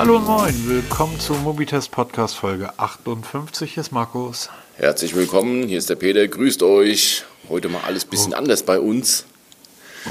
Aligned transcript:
Hallo 0.00 0.16
und 0.16 0.24
moin, 0.24 0.54
willkommen 0.66 1.20
zur 1.20 1.36
Mobitest 1.36 1.90
Podcast 1.90 2.34
Folge 2.34 2.72
58. 2.78 3.74
Hier 3.74 3.82
ist 3.82 3.92
Markus. 3.92 4.48
Herzlich 4.76 5.14
willkommen, 5.14 5.68
hier 5.68 5.76
ist 5.76 5.90
der 5.90 5.96
Peter, 5.96 6.26
grüßt 6.26 6.62
euch. 6.62 7.24
Heute 7.50 7.68
mal 7.68 7.82
alles 7.86 8.06
ein 8.06 8.08
bisschen 8.08 8.32
oh. 8.32 8.36
anders 8.36 8.62
bei 8.62 8.80
uns. 8.80 9.26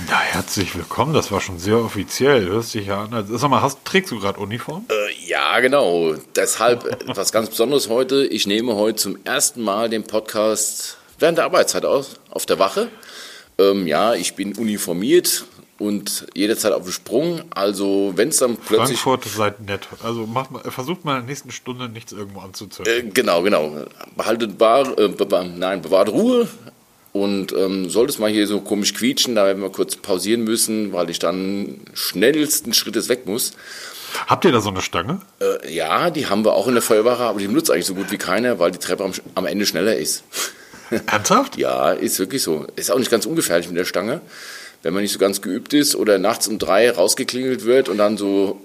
Ja, 0.07 0.19
herzlich 0.19 0.75
willkommen, 0.75 1.15
das 1.15 1.31
war 1.31 1.41
schon 1.41 1.57
sehr 1.57 1.79
offiziell. 1.79 2.45
Hörst 2.45 2.75
dich 2.75 2.85
ja 2.85 3.05
an. 3.05 3.25
Sag 3.27 3.49
mal, 3.49 3.63
hast, 3.63 3.83
trägst 3.83 4.11
du 4.11 4.19
gerade 4.19 4.39
Uniform? 4.39 4.85
Äh, 4.91 5.27
ja, 5.27 5.59
genau. 5.59 6.13
Deshalb 6.35 6.85
etwas 7.09 7.31
ganz 7.31 7.49
Besonderes 7.49 7.89
heute. 7.89 8.27
Ich 8.27 8.45
nehme 8.45 8.75
heute 8.75 8.97
zum 8.97 9.17
ersten 9.23 9.63
Mal 9.63 9.89
den 9.89 10.03
Podcast 10.03 10.97
während 11.17 11.39
der 11.39 11.45
Arbeitszeit 11.45 11.85
aus, 11.85 12.19
auf 12.29 12.45
der 12.45 12.59
Wache. 12.59 12.89
Ähm, 13.57 13.87
ja, 13.87 14.13
ich 14.13 14.35
bin 14.35 14.53
uniformiert, 14.53 15.45
und 15.79 16.27
jederzeit 16.35 16.73
auf 16.73 16.83
dem 16.83 16.91
Sprung. 16.91 17.41
Also 17.51 18.13
wenn 18.15 18.29
es 18.29 18.37
dann 18.37 18.57
plötzlich... 18.57 18.99
Frankfurt 18.99 19.25
seid 19.25 19.61
nett. 19.61 19.87
Also 20.03 20.27
macht 20.27 20.51
mal, 20.51 20.61
versucht 20.63 21.05
mal 21.05 21.15
in 21.15 21.21
der 21.21 21.27
nächsten 21.27 21.51
Stunde 21.51 21.89
nichts 21.89 22.11
irgendwo 22.11 22.41
anzuzünden. 22.41 22.93
Äh, 22.93 23.09
genau, 23.11 23.41
genau. 23.41 23.85
Behaltet 24.15 24.57
bar, 24.57 24.97
äh, 24.99 25.07
be 25.07 25.51
nein, 25.57 25.81
bewahrt 25.81 26.09
Ruhe. 26.09 26.47
Und 27.11 27.53
ähm, 27.53 27.89
sollte 27.89 28.11
es 28.11 28.19
mal 28.19 28.29
hier 28.29 28.45
so 28.45 28.61
komisch 28.61 28.93
quietschen, 28.93 29.33
da 29.33 29.45
werden 29.45 29.63
wir 29.63 29.71
kurz 29.71 29.95
pausieren 29.95 30.43
müssen, 30.43 30.93
weil 30.93 31.09
ich 31.09 31.17
dann 31.17 31.79
schnellsten 31.93 32.73
Schrittes 32.73 33.09
weg 33.09 33.25
muss. 33.25 33.53
Habt 34.27 34.45
ihr 34.45 34.51
da 34.51 34.61
so 34.61 34.69
eine 34.69 34.81
Stange? 34.81 35.21
Äh, 35.39 35.73
ja, 35.73 36.11
die 36.11 36.27
haben 36.27 36.45
wir 36.45 36.53
auch 36.53 36.67
in 36.67 36.73
der 36.73 36.83
Feuerwache, 36.83 37.23
aber 37.23 37.39
die 37.39 37.47
benutzt 37.47 37.71
eigentlich 37.71 37.87
so 37.87 37.95
gut 37.95 38.11
wie 38.11 38.17
keiner, 38.17 38.59
weil 38.59 38.71
die 38.71 38.77
Treppe 38.77 39.03
am, 39.03 39.13
am 39.33 39.45
Ende 39.47 39.65
schneller 39.65 39.95
ist. 39.95 40.23
Ernsthaft? 41.07 41.57
ja, 41.57 41.91
ist 41.91 42.19
wirklich 42.19 42.43
so. 42.43 42.67
Ist 42.75 42.91
auch 42.91 42.99
nicht 42.99 43.11
ganz 43.11 43.25
ungefährlich 43.25 43.67
mit 43.67 43.77
der 43.77 43.85
Stange 43.85 44.21
wenn 44.83 44.93
man 44.93 45.03
nicht 45.03 45.11
so 45.11 45.19
ganz 45.19 45.41
geübt 45.41 45.73
ist 45.73 45.95
oder 45.95 46.17
nachts 46.17 46.47
um 46.47 46.59
drei 46.59 46.89
rausgeklingelt 46.91 47.65
wird 47.65 47.89
und 47.89 47.97
dann 47.97 48.17
so 48.17 48.61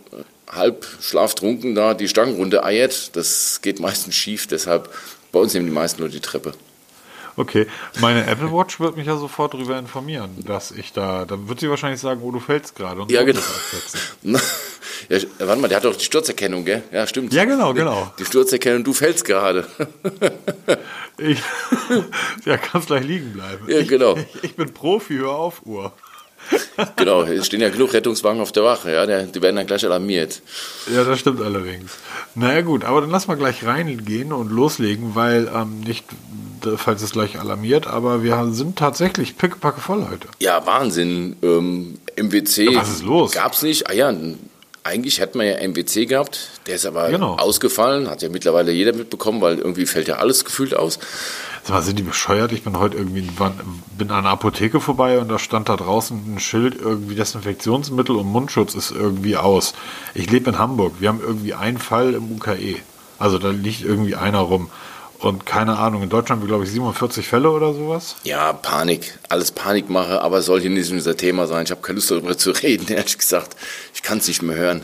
halb 0.50 0.86
schlaftrunken 1.00 1.74
da 1.74 1.94
die 1.94 2.08
Stangenrunde 2.08 2.64
eiert, 2.64 3.16
das 3.16 3.60
geht 3.62 3.80
meistens 3.80 4.14
schief. 4.14 4.46
Deshalb 4.46 4.88
bei 5.32 5.40
uns 5.40 5.54
nehmen 5.54 5.66
die 5.66 5.72
meisten 5.72 6.00
nur 6.00 6.08
die 6.08 6.20
Treppe. 6.20 6.52
Okay, 7.36 7.66
meine 8.00 8.26
Apple 8.26 8.52
Watch 8.52 8.78
wird 8.78 8.96
mich 8.96 9.08
ja 9.08 9.16
sofort 9.16 9.54
darüber 9.54 9.76
informieren, 9.76 10.30
dass 10.46 10.70
ich 10.70 10.92
da, 10.92 11.24
dann 11.24 11.48
wird 11.48 11.58
sie 11.58 11.68
wahrscheinlich 11.68 12.00
sagen, 12.00 12.20
oh, 12.22 12.30
du 12.30 12.38
fällst 12.38 12.76
gerade. 12.76 13.04
Ja, 13.08 13.24
genau. 13.24 13.40
ja, 15.08 15.18
warte 15.40 15.60
mal, 15.60 15.66
der 15.66 15.78
hat 15.78 15.84
doch 15.84 15.96
die 15.96 16.04
Sturzerkennung, 16.04 16.64
gell? 16.64 16.84
Ja, 16.92 17.08
stimmt. 17.08 17.32
Ja, 17.32 17.44
genau, 17.44 17.74
genau. 17.74 18.12
Die 18.20 18.24
Sturzerkennung, 18.24 18.84
du 18.84 18.92
fällst 18.92 19.24
gerade. 19.24 19.66
ich, 21.18 21.42
ja, 22.44 22.56
kannst 22.56 22.86
gleich 22.86 23.04
liegen 23.04 23.32
bleiben. 23.32 23.68
Ja, 23.68 23.82
genau. 23.82 24.16
Ich, 24.16 24.44
ich 24.44 24.56
bin 24.56 24.72
Profi, 24.72 25.16
hör 25.16 25.32
auf, 25.32 25.66
Uhr. 25.66 25.92
genau, 26.96 27.22
es 27.22 27.46
stehen 27.46 27.60
ja 27.60 27.68
genug 27.68 27.92
Rettungswagen 27.92 28.40
auf 28.40 28.52
der 28.52 28.64
Wache, 28.64 28.92
ja, 28.92 29.06
die 29.06 29.42
werden 29.42 29.56
dann 29.56 29.66
gleich 29.66 29.84
alarmiert. 29.84 30.42
Ja, 30.92 31.04
das 31.04 31.20
stimmt 31.20 31.40
allerdings. 31.40 31.92
Naja 32.34 32.62
gut, 32.62 32.84
aber 32.84 33.00
dann 33.00 33.10
lass 33.10 33.26
mal 33.26 33.36
gleich 33.36 33.64
reingehen 33.64 34.32
und 34.32 34.50
loslegen, 34.50 35.14
weil 35.14 35.50
ähm, 35.54 35.80
nicht, 35.80 36.04
falls 36.76 37.02
es 37.02 37.12
gleich 37.12 37.38
alarmiert, 37.38 37.86
aber 37.86 38.22
wir 38.22 38.48
sind 38.52 38.78
tatsächlich 38.78 39.36
pickepacke 39.36 39.80
voll 39.80 40.06
heute. 40.10 40.28
Ja, 40.40 40.66
Wahnsinn. 40.66 41.36
Ähm, 41.42 41.98
MWC 42.16 42.72
ja, 42.72 42.80
was 42.80 42.90
ist 42.90 43.04
los? 43.04 43.32
Gab's 43.32 43.62
nicht. 43.62 43.88
Ah 43.88 43.92
ja, 43.92 44.12
eigentlich 44.84 45.18
hätten 45.18 45.38
wir 45.38 45.46
ja 45.46 45.66
MWC 45.66 46.06
gehabt, 46.06 46.50
der 46.66 46.76
ist 46.76 46.84
aber 46.84 47.08
genau. 47.08 47.36
ausgefallen, 47.36 48.08
hat 48.08 48.22
ja 48.22 48.28
mittlerweile 48.28 48.70
jeder 48.70 48.92
mitbekommen, 48.92 49.40
weil 49.40 49.58
irgendwie 49.58 49.86
fällt 49.86 50.08
ja 50.08 50.16
alles 50.16 50.44
gefühlt 50.44 50.76
aus. 50.76 50.98
Sag 51.64 51.76
mal, 51.76 51.82
sind 51.82 51.98
die 51.98 52.02
bescheuert? 52.02 52.52
Ich 52.52 52.62
bin 52.62 52.78
heute 52.78 52.98
irgendwie 52.98 53.22
bin 53.22 54.10
an 54.10 54.18
einer 54.18 54.28
Apotheke 54.28 54.80
vorbei 54.80 55.18
und 55.18 55.30
da 55.30 55.38
stand 55.38 55.70
da 55.70 55.76
draußen 55.76 56.34
ein 56.34 56.38
Schild, 56.38 56.78
irgendwie 56.78 57.14
Desinfektionsmittel 57.14 58.14
und 58.16 58.26
Mundschutz 58.26 58.74
ist 58.74 58.90
irgendwie 58.90 59.38
aus. 59.38 59.72
Ich 60.12 60.30
lebe 60.30 60.50
in 60.50 60.58
Hamburg. 60.58 60.96
Wir 61.00 61.08
haben 61.08 61.22
irgendwie 61.22 61.54
einen 61.54 61.78
Fall 61.78 62.12
im 62.12 62.32
UKE. 62.32 62.76
Also 63.18 63.38
da 63.38 63.48
liegt 63.48 63.80
irgendwie 63.80 64.14
einer 64.14 64.40
rum. 64.40 64.68
Und 65.20 65.46
keine 65.46 65.78
Ahnung, 65.78 66.02
in 66.02 66.10
Deutschland 66.10 66.42
haben 66.42 66.46
wir, 66.46 66.48
glaube 66.48 66.64
ich, 66.64 66.70
47 66.70 67.26
Fälle 67.26 67.50
oder 67.50 67.72
sowas. 67.72 68.16
Ja, 68.24 68.52
Panik. 68.52 69.18
Alles 69.30 69.50
Panikmache, 69.50 70.20
aber 70.20 70.42
soll 70.42 70.60
hier 70.60 70.68
nicht 70.68 70.92
unser 70.92 71.16
Thema 71.16 71.46
sein. 71.46 71.64
Ich 71.64 71.70
habe 71.70 71.80
keine 71.80 71.96
Lust 71.96 72.10
darüber 72.10 72.36
zu 72.36 72.50
reden, 72.50 72.88
ehrlich 72.92 73.16
gesagt. 73.16 73.56
Ich 73.94 74.02
kann 74.02 74.18
es 74.18 74.28
nicht 74.28 74.42
mehr 74.42 74.56
hören. 74.56 74.82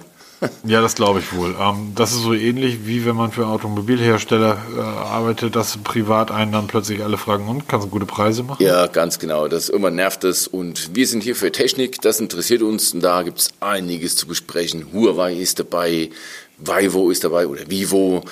Ja, 0.64 0.80
das 0.80 0.94
glaube 0.94 1.20
ich 1.20 1.32
wohl. 1.34 1.54
Ähm, 1.60 1.92
das 1.94 2.12
ist 2.12 2.22
so 2.22 2.32
ähnlich 2.32 2.86
wie 2.86 3.04
wenn 3.04 3.16
man 3.16 3.30
für 3.30 3.46
Automobilhersteller 3.46 4.56
äh, 4.76 4.80
arbeitet, 4.80 5.56
dass 5.56 5.76
privat 5.78 6.30
einen 6.30 6.52
dann 6.52 6.66
plötzlich 6.66 7.02
alle 7.02 7.18
fragen, 7.18 7.48
und 7.48 7.68
kannst 7.68 7.86
du 7.86 7.90
gute 7.90 8.06
Preise 8.06 8.42
machen? 8.42 8.62
Ja, 8.62 8.86
ganz 8.86 9.18
genau. 9.18 9.48
Das 9.48 9.68
immer 9.68 9.90
nervt 9.90 10.24
es. 10.24 10.46
Und 10.46 10.94
wir 10.94 11.06
sind 11.06 11.22
hier 11.22 11.36
für 11.36 11.52
Technik, 11.52 12.00
das 12.00 12.20
interessiert 12.20 12.62
uns 12.62 12.94
und 12.94 13.00
da 13.02 13.22
gibt 13.22 13.40
es 13.40 13.50
einiges 13.60 14.16
zu 14.16 14.26
besprechen. 14.26 14.86
Huawei 14.92 15.34
ist 15.34 15.58
dabei, 15.58 16.10
Vivo 16.58 17.10
ist 17.10 17.24
dabei 17.24 17.46
oder 17.46 17.68
Vivo. 17.68 18.24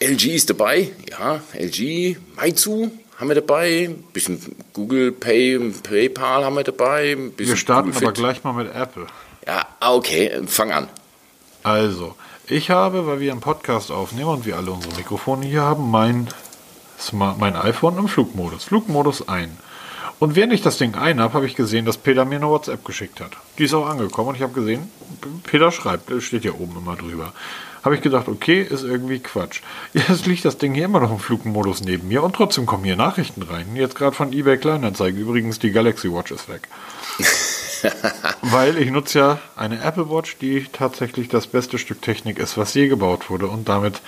LG 0.00 0.34
ist 0.34 0.50
dabei, 0.50 0.90
ja, 1.10 1.40
LG, 1.54 2.16
Meizu 2.36 2.90
haben 3.16 3.28
wir 3.28 3.36
dabei, 3.36 3.88
ein 3.90 4.02
bisschen 4.12 4.40
Google 4.72 5.12
Pay, 5.12 5.72
PayPal 5.82 6.44
haben 6.44 6.56
wir 6.56 6.64
dabei. 6.64 7.16
wir 7.36 7.56
starten 7.56 7.92
aber 7.94 8.12
gleich 8.12 8.42
mal 8.42 8.52
mit 8.52 8.74
Apple. 8.74 9.06
Ja, 9.46 9.66
okay, 9.80 10.40
fang 10.46 10.72
an. 10.72 10.88
Also, 11.64 12.14
ich 12.46 12.70
habe, 12.70 13.06
weil 13.06 13.20
wir 13.20 13.32
einen 13.32 13.40
Podcast 13.40 13.90
aufnehmen 13.90 14.28
und 14.28 14.44
wir 14.44 14.58
alle 14.58 14.70
unsere 14.70 14.94
Mikrofone 14.96 15.46
hier 15.46 15.62
haben, 15.62 15.90
mein, 15.90 16.28
Smart, 17.00 17.38
mein 17.38 17.56
iPhone 17.56 17.96
im 17.96 18.06
Flugmodus. 18.06 18.64
Flugmodus 18.64 19.28
ein. 19.28 19.56
Und 20.18 20.36
während 20.36 20.52
ich 20.52 20.60
das 20.60 20.76
Ding 20.76 20.94
ein 20.94 21.20
habe, 21.20 21.32
habe 21.32 21.46
ich 21.46 21.56
gesehen, 21.56 21.86
dass 21.86 21.96
Peter 21.96 22.26
mir 22.26 22.36
eine 22.36 22.48
WhatsApp 22.48 22.84
geschickt 22.84 23.18
hat. 23.22 23.32
Die 23.58 23.64
ist 23.64 23.72
auch 23.72 23.86
angekommen 23.86 24.28
und 24.28 24.34
ich 24.34 24.42
habe 24.42 24.52
gesehen, 24.52 24.90
Peter 25.44 25.72
schreibt, 25.72 26.12
steht 26.22 26.44
ja 26.44 26.52
oben 26.52 26.76
immer 26.76 26.96
drüber. 26.96 27.32
Habe 27.82 27.94
ich 27.94 28.02
gedacht, 28.02 28.28
okay, 28.28 28.60
ist 28.62 28.82
irgendwie 28.82 29.20
Quatsch. 29.20 29.62
Jetzt 29.94 30.26
liegt 30.26 30.44
das 30.44 30.58
Ding 30.58 30.74
hier 30.74 30.84
immer 30.84 31.00
noch 31.00 31.10
im 31.10 31.18
Flugmodus 31.18 31.80
neben 31.80 32.08
mir 32.08 32.22
und 32.22 32.36
trotzdem 32.36 32.66
kommen 32.66 32.84
hier 32.84 32.96
Nachrichten 32.96 33.42
rein. 33.42 33.74
Jetzt 33.74 33.94
gerade 33.94 34.14
von 34.14 34.34
eBay 34.34 34.58
Kleinanzeigen. 34.58 35.18
Übrigens, 35.18 35.60
die 35.60 35.72
Galaxy 35.72 36.12
Watch 36.12 36.30
ist 36.30 36.50
weg. 36.50 36.68
Weil 38.42 38.78
ich 38.78 38.90
nutze 38.90 39.18
ja 39.18 39.38
eine 39.56 39.82
Apple 39.82 40.10
Watch, 40.10 40.36
die 40.38 40.66
tatsächlich 40.72 41.28
das 41.28 41.46
beste 41.46 41.78
Stück 41.78 42.02
Technik 42.02 42.38
ist, 42.38 42.56
was 42.56 42.74
je 42.74 42.88
gebaut 42.88 43.30
wurde. 43.30 43.46
Und 43.46 43.68
damit 43.68 44.00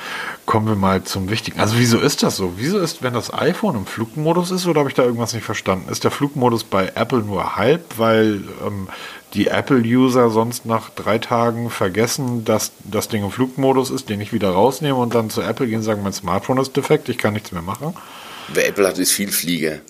kommen 0.44 0.66
wir 0.66 0.76
mal 0.76 1.04
zum 1.04 1.30
Wichtigen. 1.30 1.60
Also 1.60 1.78
wieso 1.78 1.98
ist 1.98 2.22
das 2.22 2.36
so? 2.36 2.54
Wieso 2.56 2.78
ist, 2.78 3.02
wenn 3.02 3.14
das 3.14 3.32
iPhone 3.32 3.76
im 3.76 3.86
Flugmodus 3.86 4.50
ist, 4.50 4.66
oder 4.66 4.80
habe 4.80 4.90
ich 4.90 4.94
da 4.94 5.04
irgendwas 5.04 5.34
nicht 5.34 5.44
verstanden? 5.44 5.90
Ist 5.90 6.04
der 6.04 6.10
Flugmodus 6.10 6.64
bei 6.64 6.92
Apple 6.94 7.20
nur 7.20 7.56
halb, 7.56 7.98
weil 7.98 8.42
ähm, 8.64 8.88
die 9.34 9.48
Apple-User 9.48 10.30
sonst 10.30 10.66
nach 10.66 10.90
drei 10.90 11.18
Tagen 11.18 11.70
vergessen, 11.70 12.44
dass 12.44 12.72
das 12.84 13.08
Ding 13.08 13.24
im 13.24 13.30
Flugmodus 13.30 13.90
ist, 13.90 14.08
den 14.08 14.20
ich 14.20 14.32
wieder 14.32 14.50
rausnehme 14.50 14.96
und 14.96 15.14
dann 15.14 15.30
zu 15.30 15.42
Apple 15.42 15.66
gehen 15.66 15.78
und 15.78 15.82
sagen, 15.82 16.02
mein 16.02 16.12
Smartphone 16.12 16.58
ist 16.58 16.76
defekt, 16.76 17.08
ich 17.08 17.18
kann 17.18 17.34
nichts 17.34 17.52
mehr 17.52 17.62
machen? 17.62 17.94
Wer 18.48 18.68
Apple 18.68 18.86
hat, 18.86 18.98
ist 18.98 19.12
viel 19.12 19.32
Flieger. 19.32 19.80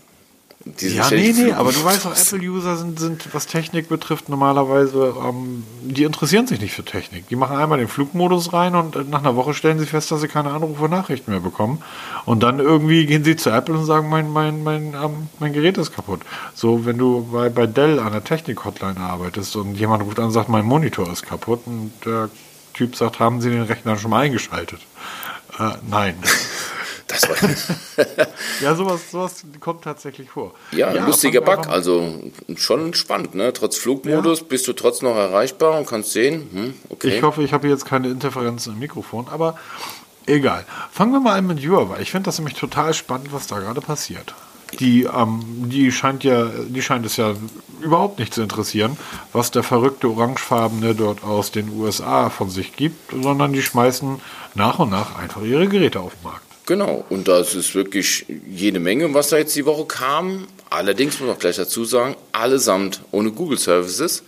Ja, 0.81 1.09
nee, 1.11 1.33
nee, 1.33 1.53
aber 1.53 1.71
du 1.71 1.85
weißt 1.85 2.07
auch, 2.07 2.17
Apple-User 2.17 2.77
sind, 2.77 2.99
sind, 2.99 3.29
was 3.33 3.47
Technik 3.47 3.89
betrifft, 3.89 4.29
normalerweise, 4.29 5.15
ähm, 5.25 5.63
die 5.81 6.03
interessieren 6.03 6.49
sich 6.49 6.61
nicht 6.61 6.75
für 6.75 6.85
Technik. 6.85 7.29
Die 7.29 7.37
machen 7.37 7.57
einmal 7.57 7.79
den 7.79 7.87
Flugmodus 7.87 8.53
rein 8.53 8.75
und 8.75 9.09
nach 9.09 9.21
einer 9.21 9.37
Woche 9.37 9.55
stellen 9.55 9.79
sie 9.79 9.87
fest, 9.87 10.11
dass 10.11 10.21
sie 10.21 10.29
keine 10.29 10.51
Anrufe 10.51 10.89
Nachrichten 10.89 11.31
mehr 11.31 11.41
bekommen. 11.41 11.83
Und 12.25 12.43
dann 12.43 12.59
irgendwie 12.59 13.07
gehen 13.07 13.23
sie 13.23 13.37
zu 13.37 13.51
Apple 13.51 13.77
und 13.77 13.85
sagen, 13.85 14.09
mein, 14.09 14.29
mein, 14.31 14.65
mein, 14.65 14.95
ähm, 14.95 15.29
mein 15.39 15.53
Gerät 15.53 15.79
ist 15.79 15.95
kaputt. 15.95 16.23
So, 16.55 16.85
wenn 16.85 16.99
du 16.99 17.29
bei, 17.31 17.49
bei 17.49 17.67
Dell 17.67 18.01
an 18.01 18.11
der 18.13 18.25
Technik-Hotline 18.25 18.99
arbeitest 18.99 19.55
und 19.55 19.77
jemand 19.77 20.03
ruft 20.03 20.19
an 20.19 20.27
und 20.27 20.33
sagt, 20.33 20.49
mein 20.49 20.65
Monitor 20.65 21.11
ist 21.13 21.23
kaputt 21.23 21.61
und 21.67 21.93
der 22.05 22.29
Typ 22.75 22.97
sagt, 22.97 23.21
haben 23.21 23.41
Sie 23.41 23.51
den 23.51 23.63
Rechner 23.63 23.97
schon 23.97 24.11
mal 24.11 24.23
eingeschaltet? 24.23 24.81
Äh, 25.61 25.71
nein. 25.89 26.17
Das 27.21 27.29
war 27.29 28.07
ja, 28.61 28.75
sowas, 28.75 29.11
sowas 29.11 29.45
kommt 29.61 29.83
tatsächlich 29.83 30.31
vor. 30.31 30.55
Ja, 30.73 30.93
ja 30.93 31.07
lustiger 31.07 31.41
Bug, 31.41 31.69
also 31.69 32.23
schon 32.57 32.95
spannend, 32.95 33.35
ne? 33.35 33.53
Trotz 33.53 33.77
Flugmodus 33.77 34.41
ja. 34.41 34.47
bist 34.49 34.69
du 34.69 34.73
trotzdem 34.73 35.09
noch 35.09 35.17
erreichbar 35.17 35.79
und 35.79 35.87
kannst 35.87 36.13
sehen, 36.13 36.49
hm, 36.53 36.75
okay. 36.89 37.17
Ich 37.17 37.23
hoffe, 37.23 37.43
ich 37.43 37.53
habe 37.53 37.69
jetzt 37.69 37.85
keine 37.85 38.09
Interferenzen 38.09 38.75
im 38.75 38.79
Mikrofon, 38.79 39.27
aber 39.31 39.59
egal. 40.27 40.65
Fangen 40.91 41.13
wir 41.13 41.21
mal 41.21 41.39
an 41.39 41.47
mit 41.47 41.67
Huawei. 41.67 42.01
Ich 42.01 42.11
finde 42.11 42.27
das 42.27 42.39
nämlich 42.39 42.57
total 42.57 42.95
spannend, 42.95 43.33
was 43.33 43.47
da 43.47 43.59
gerade 43.59 43.81
passiert. 43.81 44.35
Die, 44.81 45.05
ähm, 45.05 45.69
die 45.71 45.93
scheint 45.93 46.25
ja, 46.25 46.47
die 46.47 46.83
scheint 46.83 47.07
es 47.07 47.17
ja 47.17 47.35
überhaupt 47.81 48.19
nicht 48.19 48.35
zu 48.35 48.43
interessieren, 48.43 48.97
was 49.33 49.51
der 49.51 49.63
verrückte 49.63 50.09
Orangefarbene 50.09 50.95
dort 50.95 51.23
aus 51.23 51.53
den 51.53 51.71
USA 51.71 52.31
von 52.31 52.51
sich 52.51 52.75
gibt, 52.75 53.13
sondern 53.23 53.53
die 53.53 53.63
schmeißen 53.63 54.21
nach 54.55 54.79
und 54.79 54.91
nach 54.91 55.17
einfach 55.19 55.43
ihre 55.43 55.69
Geräte 55.69 56.01
auf 56.01 56.15
den 56.15 56.25
Markt. 56.25 56.46
Genau, 56.67 57.05
und 57.11 57.29
das 57.29 57.55
ist 57.55 57.75
wirklich 57.77 58.27
jede 58.51 58.81
Menge, 58.81 59.15
was 59.15 59.29
da 59.29 59.39
jetzt 59.39 59.55
die 59.55 59.65
Woche 59.65 59.85
kam. 59.87 60.49
Allerdings 60.69 61.15
muss 61.21 61.29
man 61.29 61.37
auch 61.37 61.41
gleich 61.41 61.57
dazu 61.57 61.85
sagen, 61.85 62.17
allesamt 62.33 63.03
ohne 63.13 63.31
Google 63.31 63.59
Services. 63.59 64.25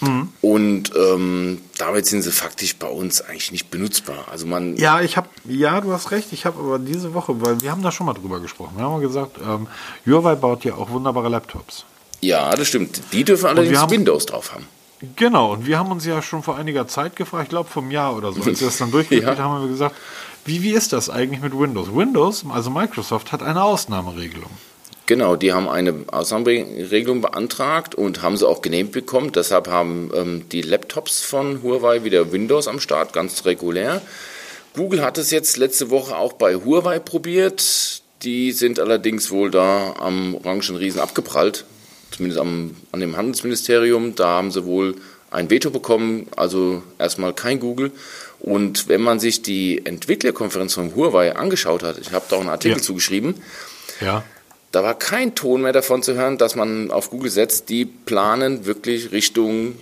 Mhm. 0.00 0.28
Und 0.42 0.92
ähm, 0.96 1.60
damit 1.78 2.06
sind 2.06 2.22
sie 2.22 2.32
faktisch 2.32 2.76
bei 2.76 2.88
uns 2.88 3.22
eigentlich 3.22 3.52
nicht 3.52 3.70
benutzbar. 3.70 4.26
Also 4.30 4.46
man 4.46 4.76
ja, 4.76 5.00
ich 5.00 5.16
habe, 5.16 5.28
ja, 5.44 5.80
du 5.80 5.92
hast 5.92 6.10
recht. 6.10 6.32
Ich 6.32 6.44
habe 6.44 6.58
aber 6.58 6.78
diese 6.78 7.14
Woche, 7.14 7.40
weil 7.40 7.60
wir 7.62 7.70
haben 7.70 7.82
da 7.82 7.92
schon 7.92 8.06
mal 8.06 8.14
drüber 8.14 8.40
gesprochen. 8.40 8.72
Wir 8.76 8.84
haben 8.84 8.92
mal 8.92 9.00
gesagt, 9.00 9.38
ähm, 9.42 9.68
Huawei 10.04 10.34
baut 10.34 10.64
ja 10.64 10.74
auch 10.74 10.90
wunderbare 10.90 11.28
Laptops. 11.28 11.84
Ja, 12.20 12.54
das 12.54 12.68
stimmt. 12.68 13.00
Die 13.12 13.24
dürfen 13.24 13.46
allerdings 13.46 13.78
haben, 13.78 13.90
Windows 13.90 14.26
drauf 14.26 14.52
haben. 14.52 14.66
Genau, 15.14 15.52
und 15.52 15.66
wir 15.66 15.78
haben 15.78 15.90
uns 15.92 16.04
ja 16.04 16.20
schon 16.22 16.42
vor 16.42 16.56
einiger 16.56 16.88
Zeit 16.88 17.16
gefragt, 17.16 17.44
ich 17.44 17.48
glaube 17.50 17.68
vom 17.68 17.90
Jahr 17.90 18.16
oder 18.16 18.32
so, 18.32 18.42
als 18.42 18.60
wir 18.60 18.66
das 18.66 18.78
dann 18.78 18.90
durchgeführt 18.92 19.38
ja. 19.38 19.44
haben, 19.44 19.54
haben 19.54 19.62
wir 19.64 19.70
gesagt, 19.70 19.94
wie, 20.46 20.62
wie 20.62 20.72
ist 20.72 20.92
das 20.92 21.10
eigentlich 21.10 21.42
mit 21.42 21.58
Windows? 21.58 21.94
Windows, 21.94 22.44
also 22.48 22.70
Microsoft, 22.70 23.32
hat 23.32 23.42
eine 23.42 23.62
Ausnahmeregelung. 23.62 24.50
Genau, 25.06 25.36
die 25.36 25.52
haben 25.52 25.68
eine 25.68 25.94
Ausnahmeregelung 26.08 27.20
beantragt 27.20 27.94
und 27.94 28.22
haben 28.22 28.36
sie 28.36 28.46
auch 28.46 28.60
genehmigt 28.60 28.92
bekommen. 28.92 29.30
Deshalb 29.30 29.68
haben 29.68 30.10
ähm, 30.14 30.48
die 30.50 30.62
Laptops 30.62 31.20
von 31.20 31.62
Huawei 31.62 32.02
wieder 32.02 32.32
Windows 32.32 32.66
am 32.66 32.80
Start, 32.80 33.12
ganz 33.12 33.44
regulär. 33.44 34.02
Google 34.74 35.02
hat 35.02 35.16
es 35.16 35.30
jetzt 35.30 35.56
letzte 35.56 35.90
Woche 35.90 36.16
auch 36.16 36.32
bei 36.32 36.56
Huawei 36.56 36.98
probiert. 36.98 38.02
Die 38.22 38.50
sind 38.50 38.80
allerdings 38.80 39.30
wohl 39.30 39.50
da 39.50 39.94
am 39.98 40.34
orangen 40.34 40.76
Riesen 40.76 41.00
abgeprallt, 41.00 41.64
zumindest 42.10 42.40
am, 42.40 42.76
an 42.90 43.00
dem 43.00 43.16
Handelsministerium. 43.16 44.16
Da 44.16 44.26
haben 44.26 44.50
sie 44.50 44.64
wohl 44.64 44.96
ein 45.30 45.50
Veto 45.50 45.70
bekommen, 45.70 46.26
also 46.36 46.82
erstmal 46.98 47.32
kein 47.32 47.60
Google. 47.60 47.92
Und 48.40 48.88
wenn 48.88 49.00
man 49.00 49.18
sich 49.18 49.42
die 49.42 49.84
Entwicklerkonferenz 49.84 50.74
von 50.74 50.94
Huawei 50.94 51.34
angeschaut 51.34 51.82
hat, 51.82 51.98
ich 51.98 52.12
habe 52.12 52.26
da 52.28 52.36
auch 52.36 52.40
einen 52.40 52.50
Artikel 52.50 52.78
ja. 52.78 52.82
zugeschrieben, 52.82 53.34
ja. 54.00 54.24
Da 54.72 54.82
war 54.82 54.94
kein 54.98 55.34
Ton 55.34 55.62
mehr 55.62 55.72
davon 55.72 56.02
zu 56.02 56.14
hören, 56.14 56.36
dass 56.36 56.54
man 56.54 56.90
auf 56.90 57.08
Google 57.08 57.30
setzt. 57.30 57.70
Die 57.70 57.86
planen 57.86 58.66
wirklich 58.66 59.10
Richtung 59.12 59.78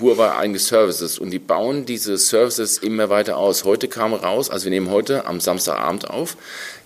Huawei 0.00 0.32
eigene 0.32 0.58
Services 0.58 1.18
und 1.18 1.30
die 1.30 1.38
bauen 1.38 1.86
diese 1.86 2.18
Services 2.18 2.78
immer 2.78 3.08
weiter 3.08 3.36
aus. 3.36 3.64
Heute 3.64 3.88
kam 3.88 4.12
raus, 4.12 4.50
also 4.50 4.64
wir 4.64 4.70
nehmen 4.70 4.90
heute 4.90 5.26
am 5.26 5.40
Samstagabend 5.40 6.10
auf, 6.10 6.36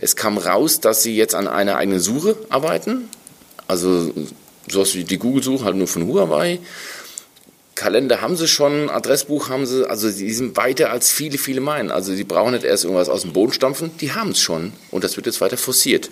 es 0.01 0.17
kam 0.17 0.39
raus, 0.39 0.81
dass 0.81 1.03
sie 1.03 1.17
jetzt 1.17 1.35
an 1.35 1.49
einer 1.49 1.77
eigenen 1.77 1.99
Suche 1.99 2.37
arbeiten. 2.51 3.09
Also 3.67 4.13
sowas 4.69 4.95
wie 4.95 5.05
die 5.05 5.19
Google-Suche 5.19 5.65
halt 5.65 5.77
nur 5.77 5.89
von 5.89 6.07
Huawei. 6.07 6.61
Kalender 7.81 8.21
haben 8.21 8.37
sie 8.37 8.47
schon, 8.47 8.91
Adressbuch 8.91 9.49
haben 9.49 9.65
sie, 9.65 9.89
also 9.89 10.11
die 10.11 10.33
sind 10.35 10.55
weiter 10.59 10.91
als 10.91 11.11
viele, 11.11 11.39
viele 11.39 11.63
meinen. 11.63 11.91
Also 11.91 12.13
sie 12.13 12.25
brauchen 12.25 12.53
nicht 12.53 12.63
erst 12.63 12.85
irgendwas 12.85 13.09
aus 13.09 13.23
dem 13.23 13.33
Boden 13.33 13.55
stampfen, 13.55 13.91
die 14.03 14.13
haben 14.13 14.33
es 14.33 14.41
schon 14.41 14.75
und 14.91 15.03
das 15.03 15.17
wird 15.17 15.25
jetzt 15.25 15.41
weiter 15.41 15.57
forciert. 15.57 16.11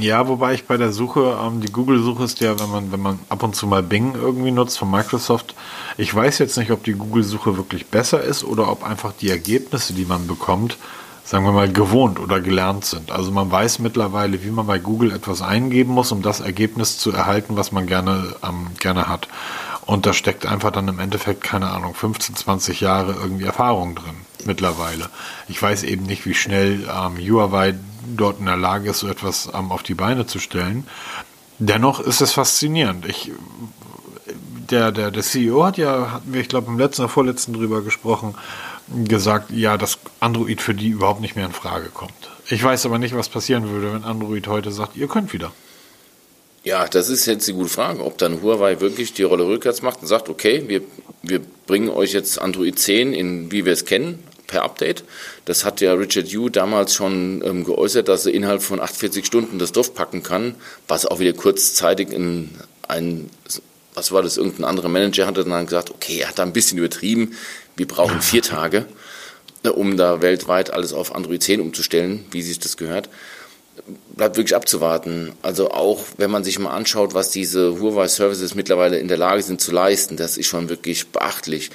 Ja, 0.00 0.28
wobei 0.28 0.52
ich 0.52 0.64
bei 0.64 0.76
der 0.76 0.92
Suche, 0.92 1.38
ähm, 1.42 1.62
die 1.62 1.72
Google-Suche 1.72 2.24
ist 2.24 2.40
ja, 2.40 2.60
wenn 2.60 2.70
man, 2.70 2.92
wenn 2.92 3.00
man 3.00 3.18
ab 3.30 3.42
und 3.42 3.56
zu 3.56 3.66
mal 3.66 3.82
Bing 3.82 4.14
irgendwie 4.14 4.50
nutzt 4.50 4.78
von 4.78 4.90
Microsoft, 4.90 5.54
ich 5.96 6.14
weiß 6.14 6.40
jetzt 6.40 6.58
nicht, 6.58 6.70
ob 6.70 6.84
die 6.84 6.92
Google-Suche 6.92 7.56
wirklich 7.56 7.86
besser 7.86 8.22
ist 8.22 8.44
oder 8.44 8.70
ob 8.70 8.84
einfach 8.84 9.14
die 9.18 9.30
Ergebnisse, 9.30 9.94
die 9.94 10.04
man 10.04 10.26
bekommt, 10.26 10.76
sagen 11.24 11.46
wir 11.46 11.52
mal, 11.52 11.72
gewohnt 11.72 12.20
oder 12.20 12.40
gelernt 12.40 12.84
sind. 12.84 13.10
Also 13.10 13.30
man 13.30 13.50
weiß 13.50 13.78
mittlerweile, 13.78 14.44
wie 14.44 14.50
man 14.50 14.66
bei 14.66 14.78
Google 14.78 15.10
etwas 15.10 15.40
eingeben 15.40 15.92
muss, 15.92 16.12
um 16.12 16.20
das 16.20 16.40
Ergebnis 16.40 16.98
zu 16.98 17.12
erhalten, 17.12 17.56
was 17.56 17.72
man 17.72 17.86
gerne, 17.86 18.36
ähm, 18.46 18.68
gerne 18.78 19.08
hat. 19.08 19.28
Und 19.86 20.04
da 20.04 20.12
steckt 20.12 20.46
einfach 20.46 20.72
dann 20.72 20.88
im 20.88 20.98
Endeffekt, 20.98 21.42
keine 21.42 21.70
Ahnung, 21.70 21.94
15, 21.94 22.34
20 22.34 22.80
Jahre 22.80 23.12
irgendwie 23.12 23.44
Erfahrung 23.44 23.94
drin 23.94 24.16
mittlerweile. 24.44 25.08
Ich 25.48 25.62
weiß 25.62 25.84
eben 25.84 26.04
nicht, 26.04 26.26
wie 26.26 26.34
schnell 26.34 26.88
ähm, 26.92 27.16
Huawei 27.18 27.74
dort 28.16 28.40
in 28.40 28.46
der 28.46 28.56
Lage 28.56 28.90
ist, 28.90 29.00
so 29.00 29.08
etwas 29.08 29.48
ähm, 29.54 29.70
auf 29.70 29.82
die 29.82 29.94
Beine 29.94 30.26
zu 30.26 30.40
stellen. 30.40 30.86
Dennoch 31.58 32.00
ist 32.00 32.20
es 32.20 32.32
faszinierend. 32.32 33.06
Ich, 33.06 33.30
der, 34.70 34.90
der, 34.90 35.10
der 35.10 35.22
CEO 35.22 35.64
hat 35.64 35.78
ja, 35.78 36.10
hatten 36.10 36.32
wir, 36.32 36.40
ich 36.40 36.48
glaube, 36.48 36.66
im 36.68 36.78
letzten 36.78 37.02
oder 37.02 37.08
vorletzten 37.08 37.52
drüber 37.52 37.82
gesprochen, 37.82 38.34
gesagt, 39.04 39.50
ja, 39.50 39.76
dass 39.76 39.98
Android 40.20 40.60
für 40.60 40.74
die 40.74 40.88
überhaupt 40.88 41.20
nicht 41.20 41.36
mehr 41.36 41.46
in 41.46 41.52
Frage 41.52 41.88
kommt. 41.88 42.12
Ich 42.48 42.62
weiß 42.62 42.86
aber 42.86 42.98
nicht, 42.98 43.16
was 43.16 43.28
passieren 43.28 43.68
würde, 43.70 43.92
wenn 43.92 44.04
Android 44.04 44.46
heute 44.48 44.70
sagt, 44.70 44.96
ihr 44.96 45.08
könnt 45.08 45.32
wieder. 45.32 45.52
Ja, 46.66 46.88
das 46.88 47.08
ist 47.10 47.26
jetzt 47.26 47.46
die 47.46 47.52
gute 47.52 47.68
Frage, 47.68 48.04
ob 48.04 48.18
dann 48.18 48.42
Huawei 48.42 48.80
wirklich 48.80 49.12
die 49.12 49.22
Rolle 49.22 49.46
rückwärts 49.46 49.82
macht 49.82 50.02
und 50.02 50.08
sagt, 50.08 50.28
okay, 50.28 50.64
wir, 50.66 50.80
wir 51.22 51.40
bringen 51.68 51.88
euch 51.88 52.12
jetzt 52.12 52.40
Android 52.40 52.76
10 52.76 53.12
in, 53.12 53.52
wie 53.52 53.64
wir 53.64 53.72
es 53.72 53.84
kennen, 53.84 54.18
per 54.48 54.64
Update. 54.64 55.04
Das 55.44 55.64
hat 55.64 55.80
ja 55.80 55.92
Richard 55.92 56.26
Yu 56.26 56.48
damals 56.48 56.92
schon 56.92 57.40
ähm, 57.44 57.62
geäußert, 57.62 58.08
dass 58.08 58.26
er 58.26 58.34
innerhalb 58.34 58.64
von 58.64 58.80
48 58.80 59.24
Stunden 59.24 59.60
das 59.60 59.70
Dorf 59.70 59.94
packen 59.94 60.24
kann, 60.24 60.56
was 60.88 61.06
auch 61.06 61.20
wieder 61.20 61.34
kurzzeitig 61.34 62.10
in 62.10 62.50
ein, 62.88 63.30
was 63.94 64.10
war 64.10 64.22
das, 64.22 64.36
irgendein 64.36 64.64
anderer 64.64 64.88
Manager 64.88 65.28
hatte 65.28 65.44
dann 65.44 65.66
gesagt, 65.66 65.92
okay, 65.92 66.18
er 66.18 66.30
hat 66.30 66.40
da 66.40 66.42
ein 66.42 66.52
bisschen 66.52 66.78
übertrieben, 66.78 67.36
wir 67.76 67.86
brauchen 67.86 68.20
vier 68.20 68.42
Tage, 68.42 68.86
äh, 69.62 69.68
um 69.68 69.96
da 69.96 70.20
weltweit 70.20 70.72
alles 70.72 70.92
auf 70.92 71.14
Android 71.14 71.44
10 71.44 71.60
umzustellen, 71.60 72.24
wie 72.32 72.42
sich 72.42 72.58
das 72.58 72.76
gehört. 72.76 73.08
Bleibt 74.14 74.36
wirklich 74.36 74.56
abzuwarten. 74.56 75.32
Also 75.42 75.70
auch, 75.70 76.04
wenn 76.16 76.30
man 76.30 76.44
sich 76.44 76.58
mal 76.58 76.70
anschaut, 76.70 77.14
was 77.14 77.30
diese 77.30 77.78
Huawei 77.80 78.08
Services 78.08 78.54
mittlerweile 78.54 78.98
in 78.98 79.08
der 79.08 79.18
Lage 79.18 79.42
sind 79.42 79.60
zu 79.60 79.72
leisten, 79.72 80.16
das 80.16 80.38
ist 80.38 80.46
schon 80.46 80.68
wirklich 80.68 81.08
beachtlich. 81.08 81.70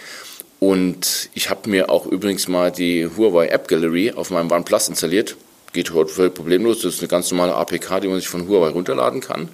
Und 0.60 1.30
ich 1.34 1.50
habe 1.50 1.70
mir 1.70 1.90
auch 1.90 2.06
übrigens 2.06 2.48
mal 2.48 2.72
die 2.72 3.10
Huawei 3.18 3.48
App 3.48 3.68
Gallery 3.68 4.12
auf 4.12 4.30
meinem 4.30 4.52
OnePlus 4.52 4.90
installiert. 4.90 5.36
Geht 5.74 5.92
heute 5.94 6.12
völlig 6.12 6.34
problemlos. 6.34 6.82
Das 6.82 6.96
ist 6.96 7.00
eine 7.00 7.08
ganz 7.08 7.32
normale 7.32 7.56
APK, 7.56 8.00
die 8.00 8.08
man 8.08 8.20
sich 8.20 8.28
von 8.28 8.48
Huawei 8.48 8.70
runterladen 8.70 9.22
kann. 9.22 9.50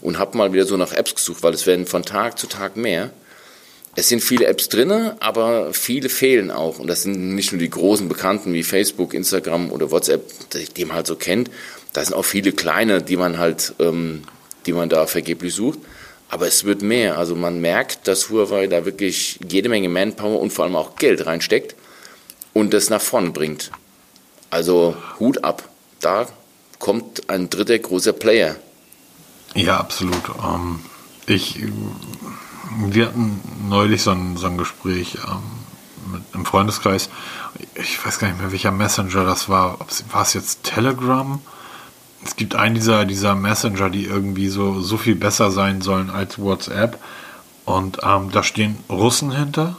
Und 0.00 0.18
habe 0.18 0.36
mal 0.36 0.52
wieder 0.52 0.66
so 0.66 0.76
nach 0.76 0.92
Apps 0.92 1.14
gesucht, 1.14 1.42
weil 1.42 1.54
es 1.54 1.66
werden 1.66 1.86
von 1.86 2.02
Tag 2.02 2.38
zu 2.38 2.46
Tag 2.46 2.76
mehr. 2.76 3.10
Es 3.96 4.08
sind 4.08 4.22
viele 4.22 4.46
Apps 4.46 4.68
drin, 4.68 5.12
aber 5.20 5.72
viele 5.72 6.08
fehlen 6.08 6.50
auch. 6.50 6.78
Und 6.78 6.88
das 6.88 7.02
sind 7.02 7.34
nicht 7.34 7.52
nur 7.52 7.60
die 7.60 7.70
großen 7.70 8.08
Bekannten 8.08 8.52
wie 8.52 8.62
Facebook, 8.64 9.14
Instagram 9.14 9.70
oder 9.70 9.90
WhatsApp, 9.90 10.28
die 10.76 10.84
man 10.84 10.96
halt 10.96 11.06
so 11.06 11.16
kennt. 11.16 11.50
Da 11.92 12.04
sind 12.04 12.14
auch 12.14 12.24
viele 12.24 12.52
kleine, 12.52 13.02
die 13.02 13.16
man 13.16 13.38
halt, 13.38 13.74
ähm, 13.78 14.24
die 14.66 14.72
man 14.72 14.88
da 14.88 15.06
vergeblich 15.06 15.54
sucht. 15.54 15.78
Aber 16.28 16.48
es 16.48 16.64
wird 16.64 16.82
mehr. 16.82 17.16
Also 17.18 17.36
man 17.36 17.60
merkt, 17.60 18.08
dass 18.08 18.30
Huawei 18.30 18.66
da 18.66 18.84
wirklich 18.84 19.38
jede 19.48 19.68
Menge 19.68 19.88
Manpower 19.88 20.40
und 20.40 20.52
vor 20.52 20.64
allem 20.64 20.74
auch 20.74 20.96
Geld 20.96 21.24
reinsteckt 21.26 21.76
und 22.52 22.74
das 22.74 22.90
nach 22.90 23.00
vorne 23.00 23.30
bringt. 23.30 23.70
Also 24.50 24.96
Hut 25.20 25.44
ab. 25.44 25.68
Da 26.00 26.26
kommt 26.80 27.30
ein 27.30 27.48
dritter 27.48 27.78
großer 27.78 28.12
Player. 28.12 28.56
Ja, 29.54 29.78
absolut. 29.78 30.22
Ähm, 30.42 30.80
ich, 31.26 31.60
wir 32.78 33.06
hatten 33.06 33.40
neulich 33.68 34.02
so 34.02 34.10
ein, 34.10 34.36
so 34.36 34.46
ein 34.46 34.58
Gespräch 34.58 35.18
ähm, 35.26 36.12
mit 36.12 36.22
einem 36.32 36.46
Freundeskreis. 36.46 37.08
Ich 37.74 38.04
weiß 38.04 38.18
gar 38.18 38.28
nicht 38.28 38.40
mehr, 38.40 38.52
welcher 38.52 38.72
Messenger 38.72 39.24
das 39.24 39.48
war. 39.48 39.78
War 40.10 40.22
es 40.22 40.34
jetzt 40.34 40.62
Telegram? 40.62 41.40
es 42.24 42.36
gibt 42.36 42.54
einen 42.54 42.74
dieser, 42.74 43.04
dieser 43.04 43.34
Messenger, 43.34 43.90
die 43.90 44.04
irgendwie 44.04 44.48
so, 44.48 44.80
so 44.80 44.96
viel 44.96 45.14
besser 45.14 45.50
sein 45.50 45.82
sollen 45.82 46.10
als 46.10 46.38
WhatsApp. 46.38 46.98
Und 47.64 47.98
ähm, 48.02 48.30
da 48.32 48.42
stehen 48.42 48.76
Russen 48.90 49.30
hinter 49.30 49.76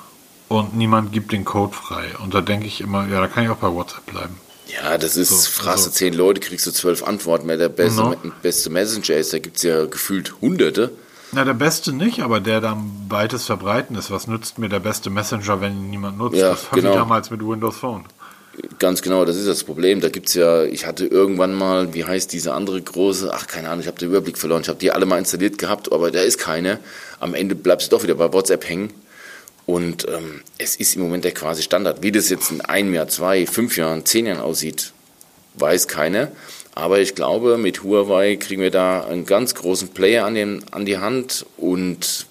und 0.48 0.76
niemand 0.76 1.12
gibt 1.12 1.32
den 1.32 1.46
Code 1.46 1.74
frei. 1.74 2.06
Und 2.24 2.34
da 2.34 2.42
denke 2.42 2.68
ich 2.68 2.82
immer, 2.82 3.08
ja, 3.08 3.20
da 3.20 3.28
kann 3.28 3.44
ich 3.44 3.50
auch 3.50 3.58
bei 3.58 3.72
WhatsApp 3.72 4.06
bleiben. 4.06 4.38
Ja, 4.68 4.98
das 4.98 5.16
ist, 5.16 5.30
so, 5.30 5.36
fragst 5.50 5.86
also, 5.86 5.90
du 5.90 5.96
zehn 5.96 6.14
Leute, 6.14 6.40
kriegst 6.42 6.66
du 6.66 6.72
zwölf 6.72 7.04
Antworten. 7.04 7.48
Der 7.48 7.70
beste, 7.70 8.02
no. 8.02 8.16
beste 8.42 8.70
Messenger 8.70 9.18
ist, 9.18 9.34
da 9.34 9.40
gibt 9.40 9.58
es 9.58 9.64
ja 9.64 9.86
gefühlt 9.86 10.42
hunderte. 10.42 10.92
Na, 11.32 11.44
der 11.44 11.54
beste 11.54 11.92
nicht, 11.92 12.22
aber 12.22 12.40
der 12.40 12.62
da 12.62 12.72
am 12.72 13.06
weitest 13.10 13.46
verbreiten 13.46 13.96
ist. 13.96 14.12
Was 14.12 14.28
nützt 14.28 14.58
mir 14.58 14.70
der 14.70 14.80
beste 14.80 15.10
Messenger, 15.10 15.62
wenn 15.62 15.74
ihn 15.74 15.90
niemand 15.90 16.18
nutzt? 16.18 16.38
Ja, 16.38 16.52
das 16.52 16.72
habe 16.72 16.82
genau. 16.82 16.94
ich 16.94 16.98
damals 16.98 17.30
mit 17.30 17.42
Windows 17.42 17.78
Phone. 17.78 18.06
Ganz 18.80 19.02
genau, 19.02 19.26
das 19.26 19.36
ist 19.36 19.48
das 19.48 19.64
Problem. 19.64 20.00
Da 20.00 20.10
gibt 20.10 20.30
es 20.30 20.34
ja, 20.34 20.64
ich 20.64 20.86
hatte 20.86 21.06
irgendwann 21.06 21.54
mal, 21.54 21.94
wie 21.94 22.06
heißt 22.06 22.32
diese 22.32 22.54
andere 22.54 22.82
große, 22.82 23.34
ach 23.34 23.48
keine 23.48 23.70
Ahnung, 23.70 23.82
ich 23.82 23.88
habe 23.88 24.00
den 24.00 24.10
Überblick 24.10 24.38
verloren. 24.38 24.62
Ich 24.62 24.70
habe 24.70 24.80
die 24.80 24.92
alle 24.92 25.06
mal 25.06 25.18
installiert 25.18 25.58
gehabt, 25.58 25.92
aber 25.92 26.12
da 26.12 26.22
ist 26.22 26.38
keine. 26.38 26.80
Am 27.20 27.34
Ende 27.34 27.56
bleibst 27.56 27.92
du 27.92 27.98
doch 27.98 28.04
wieder 28.04 28.16
bei 28.16 28.32
WhatsApp 28.32 28.68
hängen. 28.68 28.94
Und 29.66 30.08
ähm, 30.08 30.42
es 30.58 30.76
ist 30.76 30.96
im 30.96 31.02
Moment 31.02 31.26
der 31.26 31.34
quasi 31.34 31.64
Standard. 31.64 32.04
Wie 32.04 32.12
das 32.12 32.30
jetzt 32.30 32.52
in 32.52 32.62
einem 32.62 32.94
Jahr, 32.94 33.08
zwei, 33.08 33.46
fünf 33.46 33.78
Jahren, 33.78 34.06
zehn 34.06 34.26
Jahren 34.28 34.40
aussieht, 34.40 34.94
weiß 35.56 35.88
keiner. 35.88 36.32
Aber 36.76 37.00
ich 37.00 37.16
glaube, 37.16 37.58
mit 37.58 37.84
Huawei 37.84 38.36
kriegen 38.36 38.62
wir 38.62 38.70
da 38.70 39.06
einen 39.06 39.26
ganz 39.26 39.56
großen 39.56 39.88
Player 39.90 40.26
an, 40.26 40.36
den, 40.36 40.64
an 40.72 40.86
die 40.86 40.98
Hand. 40.98 41.46
Und 41.56 42.28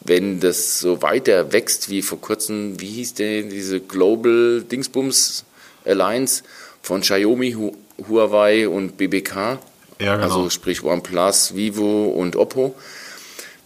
wenn 0.00 0.40
das 0.40 0.80
so 0.80 1.00
weiter 1.00 1.52
wächst 1.52 1.88
wie 1.88 2.02
vor 2.02 2.20
kurzem, 2.20 2.80
wie 2.80 2.88
hieß 2.88 3.14
der, 3.14 3.42
diese 3.42 3.80
Global 3.80 4.62
Dingsbums 4.62 5.44
Alliance 5.84 6.42
von 6.82 7.02
Xiaomi, 7.02 7.72
Huawei 8.08 8.68
und 8.68 8.96
BBK. 8.96 9.60
Ja, 10.00 10.16
genau. 10.16 10.22
Also 10.22 10.50
sprich 10.50 10.82
OnePlus, 10.82 11.54
Vivo 11.54 12.06
und 12.06 12.34
Oppo. 12.34 12.74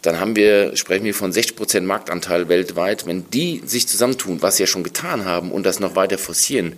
Dann 0.02 0.20
haben 0.20 0.37
wir, 0.37 0.76
sprechen 0.76 1.04
wir 1.04 1.14
von 1.14 1.32
60% 1.32 1.80
Marktanteil 1.80 2.49
weltweit. 2.49 3.06
Wenn 3.06 3.28
die 3.30 3.62
sich 3.64 3.88
zusammentun, 3.88 4.42
was 4.42 4.56
sie 4.56 4.64
ja 4.64 4.66
schon 4.66 4.85
getan 4.85 5.25
haben 5.25 5.50
und 5.50 5.64
das 5.64 5.80
noch 5.80 5.97
weiter 5.97 6.18
forcieren, 6.18 6.75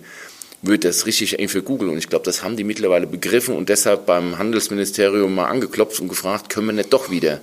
wird 0.61 0.83
das 0.83 1.05
richtig 1.05 1.39
eng 1.39 1.49
für 1.49 1.63
Google. 1.63 1.89
Und 1.89 1.97
ich 1.97 2.09
glaube, 2.09 2.25
das 2.25 2.43
haben 2.43 2.55
die 2.55 2.63
mittlerweile 2.63 3.07
begriffen 3.07 3.55
und 3.55 3.69
deshalb 3.69 4.05
beim 4.05 4.37
Handelsministerium 4.37 5.33
mal 5.33 5.47
angeklopft 5.47 5.99
und 5.99 6.07
gefragt, 6.07 6.49
können 6.49 6.67
wir 6.67 6.73
nicht 6.73 6.93
doch 6.93 7.09
wieder? 7.09 7.41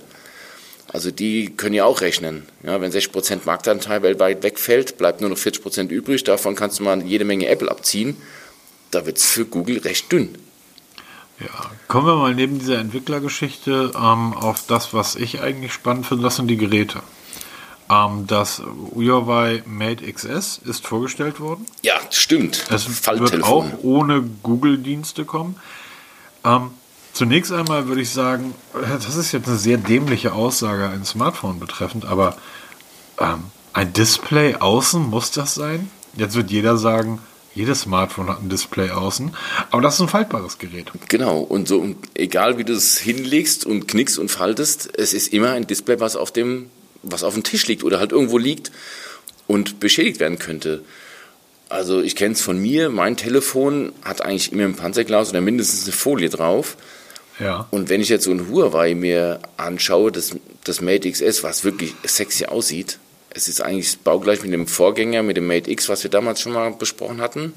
Also 0.91 1.11
die 1.11 1.55
können 1.55 1.75
ja 1.75 1.85
auch 1.85 2.01
rechnen. 2.01 2.43
Ja, 2.63 2.81
wenn 2.81 2.91
60% 2.91 3.41
Marktanteil 3.45 4.01
weltweit 4.01 4.41
wegfällt, 4.41 4.97
bleibt 4.97 5.21
nur 5.21 5.29
noch 5.29 5.37
40% 5.37 5.89
übrig. 5.89 6.23
Davon 6.23 6.55
kannst 6.55 6.79
du 6.79 6.83
mal 6.83 7.01
jede 7.03 7.25
Menge 7.25 7.47
Apple 7.47 7.69
abziehen. 7.69 8.17
Da 8.89 9.05
wird 9.05 9.17
es 9.17 9.25
für 9.25 9.45
Google 9.45 9.79
recht 9.79 10.11
dünn. 10.11 10.35
Ja, 11.39 11.71
kommen 11.87 12.07
wir 12.07 12.15
mal 12.15 12.33
neben 12.33 12.59
dieser 12.59 12.79
Entwicklergeschichte 12.79 13.91
ähm, 13.95 14.33
auf 14.33 14.65
das, 14.67 14.93
was 14.93 15.15
ich 15.15 15.41
eigentlich 15.41 15.71
spannend 15.71 16.05
finde, 16.05 16.23
das 16.23 16.35
sind 16.35 16.47
die 16.47 16.57
Geräte. 16.57 17.01
Ähm, 17.89 18.25
das 18.27 18.61
Huawei 18.93 19.63
Mate 19.65 20.11
XS 20.11 20.59
ist 20.65 20.85
vorgestellt 20.85 21.39
worden. 21.39 21.65
Ja, 21.81 21.95
stimmt. 22.09 22.65
Es 22.69 22.87
wird 23.07 23.43
auch 23.43 23.65
ohne 23.81 24.21
Google-Dienste 24.43 25.25
kommen. 25.25 25.55
Ähm, 26.45 26.71
zunächst 27.13 27.51
einmal 27.51 27.87
würde 27.87 28.01
ich 28.01 28.11
sagen, 28.11 28.53
das 28.73 29.15
ist 29.15 29.31
jetzt 29.31 29.47
eine 29.47 29.57
sehr 29.57 29.77
dämliche 29.77 30.33
Aussage 30.33 30.87
ein 30.89 31.05
Smartphone 31.05 31.59
betreffend, 31.59 32.05
aber 32.05 32.37
ähm, 33.19 33.45
ein 33.73 33.93
Display 33.93 34.55
außen 34.55 35.01
muss 35.01 35.31
das 35.31 35.55
sein? 35.55 35.89
Jetzt 36.15 36.35
wird 36.35 36.51
jeder 36.51 36.77
sagen, 36.77 37.19
jedes 37.55 37.81
Smartphone 37.81 38.29
hat 38.29 38.41
ein 38.41 38.49
Display 38.49 38.91
außen, 38.91 39.35
aber 39.71 39.81
das 39.81 39.95
ist 39.95 40.01
ein 40.01 40.07
faltbares 40.07 40.57
Gerät. 40.59 40.91
Genau, 41.07 41.39
und 41.39 41.67
so, 41.67 41.95
egal 42.13 42.57
wie 42.57 42.63
du 42.63 42.73
es 42.73 42.97
hinlegst 42.97 43.65
und 43.65 43.87
knickst 43.87 44.19
und 44.19 44.29
faltest, 44.29 44.89
es 44.97 45.13
ist 45.13 45.33
immer 45.33 45.51
ein 45.51 45.67
Display, 45.67 45.99
was 45.99 46.15
auf 46.15 46.31
dem, 46.31 46.69
was 47.03 47.23
auf 47.23 47.33
dem 47.33 47.43
Tisch 47.43 47.67
liegt 47.67 47.83
oder 47.83 47.99
halt 47.99 48.11
irgendwo 48.11 48.37
liegt 48.37 48.71
und 49.47 49.79
beschädigt 49.79 50.19
werden 50.19 50.39
könnte. 50.39 50.83
Also 51.69 52.01
ich 52.01 52.15
kenne 52.15 52.33
es 52.33 52.41
von 52.41 52.57
mir, 52.57 52.89
mein 52.89 53.15
Telefon 53.15 53.93
hat 54.03 54.21
eigentlich 54.21 54.51
immer 54.51 54.63
ein 54.63 54.75
Panzerglas 54.75 55.29
oder 55.29 55.41
mindestens 55.41 55.83
eine 55.83 55.93
Folie 55.93 56.29
drauf. 56.29 56.77
Ja. 57.39 57.67
Und 57.71 57.89
wenn 57.89 58.01
ich 58.01 58.09
jetzt 58.09 58.25
so 58.25 58.31
ein 58.31 58.49
Huawei 58.49 58.95
mir 58.95 59.39
anschaue, 59.55 60.11
das, 60.11 60.35
das 60.63 60.81
Mate 60.81 61.09
XS, 61.09 61.43
was 61.43 61.63
wirklich 61.63 61.93
sexy 62.05 62.45
aussieht, 62.45 62.99
es 63.29 63.47
ist 63.47 63.61
eigentlich 63.61 63.99
baugleich 63.99 64.41
mit 64.41 64.51
dem 64.51 64.67
Vorgänger, 64.67 65.23
mit 65.23 65.37
dem 65.37 65.47
Mate 65.47 65.69
X, 65.69 65.87
was 65.87 66.03
wir 66.03 66.09
damals 66.09 66.41
schon 66.41 66.53
mal 66.53 66.71
besprochen 66.71 67.21
hatten. 67.21 67.53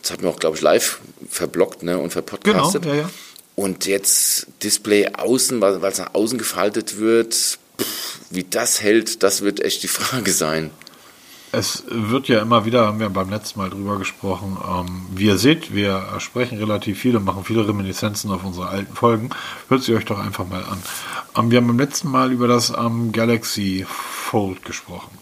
Das 0.00 0.12
hatten 0.12 0.22
wir 0.22 0.30
auch, 0.30 0.38
glaube 0.38 0.56
ich, 0.56 0.62
live 0.62 1.00
verblockt 1.28 1.82
ne, 1.82 1.98
und 1.98 2.10
verpodcastet. 2.10 2.82
Genau, 2.82 2.94
ja, 2.94 3.00
ja. 3.02 3.10
Und 3.56 3.86
jetzt 3.86 4.46
Display 4.62 5.08
außen, 5.08 5.60
weil 5.60 5.84
es 5.84 5.98
nach 5.98 6.14
außen 6.14 6.38
gefaltet 6.38 6.98
wird, 6.98 7.58
pff, 7.80 8.20
wie 8.30 8.44
das 8.44 8.82
hält, 8.82 9.22
das 9.22 9.42
wird 9.42 9.60
echt 9.60 9.82
die 9.82 9.88
Frage 9.88 10.32
sein. 10.32 10.70
Es 11.50 11.84
wird 11.88 12.28
ja 12.28 12.40
immer 12.42 12.66
wieder, 12.66 12.86
haben 12.86 13.00
wir 13.00 13.08
beim 13.08 13.30
letzten 13.30 13.58
Mal 13.58 13.70
drüber 13.70 13.98
gesprochen, 13.98 14.58
ähm, 14.68 15.06
wie 15.14 15.26
ihr 15.26 15.38
seht, 15.38 15.74
wir 15.74 16.06
sprechen 16.18 16.58
relativ 16.58 16.98
viel 16.98 17.16
und 17.16 17.24
machen 17.24 17.42
viele 17.42 17.66
Reminiszenzen 17.66 18.30
auf 18.30 18.44
unsere 18.44 18.68
alten 18.68 18.94
Folgen. 18.94 19.30
Hört 19.68 19.82
sie 19.82 19.94
euch 19.94 20.04
doch 20.04 20.18
einfach 20.18 20.46
mal 20.46 20.62
an. 20.62 20.82
Ähm, 21.36 21.50
wir 21.50 21.58
haben 21.58 21.66
beim 21.66 21.78
letzten 21.78 22.10
Mal 22.10 22.32
über 22.32 22.48
das 22.48 22.70
ähm, 22.70 23.12
Galaxy 23.12 23.86
Fold 23.88 24.62
gesprochen. 24.64 25.16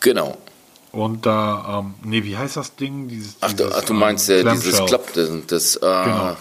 Genau. 0.00 0.38
Und 0.92 1.26
da, 1.26 1.80
ähm, 1.80 1.94
nee, 2.02 2.24
wie 2.24 2.36
heißt 2.36 2.56
das 2.56 2.74
Ding? 2.76 3.08
Dieses, 3.08 3.36
ach, 3.40 3.52
dieses, 3.52 3.72
ach, 3.72 3.84
du 3.84 3.94
meinst 3.94 4.28
äh, 4.30 4.42
dieses 4.42 4.84
Klapp, 4.86 5.12
das, 5.12 5.28
das 5.46 5.76
äh, 5.76 5.80
genau. 5.80 6.36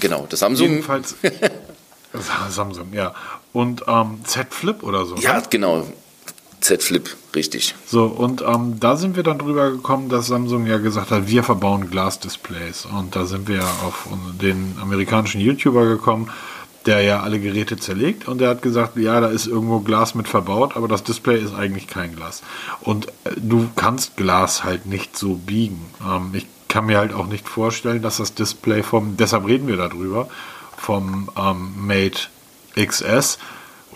genau, 0.00 0.26
das 0.28 0.40
Samsung. 0.40 0.68
Jedenfalls, 0.68 1.14
Samsung, 2.48 2.92
ja. 2.92 3.14
Und 3.52 3.84
ähm, 3.86 4.20
Z 4.24 4.52
Flip 4.52 4.82
oder 4.82 5.04
so. 5.04 5.16
Ja, 5.16 5.38
ne? 5.38 5.42
genau. 5.50 5.86
Z 6.60 6.82
Flip, 6.82 7.14
richtig. 7.34 7.74
So, 7.86 8.06
und 8.06 8.42
ähm, 8.42 8.80
da 8.80 8.96
sind 8.96 9.16
wir 9.16 9.22
dann 9.22 9.38
drüber 9.38 9.70
gekommen, 9.70 10.08
dass 10.08 10.28
Samsung 10.28 10.66
ja 10.66 10.78
gesagt 10.78 11.10
hat, 11.10 11.28
wir 11.28 11.42
verbauen 11.42 11.90
Glas-Displays. 11.90 12.86
Und 12.86 13.14
da 13.16 13.26
sind 13.26 13.48
wir 13.48 13.56
ja 13.56 13.70
auf 13.84 14.08
den 14.40 14.76
amerikanischen 14.80 15.40
YouTuber 15.42 15.84
gekommen, 15.84 16.30
der 16.86 17.02
ja 17.02 17.20
alle 17.20 17.40
Geräte 17.40 17.76
zerlegt 17.76 18.28
und 18.28 18.38
der 18.38 18.50
hat 18.50 18.62
gesagt, 18.62 18.96
ja, 18.96 19.20
da 19.20 19.28
ist 19.28 19.46
irgendwo 19.46 19.80
Glas 19.80 20.14
mit 20.14 20.28
verbaut, 20.28 20.76
aber 20.76 20.88
das 20.88 21.02
Display 21.02 21.38
ist 21.38 21.54
eigentlich 21.54 21.86
kein 21.86 22.14
Glas. 22.14 22.42
Und 22.80 23.08
äh, 23.08 23.30
du 23.36 23.68
kannst 23.76 24.16
Glas 24.16 24.64
halt 24.64 24.86
nicht 24.86 25.16
so 25.16 25.34
biegen. 25.34 25.80
Ähm, 26.02 26.30
ich 26.34 26.46
kann 26.68 26.86
mir 26.86 26.98
halt 26.98 27.14
auch 27.14 27.26
nicht 27.26 27.48
vorstellen, 27.48 28.02
dass 28.02 28.18
das 28.18 28.34
Display 28.34 28.82
vom, 28.82 29.16
deshalb 29.16 29.46
reden 29.46 29.68
wir 29.68 29.76
darüber, 29.76 30.28
vom 30.84 31.30
ähm, 31.36 31.86
Mate 31.86 32.28
XS 32.76 33.38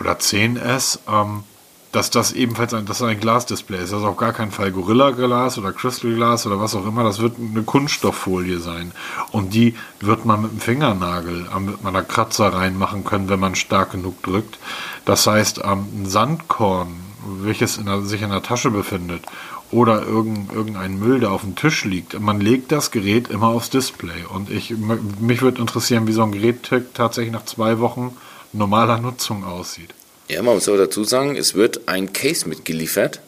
oder 0.01 0.13
10S, 0.13 1.01
ähm, 1.07 1.45
dass 1.93 2.11
das 2.11 2.33
ebenfalls 2.33 2.73
ein, 2.73 2.87
das 2.87 3.03
ein 3.03 3.21
Glasdisplay 3.21 3.83
ist. 3.83 3.93
Das 3.93 4.01
ist 4.01 4.07
auf 4.07 4.17
gar 4.17 4.33
keinen 4.33 4.53
Fall 4.53 4.73
Gorilla 4.73 5.11
Glas 5.11 5.59
oder 5.59 5.73
Crystal 5.73 6.15
Glas 6.15 6.47
oder 6.47 6.61
was 6.61 6.75
auch 6.75 6.87
immer. 6.87 7.05
Das 7.05 7.21
wird 7.21 7.37
eine 7.39 7.63
Kunststofffolie 7.63 8.59
sein. 8.59 8.93
Und 9.33 9.53
die 9.53 9.75
wird 10.01 10.25
man 10.25 10.43
mit 10.43 10.53
dem 10.53 10.61
Fingernagel, 10.61 11.47
äh, 11.55 11.61
mit 11.61 11.85
einer 11.85 12.03
Kratzer 12.03 12.55
reinmachen 12.55 13.05
können, 13.05 13.29
wenn 13.29 13.41
man 13.41 13.55
stark 13.55 13.93
genug 13.93 14.23
drückt. 14.23 14.59
Das 15.05 15.27
heißt, 15.27 15.61
ähm, 15.65 15.87
ein 15.95 16.07
Sandkorn, 16.07 16.95
welches 17.43 17.77
in 17.77 17.87
der, 17.87 18.01
sich 18.01 18.23
in 18.23 18.31
der 18.31 18.43
Tasche 18.43 18.71
befindet, 18.71 19.25
oder 19.71 20.03
irgendein 20.03 20.99
Müll, 20.99 21.21
der 21.21 21.31
auf 21.31 21.43
dem 21.43 21.55
Tisch 21.55 21.85
liegt. 21.85 22.19
Man 22.19 22.41
legt 22.41 22.73
das 22.73 22.91
Gerät 22.91 23.29
immer 23.29 23.49
aufs 23.49 23.71
Display. 23.71 24.25
Und 24.33 24.51
ich, 24.51 24.75
mich 25.21 25.43
würde 25.43 25.61
interessieren, 25.61 26.07
wie 26.07 26.13
so 26.13 26.23
ein 26.23 26.33
Gerät 26.33 26.71
tatsächlich 26.95 27.33
nach 27.33 27.45
zwei 27.45 27.79
Wochen 27.79 28.17
normaler 28.53 28.99
Nutzung 28.99 29.45
aussieht. 29.45 29.95
Ja, 30.29 30.43
man 30.43 30.55
muss 30.55 30.69
aber 30.69 30.79
dazu 30.79 31.05
sagen, 31.05 31.37
es 31.37 31.55
wird 31.55 31.89
ein 31.89 32.13
Case 32.13 32.49
mitgeliefert, 32.49 33.21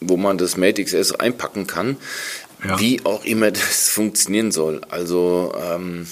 wo 0.00 0.16
man 0.16 0.38
das 0.38 0.56
Mate 0.56 0.84
XS 0.84 1.12
einpacken 1.12 1.66
kann, 1.66 1.96
ja. 2.66 2.78
wie 2.80 3.04
auch 3.04 3.24
immer 3.24 3.50
das 3.50 3.88
funktionieren 3.88 4.52
soll. 4.52 4.82
Also 4.88 5.54
ähm, 5.58 6.06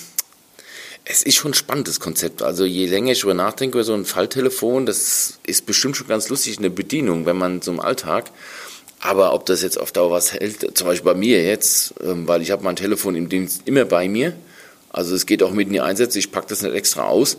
es 1.05 1.23
ist 1.23 1.35
schon 1.37 1.51
ein 1.51 1.55
spannendes 1.55 2.01
Konzept. 2.01 2.43
Also 2.43 2.65
je 2.65 2.87
länger 2.87 3.13
ich 3.13 3.21
darüber 3.21 3.35
nachdenke 3.35 3.79
über 3.79 3.85
so 3.85 3.95
ein 3.95 4.05
Falltelefon, 4.05 4.87
das 4.87 5.39
ist 5.47 5.67
bestimmt 5.67 5.97
schon 5.97 6.09
ganz 6.09 6.29
lustig 6.29 6.57
in 6.57 6.63
der 6.63 6.71
Bedienung, 6.71 7.27
wenn 7.27 7.37
man 7.37 7.61
so 7.61 7.73
im 7.73 7.81
Alltag. 7.81 8.31
Aber 9.04 9.35
ob 9.35 9.47
das 9.47 9.62
jetzt 9.62 9.78
auf 9.78 9.90
Dauer 9.90 10.12
was 10.12 10.32
hält, 10.32 10.78
zum 10.78 10.87
Beispiel 10.87 11.12
bei 11.12 11.18
mir 11.18 11.42
jetzt, 11.42 11.92
ähm, 12.04 12.28
weil 12.28 12.40
ich 12.40 12.52
habe 12.52 12.62
mein 12.62 12.76
Telefon 12.76 13.16
im 13.16 13.28
Dienst 13.28 13.62
immer 13.64 13.85
bei 13.85 14.09
mir. 14.09 14.32
Also 14.90 15.16
es 15.16 15.26
geht 15.26 15.42
auch 15.42 15.50
mit 15.50 15.66
in 15.66 15.73
die 15.73 15.80
Einsätze, 15.80 16.21
ich 16.21 16.30
packe 16.30 16.47
das 16.49 16.62
nicht 16.62 16.73
extra 16.73 17.09
aus. 17.09 17.37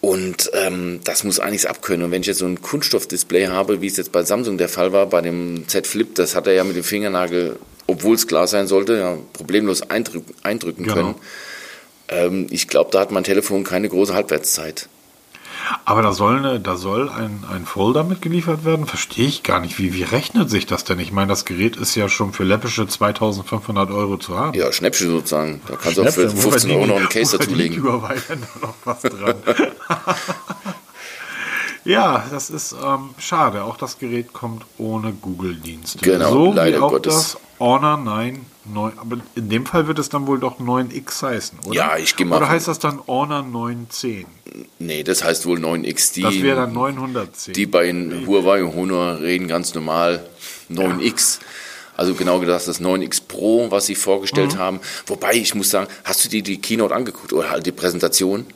Und 0.00 0.50
ähm, 0.54 0.98
das 1.04 1.22
muss 1.22 1.38
einiges 1.38 1.66
abkönnen. 1.66 2.06
Und 2.06 2.10
wenn 2.10 2.22
ich 2.22 2.26
jetzt 2.26 2.38
so 2.38 2.46
ein 2.46 2.60
Kunststoffdisplay 2.60 3.46
habe, 3.46 3.80
wie 3.80 3.86
es 3.86 3.96
jetzt 3.96 4.10
bei 4.10 4.24
Samsung 4.24 4.58
der 4.58 4.68
Fall 4.68 4.92
war, 4.92 5.06
bei 5.06 5.20
dem 5.20 5.68
Z 5.68 5.86
Flip, 5.86 6.12
das 6.16 6.34
hat 6.34 6.48
er 6.48 6.54
ja 6.54 6.64
mit 6.64 6.74
dem 6.74 6.82
Fingernagel, 6.82 7.60
obwohl 7.86 8.16
es 8.16 8.26
klar 8.26 8.48
sein 8.48 8.66
sollte, 8.66 8.96
ja, 8.98 9.16
problemlos 9.32 9.82
eindrücken, 9.82 10.34
eindrücken 10.42 10.82
genau. 10.82 10.94
können. 10.96 11.14
Ähm, 12.08 12.46
ich 12.50 12.66
glaube, 12.66 12.90
da 12.90 12.98
hat 12.98 13.12
mein 13.12 13.22
Telefon 13.22 13.62
keine 13.62 13.88
große 13.88 14.14
Halbwertszeit. 14.14 14.88
Aber 15.84 16.02
da 16.02 16.12
soll, 16.12 16.38
eine, 16.38 16.60
da 16.60 16.76
soll 16.76 17.08
ein, 17.08 17.44
ein 17.52 17.66
Folder 17.66 18.04
mitgeliefert 18.04 18.64
werden? 18.64 18.86
Verstehe 18.86 19.26
ich 19.26 19.42
gar 19.42 19.60
nicht. 19.60 19.78
Wie, 19.78 19.94
wie 19.94 20.02
rechnet 20.02 20.50
sich 20.50 20.66
das 20.66 20.84
denn? 20.84 20.98
Ich 20.98 21.12
meine, 21.12 21.28
das 21.28 21.44
Gerät 21.44 21.76
ist 21.76 21.94
ja 21.94 22.08
schon 22.08 22.32
für 22.32 22.44
läppische 22.44 22.86
2500 22.86 23.90
Euro 23.90 24.16
zu 24.16 24.36
haben. 24.36 24.54
Ja, 24.56 24.72
Schnäppchen 24.72 25.08
sozusagen. 25.08 25.60
Da 25.68 25.76
kannst 25.76 25.98
du 25.98 26.02
auch 26.02 26.10
für 26.10 26.30
15 26.30 26.70
Euro 26.70 26.86
noch 26.86 26.96
einen 26.96 27.08
Case 27.08 27.36
dazulegen. 27.36 27.78
Überall 27.78 28.16
noch 28.60 28.74
was 28.84 29.02
dran. 29.02 29.36
ja, 31.84 32.24
das 32.30 32.50
ist 32.50 32.74
ähm, 32.84 33.10
schade. 33.18 33.64
Auch 33.64 33.76
das 33.76 33.98
Gerät 33.98 34.32
kommt 34.32 34.64
ohne 34.78 35.12
Google-Dienste. 35.12 35.98
Genau, 36.00 36.30
so 36.30 36.52
leider 36.52 36.78
wie 36.78 36.82
auch 36.82 36.90
Gottes. 36.90 37.14
das 37.14 37.38
Honor 37.58 37.96
9 37.96 38.46
9, 38.64 38.92
aber 38.98 39.16
in 39.34 39.48
dem 39.48 39.66
Fall 39.66 39.88
wird 39.88 39.98
es 39.98 40.08
dann 40.08 40.26
wohl 40.26 40.38
doch 40.38 40.60
9X 40.60 41.22
heißen, 41.22 41.58
oder? 41.66 41.74
Ja, 41.74 41.96
ich 41.96 42.14
gehe 42.14 42.24
mal. 42.24 42.36
Oder 42.36 42.48
heißt 42.48 42.68
das 42.68 42.78
dann 42.78 43.00
Honor 43.08 43.42
910? 43.42 44.26
Nee, 44.78 45.02
das 45.02 45.24
heißt 45.24 45.46
wohl 45.46 45.58
9X. 45.58 46.14
Die, 46.14 46.22
das 46.22 46.40
wäre 46.40 46.56
dann 46.56 46.72
910. 46.72 47.54
Die 47.54 47.66
bei 47.66 47.92
Huawei 47.92 48.62
und 48.62 48.74
Honor 48.74 49.20
reden 49.20 49.48
ganz 49.48 49.74
normal 49.74 50.24
9X. 50.70 51.40
Ja. 51.40 51.46
Also 51.96 52.14
genau 52.14 52.38
gesagt 52.38 52.68
das 52.68 52.80
9X 52.80 53.22
Pro, 53.26 53.70
was 53.70 53.86
sie 53.86 53.94
vorgestellt 53.94 54.54
mhm. 54.54 54.58
haben. 54.58 54.80
Wobei, 55.06 55.34
ich 55.34 55.54
muss 55.54 55.70
sagen, 55.70 55.88
hast 56.04 56.24
du 56.24 56.28
dir 56.28 56.42
die 56.42 56.60
Keynote 56.60 56.94
angeguckt 56.94 57.32
oder 57.32 57.50
halt 57.50 57.66
die 57.66 57.72
Präsentation? 57.72 58.46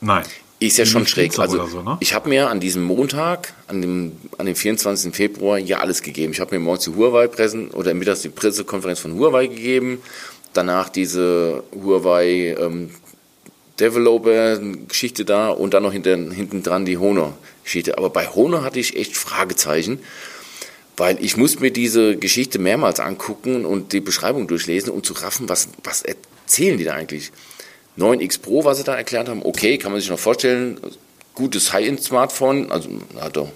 Nein. 0.00 0.24
Ist 0.60 0.76
ja 0.76 0.86
schon 0.86 1.06
schräg. 1.06 1.38
Also 1.38 1.66
so, 1.66 1.82
ne? 1.82 1.96
ich 2.00 2.14
habe 2.14 2.28
mir 2.28 2.50
an 2.50 2.58
diesem 2.58 2.82
Montag, 2.82 3.54
an 3.68 3.80
dem, 3.80 4.12
an 4.38 4.46
dem 4.46 4.56
24. 4.56 5.14
Februar, 5.14 5.58
ja 5.58 5.78
alles 5.78 6.02
gegeben. 6.02 6.32
Ich 6.32 6.40
habe 6.40 6.56
mir 6.56 6.60
morgens 6.60 6.84
die 6.84 6.94
Huawei 6.94 7.28
präsen 7.28 7.70
oder 7.70 7.94
mittags 7.94 8.22
die 8.22 8.28
Pressekonferenz 8.28 8.98
von 8.98 9.14
Huawei 9.14 9.46
gegeben. 9.46 10.02
Danach 10.54 10.88
diese 10.88 11.62
Huawei 11.72 12.56
ähm, 12.58 12.90
Developer-Geschichte 13.78 15.24
da 15.24 15.50
und 15.50 15.74
dann 15.74 15.84
noch 15.84 15.92
hinter, 15.92 16.16
hinten 16.16 16.64
dran 16.64 16.84
die 16.84 16.98
Honor-Geschichte. 16.98 17.96
Aber 17.96 18.10
bei 18.10 18.26
Honor 18.26 18.64
hatte 18.64 18.80
ich 18.80 18.96
echt 18.96 19.16
Fragezeichen, 19.16 20.00
weil 20.96 21.22
ich 21.24 21.36
muss 21.36 21.60
mir 21.60 21.70
diese 21.70 22.16
Geschichte 22.16 22.58
mehrmals 22.58 22.98
angucken 22.98 23.64
und 23.64 23.92
die 23.92 24.00
Beschreibung 24.00 24.48
durchlesen, 24.48 24.90
um 24.90 25.04
zu 25.04 25.12
raffen, 25.12 25.48
was, 25.48 25.68
was 25.84 26.02
erzählen 26.02 26.78
die 26.78 26.84
da 26.84 26.94
eigentlich. 26.94 27.30
9X 27.98 28.40
Pro, 28.40 28.64
was 28.64 28.78
sie 28.78 28.84
da 28.84 28.94
erklärt 28.94 29.28
haben, 29.28 29.42
okay, 29.44 29.76
kann 29.76 29.92
man 29.92 30.00
sich 30.00 30.10
noch 30.10 30.18
vorstellen, 30.18 30.78
gutes 31.34 31.72
High-End-Smartphone, 31.72 32.70
also, 32.70 32.88
na 33.14 33.28
doch, 33.28 33.50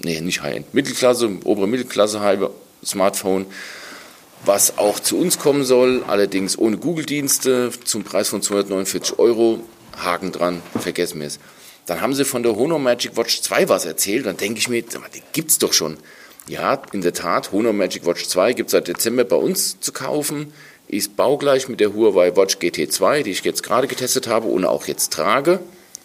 nee, 0.00 0.20
nicht 0.20 0.42
High-End, 0.42 0.74
Mittelklasse, 0.74 1.30
obere 1.44 1.66
Mittelklasse 1.66 2.20
Smartphone, 2.84 3.46
was 4.44 4.78
auch 4.78 5.00
zu 5.00 5.18
uns 5.18 5.38
kommen 5.38 5.64
soll, 5.64 6.04
allerdings 6.06 6.58
ohne 6.58 6.76
Google-Dienste, 6.76 7.72
zum 7.84 8.04
Preis 8.04 8.28
von 8.28 8.42
249 8.42 9.18
Euro, 9.18 9.60
Haken 9.96 10.30
dran, 10.30 10.62
vergessen 10.78 11.20
wir 11.20 11.26
es. 11.26 11.38
Dann 11.86 12.00
haben 12.00 12.14
sie 12.14 12.24
von 12.24 12.42
der 12.42 12.56
Honor 12.56 12.78
Magic 12.78 13.16
Watch 13.16 13.40
2 13.40 13.68
was 13.68 13.86
erzählt, 13.86 14.26
dann 14.26 14.36
denke 14.36 14.58
ich 14.58 14.68
mir, 14.68 14.82
die 14.82 15.22
gibt's 15.32 15.58
doch 15.58 15.72
schon. 15.72 15.96
Ja, 16.48 16.82
in 16.92 17.00
der 17.00 17.12
Tat, 17.12 17.50
Honor 17.52 17.72
Magic 17.72 18.04
Watch 18.06 18.26
2 18.26 18.52
gibt 18.52 18.68
es 18.68 18.72
seit 18.72 18.88
Dezember 18.88 19.24
bei 19.24 19.36
uns 19.36 19.80
zu 19.80 19.92
kaufen 19.92 20.52
ist 20.88 21.16
baugleich 21.16 21.68
mit 21.68 21.80
der 21.80 21.94
Huawei 21.94 22.36
Watch 22.36 22.56
GT2, 22.56 23.22
die 23.22 23.30
ich 23.30 23.44
jetzt 23.44 23.62
gerade 23.62 23.86
getestet 23.86 24.28
habe 24.28 24.46
und 24.46 24.64
auch 24.64 24.86
jetzt 24.86 25.12
trage. 25.12 25.60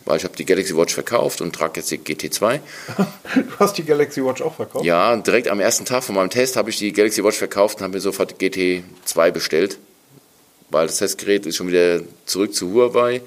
weil 0.06 0.18
ich 0.18 0.24
habe 0.24 0.36
die 0.36 0.46
Galaxy 0.46 0.76
Watch 0.76 0.96
verkauft 0.96 1.42
und 1.42 1.54
trage 1.54 1.80
jetzt 1.80 1.92
die 1.92 2.00
GT2. 2.00 2.60
du 3.36 3.60
hast 3.60 3.78
die 3.78 3.84
Galaxy 3.84 4.26
Watch 4.26 4.42
auch 4.42 4.56
verkauft? 4.56 4.84
Ja, 4.84 5.16
direkt 5.16 5.48
am 5.48 5.60
ersten 5.60 5.86
Tag 5.86 6.04
von 6.04 6.16
meinem 6.16 6.32
Test 6.32 6.56
habe 6.58 6.72
ich 6.72 6.78
die 6.78 6.92
Galaxy 6.92 7.24
Watch 7.24 7.38
verkauft 7.38 7.78
und 7.78 7.84
habe 7.84 7.94
mir 7.94 8.02
sofort 8.02 8.42
die 8.42 8.50
GT2 8.50 9.32
bestellt, 9.32 9.78
weil 10.72 10.88
das 10.88 10.98
Testgerät 10.98 11.46
ist 11.46 11.58
schon 11.58 11.68
wieder 11.68 12.02
zurück 12.26 12.56
zu 12.56 12.74
Huawei, 12.74 13.22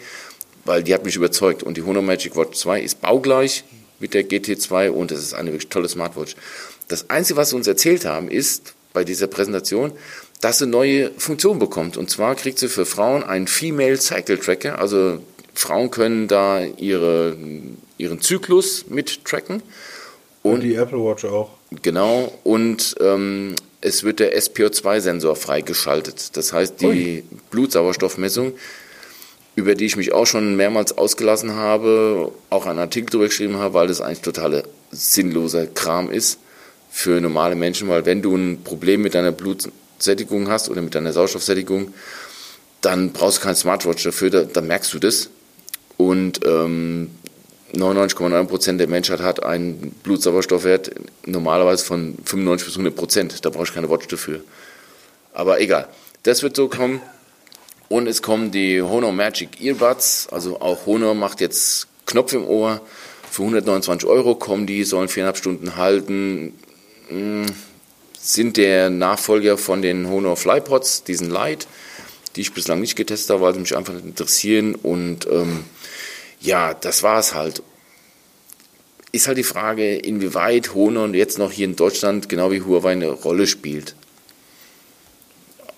weil 0.64 0.82
die 0.82 0.92
hat 0.92 1.04
mich 1.04 1.14
überzeugt 1.14 1.62
und 1.62 1.76
die 1.76 1.82
Honor 1.82 2.02
Magic 2.02 2.34
Watch 2.34 2.58
2 2.58 2.80
ist 2.80 3.00
baugleich 3.00 3.62
mit 4.00 4.12
der 4.12 4.28
GT2 4.28 4.88
und 4.90 5.12
es 5.12 5.20
ist 5.20 5.34
eine 5.34 5.52
wirklich 5.52 5.68
tolle 5.68 5.88
Smartwatch. 5.88 6.34
Das 6.88 7.08
Einzige, 7.08 7.37
was 7.37 7.50
sie 7.50 7.56
uns 7.56 7.68
erzählt 7.68 8.04
haben, 8.04 8.28
ist 8.28 8.75
bei 8.94 9.04
dieser 9.04 9.26
Präsentation, 9.26 9.92
dass 10.40 10.58
sie 10.58 10.66
neue 10.66 11.10
Funktionen 11.18 11.58
bekommt. 11.58 11.98
Und 11.98 12.08
zwar 12.08 12.34
kriegt 12.36 12.58
sie 12.58 12.68
für 12.68 12.86
Frauen 12.86 13.22
einen 13.22 13.46
Female 13.46 13.98
Cycle 13.98 14.38
Tracker, 14.38 14.78
also 14.78 15.18
Frauen 15.52 15.90
können 15.90 16.26
da 16.26 16.64
ihre, 16.64 17.36
ihren 17.98 18.20
Zyklus 18.22 18.86
mit 18.88 19.24
tracken. 19.24 19.62
Und, 20.42 20.54
und 20.54 20.60
die 20.62 20.74
Apple 20.74 20.98
Watch 20.98 21.24
auch. 21.24 21.50
Genau, 21.82 22.32
und 22.44 22.94
ähm, 23.00 23.54
es 23.80 24.04
wird 24.04 24.20
der 24.20 24.38
SPO2-Sensor 24.38 25.36
freigeschaltet. 25.36 26.36
Das 26.36 26.52
heißt, 26.52 26.80
die 26.80 26.86
Ui. 26.86 27.24
Blutsauerstoffmessung, 27.50 28.52
über 29.56 29.74
die 29.74 29.86
ich 29.86 29.96
mich 29.96 30.12
auch 30.12 30.26
schon 30.26 30.56
mehrmals 30.56 30.96
ausgelassen 30.96 31.54
habe, 31.54 32.32
auch 32.50 32.66
einen 32.66 32.78
Artikel 32.78 33.10
darüber 33.10 33.26
geschrieben 33.26 33.56
habe, 33.56 33.74
weil 33.74 33.88
das 33.88 34.00
eigentlich 34.00 34.20
totaler 34.20 34.64
sinnloser 34.90 35.66
Kram 35.66 36.10
ist 36.10 36.38
für 36.96 37.20
normale 37.20 37.56
Menschen, 37.56 37.88
weil 37.88 38.06
wenn 38.06 38.22
du 38.22 38.36
ein 38.36 38.62
Problem 38.62 39.02
mit 39.02 39.16
deiner 39.16 39.32
Blutsättigung 39.32 40.48
hast 40.48 40.68
oder 40.68 40.80
mit 40.80 40.94
deiner 40.94 41.12
Sauerstoffsättigung, 41.12 41.92
dann 42.82 43.10
brauchst 43.10 43.38
du 43.38 43.42
kein 43.42 43.56
Smartwatch 43.56 44.04
dafür, 44.04 44.30
da, 44.30 44.44
da 44.44 44.60
merkst 44.60 44.94
du 44.94 45.00
das. 45.00 45.28
Und 45.96 46.46
ähm, 46.46 47.10
99,9% 47.74 48.76
der 48.76 48.86
Menschheit 48.86 49.18
hat 49.20 49.42
einen 49.42 49.90
Blutsauerstoffwert 50.04 50.92
normalerweise 51.26 51.84
von 51.84 52.14
95 52.24 52.68
bis 52.68 52.78
100%. 52.78 53.42
Da 53.42 53.50
brauche 53.50 53.64
ich 53.64 53.74
keine 53.74 53.90
Watch 53.90 54.06
dafür. 54.06 54.44
Aber 55.32 55.60
egal. 55.60 55.88
Das 56.22 56.44
wird 56.44 56.54
so 56.54 56.68
kommen. 56.68 57.00
Und 57.88 58.06
es 58.06 58.22
kommen 58.22 58.52
die 58.52 58.80
Honor 58.80 59.10
Magic 59.10 59.60
Earbuds. 59.60 60.28
Also 60.30 60.60
auch 60.60 60.86
Honor 60.86 61.14
macht 61.14 61.40
jetzt 61.40 61.88
Knopf 62.06 62.32
im 62.34 62.46
Ohr. 62.46 62.80
Für 63.28 63.42
129 63.42 64.08
Euro 64.08 64.36
kommen 64.36 64.64
die, 64.68 64.84
sollen 64.84 65.08
viereinhalb 65.08 65.36
Stunden 65.36 65.74
halten. 65.74 66.54
Hm, 67.08 67.46
sind 68.18 68.56
der 68.56 68.88
Nachfolger 68.88 69.58
von 69.58 69.82
den 69.82 70.08
Honor 70.08 70.37
Flypods, 70.37 71.04
diesen 71.04 71.28
Light, 71.28 71.66
die 72.34 72.40
ich 72.40 72.54
bislang 72.54 72.80
nicht 72.80 72.96
getestet 72.96 73.30
habe, 73.30 73.42
weil 73.42 73.54
sie 73.54 73.61
mich 73.61 73.76
einfach 73.76 73.92
nicht 73.92 74.06
interessieren. 74.06 74.75
Und 74.75 75.26
ähm, 75.26 75.64
ja, 76.40 76.73
das 76.73 77.02
war 77.02 77.18
es 77.18 77.34
halt. 77.34 77.62
Ist 79.12 79.28
halt 79.28 79.38
die 79.38 79.44
Frage, 79.44 79.96
inwieweit 79.96 80.75
Honor 80.75 81.08
jetzt 81.14 81.38
noch 81.38 81.52
hier 81.52 81.66
in 81.66 81.76
Deutschland, 81.76 82.28
genau 82.28 82.50
wie 82.50 82.62
Huawei, 82.62 82.92
eine 82.92 83.11
Rolle 83.11 83.46
spielt. 83.46 83.94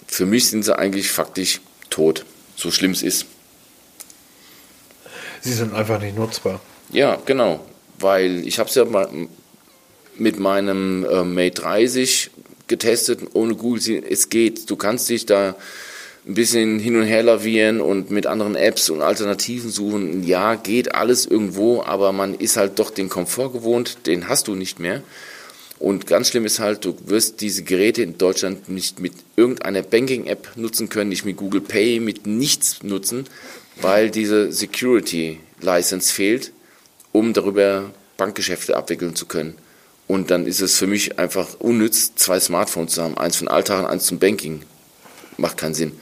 Für 0.06 0.24
mich 0.24 0.48
sind 0.48 0.64
sie 0.64 0.78
eigentlich 0.78 1.10
faktisch 1.10 1.60
tot, 1.90 2.24
so 2.54 2.70
schlimm 2.70 2.92
es 2.92 3.02
ist. 3.02 3.26
Sie 5.42 5.52
sind 5.52 5.74
einfach 5.74 6.00
nicht 6.00 6.16
nutzbar. 6.16 6.60
Ja, 6.90 7.18
genau, 7.26 7.60
weil 7.98 8.46
ich 8.46 8.58
habe 8.58 8.68
es 8.68 8.74
ja 8.76 8.84
mal 8.84 9.08
mit 10.18 10.38
meinem 10.38 11.04
äh, 11.04 11.24
Mate 11.24 11.62
30 11.62 12.30
getestet, 12.68 13.20
ohne 13.32 13.54
Google, 13.54 14.02
es 14.08 14.28
geht. 14.28 14.68
Du 14.70 14.76
kannst 14.76 15.08
dich 15.08 15.26
da 15.26 15.54
ein 16.26 16.34
bisschen 16.34 16.78
hin 16.80 16.96
und 16.96 17.04
her 17.04 17.22
lavieren 17.22 17.80
und 17.80 18.10
mit 18.10 18.26
anderen 18.26 18.56
Apps 18.56 18.90
und 18.90 19.00
Alternativen 19.00 19.70
suchen. 19.70 20.24
Ja, 20.24 20.56
geht 20.56 20.94
alles 20.94 21.26
irgendwo, 21.26 21.82
aber 21.82 22.12
man 22.12 22.34
ist 22.34 22.56
halt 22.56 22.78
doch 22.78 22.90
den 22.90 23.08
Komfort 23.08 23.52
gewohnt, 23.52 23.98
den 24.06 24.28
hast 24.28 24.48
du 24.48 24.54
nicht 24.54 24.80
mehr. 24.80 25.02
Und 25.78 26.06
ganz 26.06 26.30
schlimm 26.30 26.46
ist 26.46 26.58
halt, 26.58 26.84
du 26.84 26.96
wirst 27.04 27.42
diese 27.42 27.62
Geräte 27.62 28.02
in 28.02 28.18
Deutschland 28.18 28.68
nicht 28.68 28.98
mit 28.98 29.12
irgendeiner 29.36 29.82
Banking-App 29.82 30.52
nutzen 30.56 30.88
können, 30.88 31.10
nicht 31.10 31.24
mit 31.24 31.36
Google 31.36 31.60
Pay, 31.60 32.00
mit 32.00 32.26
nichts 32.26 32.82
nutzen, 32.82 33.26
weil 33.80 34.10
diese 34.10 34.50
Security-License 34.50 36.12
fehlt, 36.12 36.52
um 37.12 37.34
darüber 37.34 37.90
Bankgeschäfte 38.16 38.76
abwickeln 38.76 39.14
zu 39.14 39.26
können. 39.26 39.54
Und 40.06 40.30
dann 40.30 40.46
ist 40.46 40.60
es 40.60 40.76
für 40.76 40.86
mich 40.86 41.18
einfach 41.18 41.48
unnütz, 41.58 42.14
zwei 42.14 42.38
Smartphones 42.38 42.94
zu 42.94 43.02
haben, 43.02 43.18
eins 43.18 43.36
für 43.36 43.44
den 43.44 43.48
Alltag 43.48 43.80
und 43.80 43.86
eins 43.86 44.06
zum 44.06 44.18
Banking. 44.18 44.62
Macht 45.36 45.56
keinen 45.56 45.74
Sinn. 45.74 45.92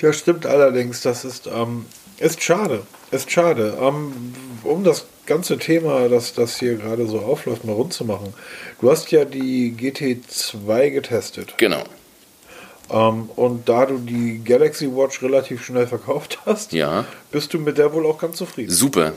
Ja, 0.00 0.12
stimmt 0.12 0.46
allerdings. 0.46 1.00
Das 1.00 1.24
ist, 1.24 1.46
ähm, 1.46 1.86
ist 2.18 2.42
schade. 2.42 2.82
Ist 3.10 3.30
schade. 3.30 3.76
Ähm, 3.80 4.34
um 4.62 4.84
das 4.84 5.06
ganze 5.26 5.58
Thema, 5.58 6.08
das, 6.08 6.34
das 6.34 6.58
hier 6.58 6.76
gerade 6.76 7.06
so 7.06 7.20
aufläuft, 7.20 7.64
mal 7.64 7.72
rund 7.72 7.92
zu 7.92 8.04
machen. 8.04 8.32
Du 8.80 8.90
hast 8.90 9.10
ja 9.10 9.24
die 9.24 9.74
GT2 9.76 10.90
getestet. 10.90 11.54
Genau. 11.56 11.82
Ähm, 12.90 13.30
und 13.36 13.68
da 13.68 13.86
du 13.86 13.98
die 13.98 14.42
Galaxy 14.44 14.86
Watch 14.86 15.22
relativ 15.22 15.64
schnell 15.64 15.86
verkauft 15.86 16.38
hast, 16.46 16.72
ja. 16.72 17.04
bist 17.32 17.52
du 17.52 17.58
mit 17.58 17.78
der 17.78 17.92
wohl 17.92 18.06
auch 18.06 18.18
ganz 18.18 18.36
zufrieden. 18.36 18.70
Super. 18.70 19.14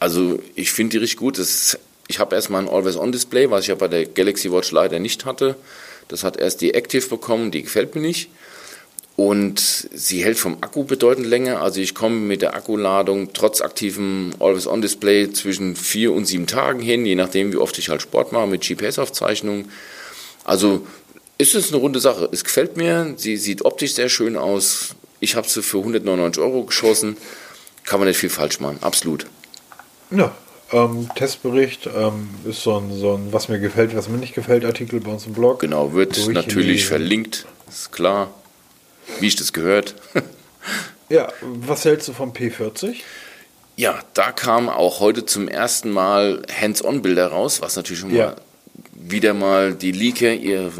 Also 0.00 0.40
ich 0.56 0.72
finde 0.72 0.92
die 0.92 0.98
richtig 0.98 1.18
gut. 1.18 1.38
Das, 1.38 1.78
ich 2.08 2.18
habe 2.18 2.34
erstmal 2.34 2.62
ein 2.62 2.68
Always-On-Display, 2.68 3.50
was 3.50 3.62
ich 3.62 3.68
ja 3.68 3.74
bei 3.74 3.88
der 3.88 4.06
Galaxy 4.06 4.50
Watch 4.52 4.70
leider 4.72 4.98
nicht 4.98 5.24
hatte. 5.24 5.56
Das 6.08 6.24
hat 6.24 6.36
erst 6.36 6.60
die 6.60 6.74
Active 6.74 7.08
bekommen, 7.08 7.50
die 7.50 7.62
gefällt 7.62 7.94
mir 7.94 8.02
nicht. 8.02 8.28
Und 9.14 9.60
sie 9.92 10.24
hält 10.24 10.38
vom 10.38 10.58
Akku 10.62 10.84
bedeutend 10.84 11.26
länger. 11.26 11.60
Also 11.60 11.80
ich 11.80 11.94
komme 11.94 12.16
mit 12.16 12.42
der 12.42 12.54
Akkuladung 12.54 13.32
trotz 13.32 13.60
aktivem 13.60 14.30
Always-On-Display 14.40 15.32
zwischen 15.32 15.76
vier 15.76 16.12
und 16.12 16.24
sieben 16.24 16.46
Tagen 16.46 16.80
hin, 16.80 17.04
je 17.04 17.14
nachdem, 17.14 17.52
wie 17.52 17.58
oft 17.58 17.78
ich 17.78 17.88
halt 17.88 18.02
Sport 18.02 18.32
mache 18.32 18.46
mit 18.46 18.62
GPS-Aufzeichnung. 18.62 19.68
Also 20.44 20.86
ist 21.38 21.54
es 21.54 21.68
eine 21.68 21.76
runde 21.80 22.00
Sache. 22.00 22.28
Es 22.32 22.42
gefällt 22.44 22.76
mir. 22.76 23.14
Sie 23.16 23.36
sieht 23.36 23.64
optisch 23.64 23.94
sehr 23.94 24.08
schön 24.08 24.36
aus. 24.36 24.94
Ich 25.20 25.36
habe 25.36 25.48
sie 25.48 25.62
für 25.62 25.78
199 25.78 26.42
Euro 26.42 26.64
geschossen. 26.64 27.16
Kann 27.84 28.00
man 28.00 28.08
nicht 28.08 28.18
viel 28.18 28.30
falsch 28.30 28.60
machen. 28.60 28.78
Absolut. 28.80 29.26
Ja, 30.10 30.34
ähm, 30.72 31.08
Testbericht 31.14 31.88
ähm, 31.94 32.28
ist 32.44 32.62
so 32.62 32.78
ein, 32.78 32.92
so 32.96 33.14
ein 33.14 33.32
Was 33.32 33.48
mir 33.48 33.58
gefällt, 33.58 33.96
was 33.96 34.08
mir 34.08 34.18
nicht 34.18 34.34
gefällt 34.34 34.64
Artikel 34.64 35.00
bei 35.00 35.10
uns 35.10 35.26
im 35.26 35.32
Blog. 35.32 35.60
Genau, 35.60 35.92
wird 35.92 36.18
natürlich 36.28 36.86
verlinkt. 36.86 37.46
Ist 37.68 37.92
klar 37.92 38.30
wie 39.20 39.26
ich 39.26 39.36
das 39.36 39.52
gehört. 39.52 39.94
ja, 41.08 41.28
was 41.42 41.84
hältst 41.84 42.08
du 42.08 42.12
vom 42.12 42.32
P40? 42.32 42.96
Ja, 43.76 43.98
da 44.14 44.32
kam 44.32 44.68
auch 44.68 45.00
heute 45.00 45.24
zum 45.24 45.48
ersten 45.48 45.90
Mal 45.90 46.42
Hands-on-Bilder 46.60 47.28
raus, 47.28 47.62
was 47.62 47.76
natürlich 47.76 48.00
schon 48.00 48.14
ja. 48.14 48.26
mal 48.26 48.36
wieder 48.94 49.34
mal 49.34 49.74
die 49.74 49.92
Leaker 49.92 50.32
ihr, 50.32 50.72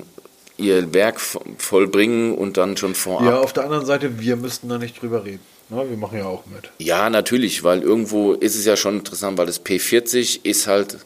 ihr 0.56 0.92
Werk 0.92 1.20
vollbringen 1.20 2.36
und 2.36 2.56
dann 2.56 2.76
schon 2.76 2.94
vorab. 2.94 3.26
Ja, 3.26 3.40
auf 3.40 3.52
der 3.52 3.64
anderen 3.64 3.86
Seite, 3.86 4.20
wir 4.20 4.36
müssten 4.36 4.68
da 4.68 4.78
nicht 4.78 5.00
drüber 5.00 5.24
reden. 5.24 5.51
Na, 5.68 5.88
wir 5.88 5.96
machen 5.96 6.18
ja 6.18 6.26
auch 6.26 6.44
mit. 6.46 6.70
Ja, 6.78 7.08
natürlich, 7.10 7.62
weil 7.62 7.82
irgendwo 7.82 8.32
ist 8.32 8.56
es 8.56 8.64
ja 8.64 8.76
schon 8.76 8.98
interessant, 8.98 9.38
weil 9.38 9.46
das 9.46 9.64
P40 9.64 10.40
ist 10.44 10.66
halt 10.66 10.98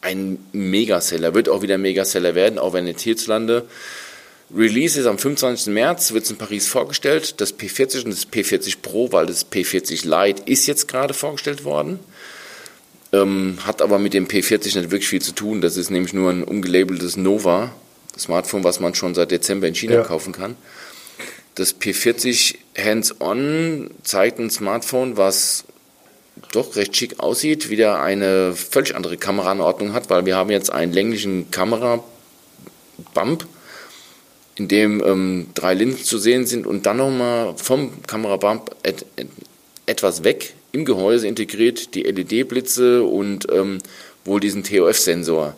ein 0.00 0.38
Megaseller, 0.52 1.34
wird 1.34 1.48
auch 1.48 1.62
wieder 1.62 1.74
ein 1.74 1.82
Megaseller 1.82 2.34
werden, 2.34 2.58
auch 2.58 2.72
wenn 2.72 2.86
jetzt 2.86 3.02
hierzulande 3.02 3.64
Release 4.54 5.00
ist 5.00 5.06
am 5.06 5.18
25. 5.18 5.72
März, 5.72 6.12
wird 6.12 6.24
es 6.24 6.30
in 6.30 6.36
Paris 6.36 6.68
vorgestellt. 6.68 7.40
Das 7.40 7.58
P40 7.58 8.04
und 8.04 8.10
das 8.10 8.30
P40 8.30 8.76
Pro, 8.82 9.10
weil 9.10 9.26
das 9.26 9.50
P40 9.50 10.06
Lite 10.06 10.42
ist 10.44 10.66
jetzt 10.66 10.88
gerade 10.88 11.14
vorgestellt 11.14 11.64
worden. 11.64 11.98
Ähm, 13.12 13.58
hat 13.64 13.80
aber 13.80 13.98
mit 13.98 14.12
dem 14.12 14.26
P40 14.26 14.78
nicht 14.78 14.90
wirklich 14.90 15.08
viel 15.08 15.22
zu 15.22 15.32
tun. 15.32 15.62
Das 15.62 15.76
ist 15.76 15.90
nämlich 15.90 16.12
nur 16.12 16.30
ein 16.30 16.44
umgelabeltes 16.44 17.16
Nova 17.16 17.72
Smartphone, 18.18 18.62
was 18.62 18.78
man 18.78 18.94
schon 18.94 19.14
seit 19.14 19.30
Dezember 19.30 19.66
in 19.68 19.74
China 19.74 19.94
ja. 19.94 20.02
kaufen 20.02 20.32
kann. 20.32 20.56
Das 21.54 21.78
P40 21.78 22.56
Hands-On 22.78 23.90
zeigt 24.02 24.38
ein 24.38 24.50
Smartphone, 24.50 25.16
was 25.16 25.64
doch 26.52 26.76
recht 26.76 26.96
schick 26.96 27.20
aussieht, 27.20 27.68
wieder 27.68 28.00
eine 28.00 28.54
völlig 28.54 28.96
andere 28.96 29.18
Kameraanordnung 29.18 29.92
hat, 29.92 30.08
weil 30.10 30.24
wir 30.24 30.36
haben 30.36 30.50
jetzt 30.50 30.72
einen 30.72 30.92
länglichen 30.92 31.50
Kamerabump 31.50 32.04
in 34.56 34.68
dem 34.68 35.02
ähm, 35.04 35.46
drei 35.54 35.74
Linsen 35.74 36.04
zu 36.04 36.18
sehen 36.18 36.46
sind 36.46 36.66
und 36.66 36.86
dann 36.86 36.98
nochmal 36.98 37.54
vom 37.56 38.02
Kamerabump 38.06 38.74
et, 38.82 39.04
et, 39.16 39.28
etwas 39.86 40.24
weg 40.24 40.54
im 40.72 40.84
Gehäuse 40.84 41.26
integriert 41.26 41.94
die 41.94 42.02
LED-Blitze 42.02 43.02
und 43.02 43.46
ähm, 43.52 43.78
wohl 44.24 44.40
diesen 44.40 44.64
TOF-Sensor. 44.64 45.54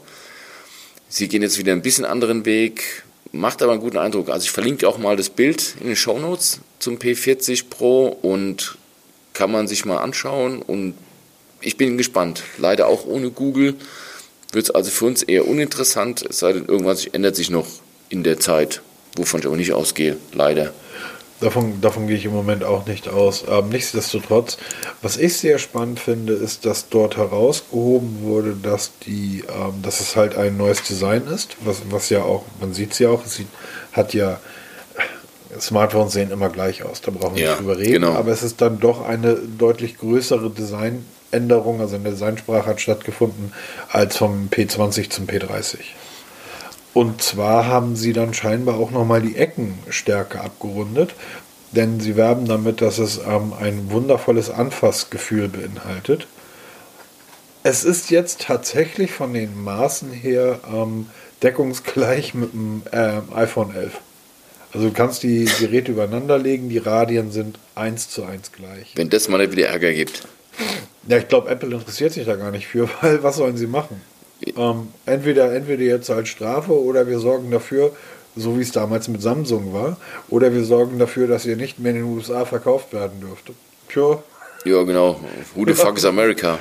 Sie 1.08 1.28
gehen 1.28 1.42
jetzt 1.42 1.58
wieder 1.58 1.72
ein 1.72 1.82
bisschen 1.82 2.04
anderen 2.04 2.44
Weg, 2.44 3.03
macht 3.34 3.62
aber 3.62 3.72
einen 3.72 3.80
guten 3.80 3.98
Eindruck. 3.98 4.30
Also 4.30 4.44
ich 4.44 4.50
verlinke 4.50 4.88
auch 4.88 4.98
mal 4.98 5.16
das 5.16 5.28
Bild 5.28 5.74
in 5.80 5.88
den 5.88 5.96
Show 5.96 6.18
Notes 6.18 6.60
zum 6.78 6.98
P40 6.98 7.64
Pro 7.68 8.06
und 8.06 8.78
kann 9.32 9.50
man 9.50 9.66
sich 9.66 9.84
mal 9.84 9.98
anschauen 9.98 10.62
und 10.62 10.94
ich 11.60 11.76
bin 11.76 11.98
gespannt. 11.98 12.42
Leider 12.58 12.86
auch 12.86 13.06
ohne 13.06 13.30
Google 13.30 13.74
wird 14.52 14.66
es 14.66 14.70
also 14.70 14.90
für 14.90 15.06
uns 15.06 15.22
eher 15.22 15.48
uninteressant, 15.48 16.24
es 16.28 16.38
sei 16.38 16.52
denn, 16.52 16.66
irgendwas 16.66 17.06
ändert 17.06 17.34
sich 17.34 17.50
noch 17.50 17.66
in 18.08 18.22
der 18.22 18.38
Zeit, 18.38 18.82
wovon 19.16 19.40
ich 19.40 19.46
aber 19.46 19.56
nicht 19.56 19.72
ausgehe, 19.72 20.16
leider. 20.32 20.72
Davon, 21.40 21.80
davon 21.80 22.06
gehe 22.06 22.16
ich 22.16 22.24
im 22.24 22.32
Moment 22.32 22.64
auch 22.64 22.86
nicht 22.86 23.08
aus. 23.08 23.44
Ähm, 23.48 23.68
nichtsdestotrotz, 23.68 24.56
was 25.02 25.16
ich 25.16 25.36
sehr 25.36 25.58
spannend 25.58 25.98
finde, 25.98 26.32
ist, 26.32 26.64
dass 26.64 26.88
dort 26.88 27.16
herausgehoben 27.16 28.22
wurde, 28.22 28.54
dass 28.54 28.92
die, 29.00 29.42
ähm, 29.48 29.82
dass 29.82 30.00
es 30.00 30.16
halt 30.16 30.36
ein 30.36 30.56
neues 30.56 30.82
Design 30.82 31.26
ist, 31.26 31.56
was, 31.64 31.82
was 31.90 32.08
ja 32.08 32.22
auch, 32.22 32.44
man 32.60 32.72
sieht 32.72 32.92
es 32.92 33.00
ja 33.00 33.10
auch, 33.10 33.26
es 33.26 33.34
sieht, 33.36 33.48
hat 33.92 34.14
ja 34.14 34.38
Smartphones 35.60 36.12
sehen 36.12 36.30
immer 36.30 36.48
gleich 36.48 36.82
aus, 36.82 37.00
da 37.00 37.10
brauchen 37.10 37.36
wir 37.36 37.42
ja, 37.42 37.50
nicht 37.50 37.60
drüber 37.60 37.78
reden, 37.78 38.02
genau. 38.02 38.12
aber 38.12 38.32
es 38.32 38.42
ist 38.42 38.60
dann 38.60 38.80
doch 38.80 39.06
eine 39.06 39.34
deutlich 39.34 39.98
größere 39.98 40.50
Designänderung, 40.50 41.80
also 41.80 41.96
eine 41.96 42.10
Designsprache 42.10 42.66
hat 42.66 42.80
stattgefunden, 42.80 43.52
als 43.90 44.16
vom 44.16 44.48
P20 44.50 45.10
zum 45.10 45.26
P30. 45.26 45.78
Und 46.94 47.20
zwar 47.20 47.66
haben 47.66 47.96
sie 47.96 48.12
dann 48.12 48.32
scheinbar 48.34 48.76
auch 48.76 48.92
nochmal 48.92 49.20
die 49.20 49.36
Ecken 49.36 49.78
stärker 49.90 50.44
abgerundet, 50.44 51.14
denn 51.72 51.98
sie 52.00 52.16
werben 52.16 52.46
damit, 52.46 52.80
dass 52.80 52.98
es 52.98 53.18
ähm, 53.18 53.52
ein 53.58 53.90
wundervolles 53.90 54.48
Anfassgefühl 54.48 55.48
beinhaltet. 55.48 56.28
Es 57.64 57.82
ist 57.82 58.10
jetzt 58.10 58.42
tatsächlich 58.42 59.10
von 59.10 59.34
den 59.34 59.60
Maßen 59.62 60.12
her 60.12 60.60
ähm, 60.72 61.08
deckungsgleich 61.42 62.34
mit 62.34 62.52
dem 62.52 62.82
äh, 62.92 63.20
iPhone 63.34 63.74
11. 63.74 63.98
Also 64.72 64.88
du 64.88 64.92
kannst 64.92 65.22
die 65.22 65.48
Geräte 65.58 65.92
übereinander 65.92 66.38
legen, 66.38 66.68
die 66.68 66.78
Radien 66.78 67.32
sind 67.32 67.58
eins 67.74 68.08
zu 68.08 68.24
eins 68.24 68.52
gleich. 68.52 68.92
Wenn 68.94 69.10
das 69.10 69.28
mal 69.28 69.38
nicht 69.38 69.52
wieder 69.52 69.68
Ärger 69.68 69.92
gibt. 69.92 70.22
Ja, 71.08 71.18
ich 71.18 71.28
glaube, 71.28 71.48
Apple 71.48 71.74
interessiert 71.74 72.12
sich 72.12 72.26
da 72.26 72.36
gar 72.36 72.50
nicht 72.50 72.66
für, 72.66 72.88
weil 73.00 73.22
was 73.22 73.36
sollen 73.36 73.56
sie 73.56 73.66
machen? 73.66 74.00
Ähm, 74.56 74.88
entweder, 75.06 75.52
entweder 75.54 75.82
jetzt 75.82 76.10
als 76.10 76.28
Strafe 76.28 76.72
oder 76.72 77.06
wir 77.06 77.18
sorgen 77.18 77.50
dafür, 77.50 77.92
so 78.36 78.58
wie 78.58 78.62
es 78.62 78.72
damals 78.72 79.08
mit 79.08 79.22
Samsung 79.22 79.72
war, 79.72 79.96
oder 80.28 80.52
wir 80.52 80.64
sorgen 80.64 80.98
dafür, 80.98 81.26
dass 81.28 81.46
ihr 81.46 81.56
nicht 81.56 81.78
mehr 81.78 81.92
in 81.92 81.98
den 81.98 82.16
USA 82.16 82.44
verkauft 82.44 82.92
werden 82.92 83.20
dürft. 83.20 83.52
Tja. 83.88 84.22
Ja, 84.64 84.82
genau. 84.82 85.20
Who 85.54 85.64
the 85.66 85.74
fuck 85.74 85.96
is 85.96 86.04
America? 86.04 86.58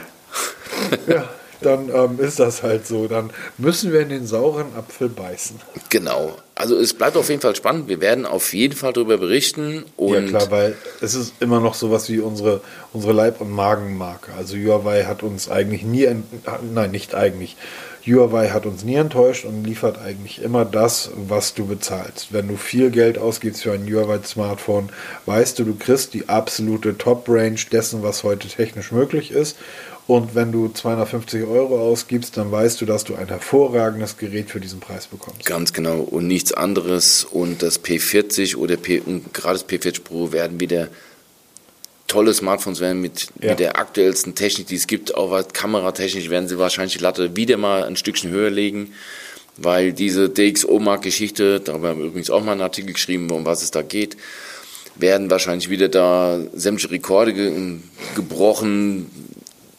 ja 1.08 1.30
dann 1.66 1.90
ähm, 1.90 2.20
ist 2.20 2.40
das 2.40 2.64
halt 2.64 2.88
so. 2.88 3.08
Dann 3.08 3.32
müssen 3.58 3.92
wir 3.92 4.02
in 4.02 4.10
den 4.10 4.26
sauren 4.28 4.68
Apfel 4.76 5.10
beißen. 5.10 5.60
Genau. 5.90 6.38
Also 6.56 6.78
es 6.78 6.94
bleibt 6.94 7.18
auf 7.18 7.30
jeden 7.30 7.42
Fall 7.42 7.56
spannend. 7.56 7.88
Wir 7.88 8.00
werden 8.00 8.26
auf 8.26 8.54
jeden 8.54 8.76
Fall 8.76 8.94
darüber 8.94 9.18
berichten. 9.18 9.86
ja 9.98 10.22
klar, 10.22 10.52
weil 10.52 10.76
es 11.02 11.16
ist 11.16 11.34
immer 11.40 11.60
noch 11.60 11.74
sowas 11.74 12.10
wie 12.10 12.20
unsere, 12.20 12.62
unsere 12.94 13.14
Leib- 13.14 13.42
und 13.42 13.52
Magenmarke. 13.52 14.32
Also 14.38 14.56
Huawei 14.56 15.04
hat 15.06 15.24
uns 15.24 15.50
eigentlich 15.50 15.84
nie, 15.84 16.08
nein, 16.74 16.92
nicht 16.92 17.16
eigentlich. 17.16 17.58
Huawei 18.06 18.50
hat 18.50 18.66
uns 18.66 18.84
nie 18.84 18.96
enttäuscht 18.96 19.46
und 19.46 19.64
liefert 19.64 19.98
eigentlich 19.98 20.42
immer 20.42 20.66
das, 20.66 21.12
was 21.16 21.54
du 21.54 21.66
bezahlst. 21.66 22.34
Wenn 22.34 22.50
du 22.50 22.58
viel 22.58 22.92
Geld 22.92 23.18
ausgibst 23.18 23.64
für 23.64 23.72
ein 23.72 23.88
Huawei-Smartphone, 23.88 24.90
weißt 25.26 25.58
du, 25.58 25.64
du 25.64 25.76
kriegst 25.76 26.14
die 26.14 26.28
absolute 26.28 26.98
Top-Range 26.98 27.60
dessen, 27.72 28.04
was 28.04 28.24
heute 28.24 28.50
technisch 28.50 28.92
möglich 28.92 29.32
ist 29.32 29.56
und 30.06 30.36
wenn 30.36 30.52
du 30.52 30.70
250 30.70 31.44
Euro 31.44 31.80
ausgibst, 31.80 32.36
dann 32.36 32.52
weißt 32.52 32.82
du, 32.82 32.86
dass 32.86 33.06
du 33.06 33.16
ein 33.16 33.30
hervorragendes 33.30 34.18
Gerät 34.18 34.50
für 34.50 34.60
diesen 34.60 34.82
Preis 34.82 35.08
bekommst. 35.08 35.46
Ganz 35.46 35.72
genau. 35.72 36.00
Und 36.00 36.28
nichts 36.28 36.52
anderes. 36.52 37.24
Und 37.24 37.64
das 37.64 37.84
P40 37.84 38.58
oder 38.58 38.76
P, 38.76 39.02
gerade 39.32 39.60
das 39.60 39.68
P40 39.68 40.04
Pro 40.04 40.34
werden 40.34 40.60
wieder 40.60 40.90
tolle 42.08 42.34
Smartphones 42.34 42.82
werden 42.82 43.02
mit, 43.02 43.30
ja. 43.42 43.52
mit 43.52 43.60
der 43.60 43.78
aktuellsten 43.80 44.36
Technik, 44.36 44.68
die 44.68 44.76
es 44.76 44.88
gibt. 44.88 45.16
Auch 45.16 45.42
kameratechnisch 45.54 46.30
werden 46.30 46.50
sie 46.50 46.60
wahrscheinlich 46.60 46.98
die 46.98 47.04
Latte 47.04 47.38
wieder 47.38 47.56
mal 47.56 47.86
ein 47.86 47.96
Stückchen 47.96 48.30
höher 48.30 48.50
legen. 48.52 48.94
Weil 49.56 49.94
diese 49.94 50.30
DxO-Mark-Geschichte, 50.30 51.62
darüber 51.62 51.90
haben 51.90 52.00
wir 52.00 52.08
übrigens 52.08 52.30
auch 52.30 52.44
mal 52.44 52.54
einen 52.54 52.62
Artikel 52.62 52.94
geschrieben, 52.94 53.30
um 53.30 53.46
was 53.46 53.62
es 53.62 53.72
da 53.72 53.84
geht, 53.84 54.18
werden 54.96 55.30
wahrscheinlich 55.30 55.70
wieder 55.70 55.90
da 55.90 56.40
sämtliche 56.54 56.92
Rekorde 56.92 57.34
ge 57.34 57.78
gebrochen, 58.16 59.10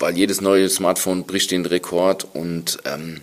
weil 0.04 0.18
jedes 0.18 0.42
neue 0.42 0.68
Smartphone 0.68 1.24
bricht 1.24 1.50
den 1.50 1.64
Rekord 1.64 2.26
und 2.34 2.76
ähm, 2.84 3.22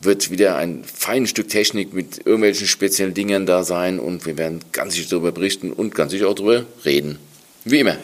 wird 0.00 0.30
wieder 0.30 0.56
ein 0.56 0.82
feines 0.82 1.28
Stück 1.28 1.50
Technik 1.50 1.92
mit 1.92 2.24
irgendwelchen 2.24 2.66
speziellen 2.66 3.12
Dingen 3.12 3.44
da 3.44 3.64
sein 3.64 4.00
und 4.00 4.24
wir 4.24 4.38
werden 4.38 4.60
ganz 4.72 4.94
sicher 4.94 5.10
darüber 5.10 5.30
berichten 5.30 5.74
und 5.74 5.94
ganz 5.94 6.12
sicher 6.12 6.28
auch 6.28 6.34
darüber 6.34 6.64
reden. 6.86 7.18
Wie 7.66 7.80
immer. 7.80 7.98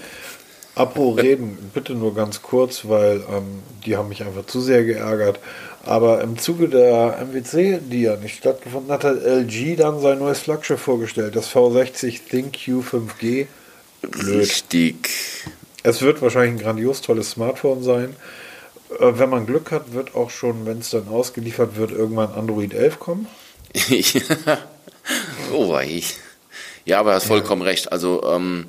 Apro 0.75 1.13
reden, 1.13 1.57
bitte 1.73 1.95
nur 1.95 2.15
ganz 2.15 2.43
kurz, 2.43 2.87
weil 2.87 3.23
ähm, 3.31 3.63
die 3.87 3.97
haben 3.97 4.11
mich 4.11 4.23
einfach 4.25 4.45
zu 4.45 4.61
sehr 4.61 4.85
geärgert. 4.85 5.41
Aber 5.87 6.21
im 6.21 6.37
Zuge 6.37 6.69
der 6.69 7.19
MWC, 7.33 7.81
die 7.91 8.03
ja 8.03 8.17
nicht 8.17 8.37
stattgefunden 8.37 8.93
hat, 8.93 9.05
hat 9.05 9.25
LG 9.25 9.77
dann 9.77 10.03
sein 10.03 10.19
neues 10.19 10.41
Flaggschiff 10.41 10.81
vorgestellt, 10.81 11.35
das 11.35 11.51
V60 11.51 12.21
ThinQ 12.29 12.85
5G. 12.85 13.47
Blöd. 14.03 14.37
Richtig. 14.37 15.09
Es 15.83 16.03
wird 16.03 16.21
wahrscheinlich 16.21 16.61
ein 16.61 16.65
grandios 16.65 17.01
tolles 17.01 17.31
Smartphone 17.31 17.83
sein. 17.83 18.17
Äh, 18.99 19.19
wenn 19.19 19.31
man 19.31 19.47
Glück 19.47 19.71
hat, 19.71 19.93
wird 19.93 20.15
auch 20.15 20.31
schon, 20.31 20.67
wenn 20.67 20.79
es 20.79 20.91
dann 20.91 21.09
ausgeliefert 21.09 21.77
wird, 21.77 21.91
irgendwann 21.93 22.33
Android 22.33 22.75
11 22.75 22.99
kommen. 22.99 23.27
oh, 25.53 25.79
ich. 25.79 26.17
Ja, 26.85 27.01
aber 27.01 27.11
du 27.11 27.17
hast 27.17 27.27
vollkommen 27.27 27.63
ja. 27.63 27.69
recht. 27.69 27.93
Also 27.93 28.23
ähm, 28.25 28.67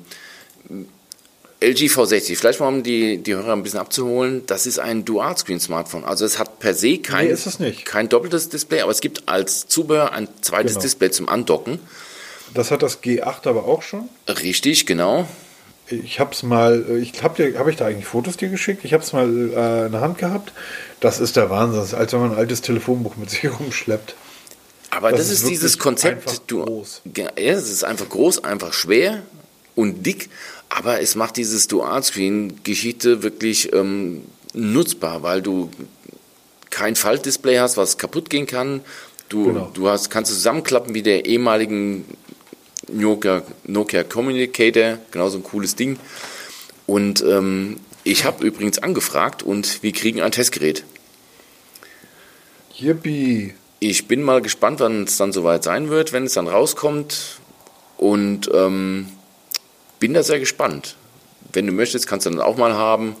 LG 1.60 1.90
V60, 1.90 2.36
vielleicht 2.36 2.60
mal 2.60 2.68
um 2.68 2.82
die, 2.82 3.18
die 3.18 3.34
Hörer 3.34 3.52
ein 3.52 3.62
bisschen 3.62 3.78
abzuholen, 3.80 4.44
das 4.46 4.66
ist 4.66 4.78
ein 4.78 5.04
Dual-Screen-Smartphone. 5.04 6.04
Also 6.04 6.24
es 6.24 6.38
hat 6.38 6.58
per 6.60 6.74
se 6.74 6.98
kein, 6.98 7.36
nee, 7.58 7.72
kein 7.72 8.08
doppeltes 8.08 8.48
Display, 8.48 8.80
aber 8.80 8.90
es 8.90 9.00
gibt 9.00 9.28
als 9.28 9.66
Zubehör 9.68 10.12
ein 10.12 10.28
zweites 10.40 10.72
genau. 10.72 10.82
Display 10.82 11.10
zum 11.10 11.28
Andocken. 11.28 11.78
Das 12.54 12.70
hat 12.70 12.82
das 12.82 13.02
G8 13.02 13.48
aber 13.48 13.64
auch 13.64 13.82
schon. 13.82 14.08
Richtig, 14.28 14.86
genau 14.86 15.26
ich 15.92 16.20
habe 16.20 16.32
es 16.32 16.42
mal, 16.42 16.84
ich 17.02 17.22
habe 17.22 17.58
hab 17.58 17.68
ich 17.68 17.76
da 17.76 17.86
eigentlich 17.86 18.06
Fotos 18.06 18.36
dir 18.36 18.48
geschickt? 18.48 18.84
Ich 18.84 18.92
habe 18.92 19.02
es 19.02 19.12
mal 19.12 19.28
äh, 19.28 19.86
in 19.86 19.92
der 19.92 20.00
Hand 20.00 20.18
gehabt. 20.18 20.52
Das 21.00 21.20
ist 21.20 21.36
der 21.36 21.50
Wahnsinn. 21.50 21.98
Als 21.98 22.12
wenn 22.12 22.20
man 22.20 22.32
ein 22.32 22.38
altes 22.38 22.62
Telefonbuch 22.62 23.16
mit 23.16 23.30
sich 23.30 23.48
rumschleppt. 23.60 24.14
Aber 24.90 25.10
das, 25.10 25.20
das 25.20 25.30
ist, 25.30 25.42
ist 25.42 25.50
dieses 25.50 25.78
Konzept. 25.78 26.42
Du, 26.46 26.64
groß. 26.64 27.02
ja, 27.16 27.28
es 27.36 27.70
ist 27.70 27.84
einfach 27.84 28.08
groß, 28.08 28.44
einfach 28.44 28.72
schwer 28.72 29.22
und 29.74 30.04
dick, 30.04 30.28
aber 30.68 31.00
es 31.00 31.14
macht 31.14 31.36
dieses 31.36 31.66
Dual-Screen-Geschichte 31.68 33.22
wirklich 33.22 33.72
ähm, 33.72 34.22
nutzbar, 34.52 35.22
weil 35.22 35.40
du 35.40 35.70
kein 36.68 36.94
Faltdisplay 36.96 37.58
hast, 37.58 37.76
was 37.76 37.98
kaputt 37.98 38.30
gehen 38.30 38.46
kann. 38.46 38.82
Du, 39.28 39.46
genau. 39.46 39.70
du 39.72 39.88
hast, 39.88 40.10
kannst 40.10 40.30
es 40.30 40.38
zusammenklappen 40.38 40.94
wie 40.94 41.02
der 41.02 41.24
ehemaligen 41.24 42.04
Nokia, 42.92 43.42
Nokia 43.64 44.04
Communicator, 44.04 44.98
genauso 45.10 45.38
ein 45.38 45.42
cooles 45.42 45.76
Ding. 45.76 45.98
Und 46.86 47.22
ähm, 47.22 47.78
ich 48.04 48.24
habe 48.24 48.44
übrigens 48.44 48.78
angefragt 48.78 49.42
und 49.42 49.82
wir 49.82 49.92
kriegen 49.92 50.20
ein 50.20 50.32
Testgerät. 50.32 50.84
Yippie! 52.76 53.54
Ich 53.78 54.06
bin 54.06 54.22
mal 54.22 54.40
gespannt, 54.40 54.80
wann 54.80 55.04
es 55.04 55.16
dann 55.16 55.32
soweit 55.32 55.64
sein 55.64 55.88
wird, 55.88 56.12
wenn 56.12 56.24
es 56.24 56.34
dann 56.34 56.48
rauskommt. 56.48 57.40
Und 57.96 58.50
ähm, 58.52 59.08
bin 59.98 60.14
da 60.14 60.22
sehr 60.22 60.40
gespannt. 60.40 60.96
Wenn 61.52 61.66
du 61.66 61.72
möchtest, 61.72 62.06
kannst 62.06 62.26
du 62.26 62.30
dann 62.30 62.40
auch 62.40 62.56
mal 62.56 62.74
haben, 62.74 63.16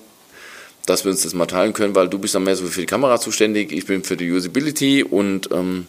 dass 0.86 1.04
wir 1.04 1.12
uns 1.12 1.22
das 1.22 1.34
mal 1.34 1.46
teilen 1.46 1.72
können, 1.72 1.94
weil 1.94 2.08
du 2.08 2.18
bist 2.18 2.34
dann 2.34 2.44
mehr 2.44 2.56
so 2.56 2.66
für 2.66 2.80
die 2.80 2.86
Kamera 2.86 3.20
zuständig, 3.20 3.72
ich 3.72 3.86
bin 3.86 4.02
für 4.02 4.16
die 4.16 4.30
Usability 4.30 5.04
und 5.04 5.50
ähm, 5.52 5.86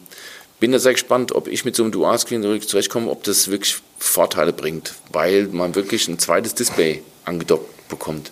bin 0.63 0.71
da 0.71 0.80
sehr 0.80 0.93
gespannt, 0.93 1.34
ob 1.34 1.49
ich 1.49 1.65
mit 1.65 1.76
so 1.76 1.84
einem 1.84 1.91
Dual-Screen 1.91 2.62
zurechtkomme, 2.62 3.12
ob 3.12 3.26
das 3.26 3.52
wirklich 3.52 3.82
Vorteile 3.97 4.54
bringt, 4.54 4.93
weil 5.12 5.47
man 5.47 5.76
wirklich 5.76 6.08
ein 6.08 6.19
zweites 6.19 6.56
Display 6.56 7.04
angedockt 7.26 7.89
bekommt. 7.89 8.32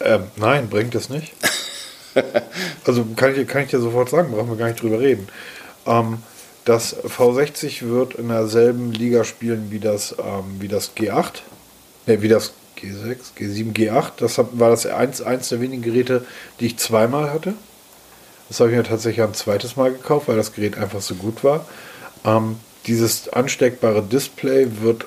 Ähm, 0.00 0.24
nein, 0.34 0.68
bringt 0.68 0.96
es 0.96 1.10
nicht. 1.10 1.32
also 2.84 3.06
kann 3.14 3.40
ich, 3.40 3.46
kann 3.46 3.62
ich 3.62 3.70
dir 3.70 3.78
sofort 3.78 4.08
sagen, 4.10 4.32
brauchen 4.32 4.48
wir 4.48 4.56
gar 4.56 4.66
nicht 4.66 4.82
drüber 4.82 4.98
reden. 4.98 5.28
Ähm, 5.86 6.18
das 6.64 6.96
V60 7.04 7.88
wird 7.88 8.16
in 8.16 8.26
derselben 8.26 8.90
Liga 8.90 9.22
spielen 9.22 9.70
wie 9.70 9.78
das, 9.78 10.16
ähm, 10.18 10.56
wie 10.58 10.66
das 10.66 10.96
G8, 10.96 11.34
ne, 12.06 12.20
wie 12.20 12.28
das 12.28 12.52
G6, 12.76 13.16
G7, 13.38 13.72
G8. 13.72 14.10
Das 14.16 14.38
war 14.38 14.70
das 14.70 14.86
eins, 14.86 15.22
eins 15.22 15.50
der 15.50 15.60
wenigen 15.60 15.82
Geräte, 15.82 16.26
die 16.58 16.66
ich 16.66 16.78
zweimal 16.78 17.32
hatte. 17.32 17.54
Das 18.48 18.60
habe 18.60 18.70
ich 18.70 18.76
mir 18.76 18.84
tatsächlich 18.84 19.26
ein 19.26 19.34
zweites 19.34 19.76
Mal 19.76 19.92
gekauft, 19.92 20.28
weil 20.28 20.36
das 20.36 20.52
Gerät 20.52 20.78
einfach 20.78 21.00
so 21.00 21.14
gut 21.14 21.42
war. 21.42 21.66
Ähm, 22.24 22.56
dieses 22.86 23.28
ansteckbare 23.28 24.02
Display 24.02 24.68
wird, 24.80 25.06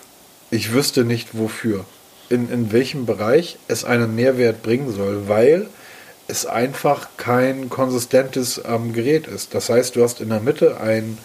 ich 0.51 0.73
wüsste 0.73 1.05
nicht 1.05 1.37
wofür, 1.37 1.85
in, 2.29 2.49
in 2.51 2.71
welchem 2.71 3.05
Bereich 3.05 3.57
es 3.67 3.85
einen 3.85 4.15
Mehrwert 4.15 4.61
bringen 4.61 4.93
soll, 4.93 5.27
weil 5.27 5.67
es 6.27 6.45
einfach 6.45 7.09
kein 7.17 7.69
konsistentes 7.69 8.61
ähm, 8.65 8.93
Gerät 8.93 9.27
ist. 9.27 9.55
Das 9.55 9.69
heißt, 9.69 9.95
du 9.95 10.03
hast 10.03 10.21
in 10.21 10.29
der 10.29 10.41
Mitte 10.41 10.79
einen 10.79 11.17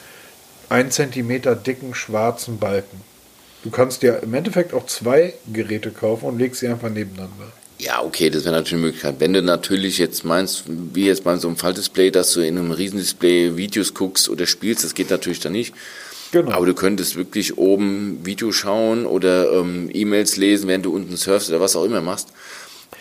1 0.70 0.94
cm 0.94 1.62
dicken 1.62 1.94
schwarzen 1.94 2.58
Balken. 2.58 3.02
Du 3.64 3.70
kannst 3.70 4.02
dir 4.02 4.22
im 4.22 4.34
Endeffekt 4.34 4.72
auch 4.72 4.86
zwei 4.86 5.34
Geräte 5.52 5.90
kaufen 5.90 6.26
und 6.26 6.38
legst 6.38 6.60
sie 6.60 6.68
einfach 6.68 6.90
nebeneinander. 6.90 7.52
Ja, 7.78 8.02
okay, 8.02 8.30
das 8.30 8.44
wäre 8.44 8.54
natürlich 8.54 8.74
eine 8.74 8.82
Möglichkeit. 8.82 9.16
Wenn 9.18 9.32
du 9.32 9.42
natürlich 9.42 9.98
jetzt 9.98 10.24
meinst, 10.24 10.64
wie 10.66 11.06
jetzt 11.06 11.24
bei 11.24 11.36
so 11.36 11.48
einem 11.48 11.56
Falldisplay, 11.56 12.10
dass 12.10 12.32
du 12.32 12.40
in 12.40 12.56
einem 12.56 12.70
Riesendisplay 12.70 13.56
Videos 13.56 13.94
guckst 13.94 14.28
oder 14.28 14.46
spielst, 14.46 14.84
das 14.84 14.94
geht 14.94 15.10
natürlich 15.10 15.40
dann 15.40 15.52
nicht. 15.52 15.74
Genau. 16.30 16.52
Aber 16.52 16.66
du 16.66 16.74
könntest 16.74 17.16
wirklich 17.16 17.58
oben 17.58 18.24
Video 18.24 18.52
schauen 18.52 19.06
oder 19.06 19.52
ähm, 19.52 19.88
E-Mails 19.92 20.36
lesen, 20.36 20.68
während 20.68 20.84
du 20.84 20.94
unten 20.94 21.16
surfst 21.16 21.48
oder 21.48 21.60
was 21.60 21.76
auch 21.76 21.84
immer 21.84 22.00
machst. 22.00 22.28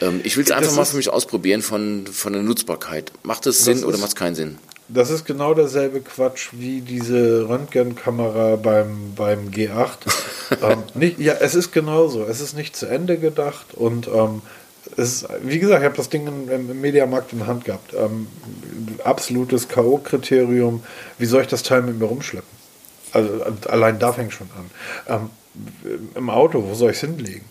Ähm, 0.01 0.21
ich 0.23 0.37
will 0.37 0.43
es 0.43 0.51
einfach 0.51 0.75
mal 0.75 0.85
für 0.85 0.97
mich 0.97 1.09
ausprobieren 1.09 1.61
von, 1.61 2.05
von 2.07 2.33
der 2.33 2.43
Nutzbarkeit. 2.43 3.11
Macht 3.23 3.45
das, 3.45 3.59
Sinn 3.63 3.83
oder 3.83 3.97
macht 3.97 4.09
es 4.09 4.15
keinen 4.15 4.35
Sinn? 4.35 4.57
Das 4.89 5.09
ist 5.09 5.25
genau 5.25 5.53
derselbe 5.53 6.01
Quatsch 6.01 6.49
wie 6.51 6.81
diese 6.81 7.47
Röntgenkamera 7.47 8.57
beim, 8.57 9.13
beim 9.15 9.49
G8. 9.49 9.97
ähm, 10.61 10.83
nicht, 10.93 11.19
ja, 11.19 11.33
es 11.39 11.55
ist 11.55 11.71
genauso. 11.71 12.25
Es 12.25 12.41
ist 12.41 12.55
nicht 12.55 12.75
zu 12.75 12.85
Ende 12.85 13.17
gedacht 13.17 13.73
und 13.73 14.07
ähm, 14.07 14.41
ist, 14.97 15.27
wie 15.41 15.59
gesagt, 15.59 15.81
ich 15.81 15.85
habe 15.85 15.97
das 15.97 16.09
Ding 16.09 16.27
im, 16.27 16.81
Mediamarkt 16.81 17.33
in 17.33 17.39
der 17.39 17.47
Hand 17.47 17.65
gehabt. 17.65 17.93
Ähm, 17.93 18.27
absolutes 19.03 19.67
K.O.-Kriterium. 19.67 20.79
Wie 21.17 21.25
soll 21.25 21.41
ich 21.41 21.47
das 21.47 21.63
Teil 21.63 21.81
mit 21.81 21.99
mir 21.99 22.05
rumschleppen? 22.05 22.63
Also 23.11 23.29
allein 23.67 23.99
da 23.99 24.11
fängt 24.11 24.33
schon 24.33 24.49
an. 24.57 25.29
Ähm, 25.85 26.09
Im 26.15 26.29
Auto, 26.29 26.63
wo 26.67 26.73
soll 26.73 26.91
ich 26.91 26.97
es 26.97 27.01
hinlegen? 27.01 27.45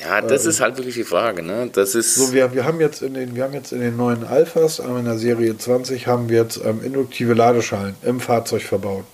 Ja, 0.00 0.20
das 0.20 0.44
ähm, 0.44 0.50
ist 0.50 0.60
halt 0.60 0.76
wirklich 0.78 0.96
die 0.96 1.04
Frage. 1.04 1.42
Ne? 1.42 1.70
Das 1.72 1.94
ist 1.94 2.14
so, 2.16 2.32
wir, 2.32 2.54
wir, 2.54 2.64
haben 2.64 2.80
jetzt 2.80 3.02
in 3.02 3.14
den, 3.14 3.36
wir 3.36 3.44
haben 3.44 3.52
jetzt 3.52 3.72
in 3.72 3.80
den 3.80 3.96
neuen 3.96 4.24
Alphas, 4.24 4.80
in 4.80 5.04
der 5.04 5.18
Serie 5.18 5.56
20, 5.56 6.06
haben 6.06 6.28
wir 6.28 6.42
jetzt 6.42 6.60
ähm, 6.64 6.82
induktive 6.82 7.34
Ladeschalen 7.34 7.94
im 8.02 8.20
Fahrzeug 8.20 8.62
verbaut. 8.62 9.04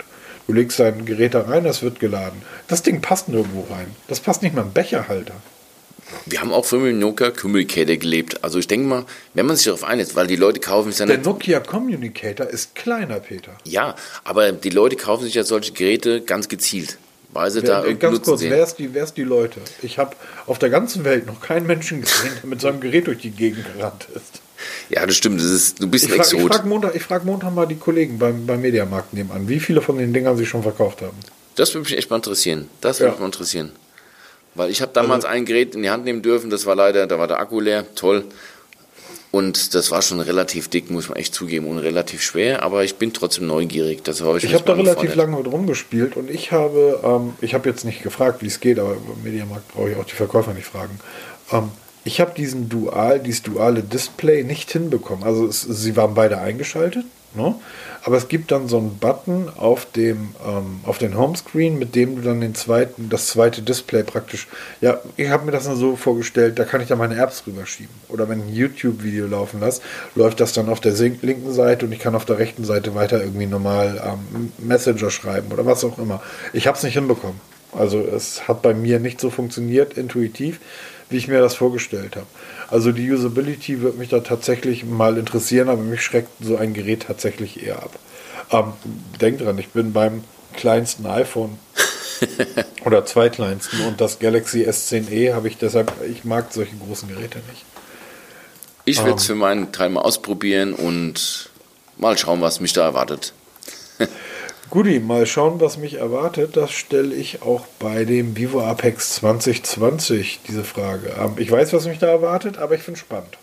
Du 0.47 0.53
legst 0.53 0.79
dein 0.79 1.05
Gerät 1.05 1.35
da 1.35 1.41
rein, 1.41 1.63
das 1.63 1.83
wird 1.83 1.99
geladen. 1.99 2.41
Das 2.67 2.81
Ding 2.81 3.01
passt 3.01 3.29
nirgendwo 3.29 3.67
rein. 3.71 3.95
Das 4.07 4.19
passt 4.19 4.41
nicht 4.41 4.55
mal 4.55 4.63
im 4.63 4.73
Becherhalter. 4.73 5.35
Wir 6.25 6.41
haben 6.41 6.51
auch 6.51 6.67
dem 6.67 6.99
Nokia 6.99 7.31
Communicator 7.31 7.95
gelebt. 7.95 8.43
Also 8.43 8.59
ich 8.59 8.67
denke 8.67 8.87
mal, 8.87 9.05
wenn 9.33 9.45
man 9.45 9.55
sich 9.55 9.65
darauf 9.65 9.83
einlässt, 9.83 10.15
weil 10.15 10.27
die 10.27 10.35
Leute 10.35 10.59
kaufen 10.59 10.91
sich 10.91 10.99
ja 10.99 11.05
Der 11.05 11.17
Nokia 11.17 11.59
Communicator 11.59 12.47
ist 12.47 12.75
kleiner, 12.75 13.19
Peter. 13.19 13.57
Ja, 13.63 13.95
aber 14.23 14.51
die 14.51 14.69
Leute 14.69 14.95
kaufen 14.95 15.23
sich 15.23 15.33
ja 15.33 15.43
solche 15.43 15.73
Geräte 15.73 16.21
ganz 16.21 16.47
gezielt. 16.47 16.97
Weil 17.31 17.51
sie 17.51 17.61
wer, 17.61 17.83
da 17.83 17.93
ganz 17.93 18.21
kurz, 18.23 18.41
wer 18.41 18.63
ist, 18.63 18.77
die, 18.77 18.93
wer 18.93 19.03
ist 19.03 19.15
die 19.15 19.23
Leute? 19.23 19.61
Ich 19.83 19.99
habe 19.99 20.15
auf 20.47 20.57
der 20.57 20.71
ganzen 20.71 21.03
Welt 21.03 21.27
noch 21.27 21.41
keinen 21.41 21.67
Menschen 21.67 22.01
gesehen, 22.01 22.31
der 22.41 22.49
mit 22.49 22.59
seinem 22.59 22.79
Gerät 22.79 23.05
durch 23.05 23.19
die 23.19 23.29
Gegend 23.29 23.65
gerannt 23.75 24.07
ist. 24.15 24.41
Ja, 24.89 25.05
das 25.05 25.15
stimmt. 25.15 25.39
Das 25.39 25.47
ist, 25.47 25.79
du 25.79 25.87
bist 25.87 26.05
ich 26.05 26.11
ein 26.11 26.15
frag, 26.15 26.25
Exot. 26.25 26.39
Ich 26.41 26.47
frage 26.47 26.67
Montag, 26.67 27.01
frag 27.01 27.25
Montag 27.25 27.53
mal 27.53 27.67
die 27.67 27.75
Kollegen 27.75 28.17
beim, 28.17 28.47
beim 28.47 28.61
Mediamarkt 28.61 29.13
nebenan, 29.13 29.47
wie 29.47 29.59
viele 29.59 29.81
von 29.81 29.99
den 29.99 30.11
Dingern 30.11 30.37
sie 30.37 30.45
schon 30.45 30.63
verkauft 30.63 31.01
haben. 31.01 31.17
Das 31.55 31.73
würde 31.73 31.87
mich 31.87 31.97
echt 31.97 32.09
mal 32.09 32.15
interessieren. 32.15 32.67
Das 32.81 32.99
würde 32.99 33.07
ja. 33.07 33.11
mich 33.11 33.19
mal 33.19 33.25
interessieren. 33.27 33.71
Weil 34.55 34.69
ich 34.69 34.81
habe 34.81 34.91
damals 34.93 35.25
also, 35.25 35.35
ein 35.35 35.45
Gerät 35.45 35.75
in 35.75 35.83
die 35.83 35.89
Hand 35.89 36.05
nehmen 36.05 36.21
dürfen, 36.21 36.49
das 36.49 36.65
war 36.65 36.75
leider, 36.75 37.07
da 37.07 37.19
war 37.19 37.27
der 37.27 37.39
Akku 37.39 37.59
leer, 37.59 37.85
toll. 37.95 38.25
Und 39.31 39.75
das 39.75 39.91
war 39.91 40.01
schon 40.01 40.19
relativ 40.19 40.69
dick, 40.69 40.89
muss 40.89 41.07
man 41.07 41.17
echt 41.17 41.35
zugeben, 41.35 41.67
und 41.67 41.77
relativ 41.77 42.23
schwer, 42.23 42.63
aber 42.63 42.83
ich 42.83 42.95
bin 42.95 43.13
trotzdem 43.13 43.45
neugierig. 43.45 44.03
Das 44.03 44.21
habe 44.21 44.39
ich 44.39 44.43
ich 44.43 44.55
habe 44.55 44.63
da 44.63 44.73
relativ 44.73 45.13
lange 45.13 45.37
mit 45.37 45.45
rumgespielt 45.45 46.17
und 46.17 46.31
ich 46.31 46.51
habe, 46.51 46.99
ähm, 47.03 47.33
ich 47.39 47.53
habe 47.53 47.69
jetzt 47.69 47.85
nicht 47.85 48.01
gefragt, 48.01 48.41
wie 48.41 48.47
es 48.47 48.59
geht, 48.59 48.79
aber 48.79 48.93
im 48.93 49.23
Mediamarkt 49.23 49.67
brauche 49.71 49.91
ich 49.91 49.97
auch 49.97 50.05
die 50.05 50.15
Verkäufer 50.15 50.53
nicht 50.53 50.65
fragen. 50.65 50.99
Ähm, 51.51 51.69
ich 52.03 52.19
habe 52.19 52.31
diesen 52.35 52.69
Dual, 52.69 53.19
dieses 53.19 53.43
duale 53.43 53.83
Display 53.83 54.43
nicht 54.43 54.71
hinbekommen. 54.71 55.23
Also 55.23 55.45
es, 55.45 55.61
sie 55.61 55.95
waren 55.95 56.15
beide 56.15 56.39
eingeschaltet, 56.39 57.05
ne? 57.35 57.53
Aber 58.09 58.17
es 58.17 58.27
gibt 58.27 58.49
dann 58.49 58.67
so 58.67 58.79
einen 58.79 58.97
Button 58.97 59.49
auf 59.55 59.85
dem 59.85 60.29
ähm, 60.43 60.79
auf 60.83 60.97
den 60.97 61.15
Homescreen, 61.15 61.77
mit 61.77 61.93
dem 61.93 62.15
du 62.15 62.23
dann 62.23 62.41
den 62.41 62.55
zweiten, 62.55 63.07
das 63.07 63.27
zweite 63.27 63.61
Display 63.61 64.01
praktisch. 64.01 64.47
Ja, 64.81 64.99
ich 65.15 65.29
habe 65.29 65.45
mir 65.45 65.51
das 65.51 65.65
dann 65.65 65.75
so 65.75 65.95
vorgestellt, 65.95 66.57
da 66.57 66.63
kann 66.63 66.81
ich 66.81 66.87
dann 66.87 66.97
meine 66.97 67.21
Apps 67.21 67.43
rüberschieben. 67.45 67.93
Oder 68.07 68.27
wenn 68.27 68.39
ich 68.39 68.45
ein 68.45 68.53
YouTube-Video 68.55 69.27
laufen 69.27 69.59
lasse, 69.59 69.83
läuft 70.15 70.39
das 70.39 70.53
dann 70.53 70.69
auf 70.69 70.79
der 70.79 70.93
linken 70.93 71.53
Seite 71.53 71.85
und 71.85 71.91
ich 71.91 71.99
kann 71.99 72.15
auf 72.15 72.25
der 72.25 72.39
rechten 72.39 72.65
Seite 72.65 72.95
weiter 72.95 73.21
irgendwie 73.21 73.45
normal 73.45 74.01
ähm, 74.03 74.53
Messenger 74.57 75.11
schreiben 75.11 75.51
oder 75.51 75.67
was 75.67 75.83
auch 75.83 75.99
immer. 75.99 76.19
Ich 76.51 76.65
habe 76.65 76.77
es 76.77 76.83
nicht 76.83 76.95
hinbekommen. 76.95 77.39
Also 77.77 77.99
es 77.99 78.47
hat 78.47 78.63
bei 78.63 78.73
mir 78.73 78.99
nicht 78.99 79.21
so 79.21 79.29
funktioniert, 79.29 79.93
intuitiv, 79.93 80.59
wie 81.09 81.17
ich 81.17 81.27
mir 81.27 81.39
das 81.39 81.55
vorgestellt 81.55 82.15
habe. 82.15 82.27
Also 82.69 82.91
die 82.91 83.11
Usability 83.11 83.81
wird 83.81 83.97
mich 83.97 84.09
da 84.09 84.19
tatsächlich 84.19 84.85
mal 84.85 85.17
interessieren, 85.17 85.69
aber 85.69 85.81
mich 85.81 86.01
schreckt 86.01 86.29
so 86.41 86.55
ein 86.55 86.73
Gerät 86.73 87.03
tatsächlich 87.07 87.65
eher 87.65 87.77
ab. 87.83 87.97
Ähm, 88.51 88.73
denk 89.19 89.39
dran, 89.39 89.57
ich 89.57 89.69
bin 89.69 89.93
beim 89.93 90.23
kleinsten 90.55 91.05
iPhone 91.05 91.57
oder 92.85 93.05
zweitkleinsten 93.05 93.81
und 93.81 94.01
das 94.01 94.19
Galaxy 94.19 94.67
S10e 94.67 95.33
habe 95.33 95.47
ich 95.47 95.57
deshalb, 95.57 95.91
ich 96.09 96.25
mag 96.25 96.51
solche 96.51 96.75
großen 96.75 97.09
Geräte 97.09 97.39
nicht. 97.49 97.65
Ich 98.85 98.97
werde 98.97 99.17
es 99.17 99.23
ähm, 99.23 99.27
für 99.27 99.35
meinen 99.35 99.71
Teil 99.71 99.89
mal 99.89 100.01
ausprobieren 100.01 100.73
und 100.73 101.49
mal 101.97 102.17
schauen, 102.17 102.41
was 102.41 102.59
mich 102.59 102.73
da 102.73 102.83
erwartet. 102.83 103.33
Guti, 104.69 104.99
mal 104.99 105.25
schauen, 105.25 105.59
was 105.59 105.77
mich 105.77 105.95
erwartet. 105.95 106.55
Das 106.55 106.71
stelle 106.71 107.15
ich 107.15 107.41
auch 107.41 107.65
bei 107.79 108.05
dem 108.05 108.37
Vivo 108.37 108.61
Apex 108.61 109.15
2020, 109.15 110.41
diese 110.47 110.63
Frage. 110.63 111.13
Ähm, 111.19 111.33
ich 111.37 111.49
weiß, 111.49 111.73
was 111.73 111.85
mich 111.85 111.97
da 111.97 112.07
erwartet, 112.07 112.57
aber 112.57 112.75
ich 112.75 112.81
finde 112.81 112.97
es 112.97 113.01
spannend. 113.01 113.37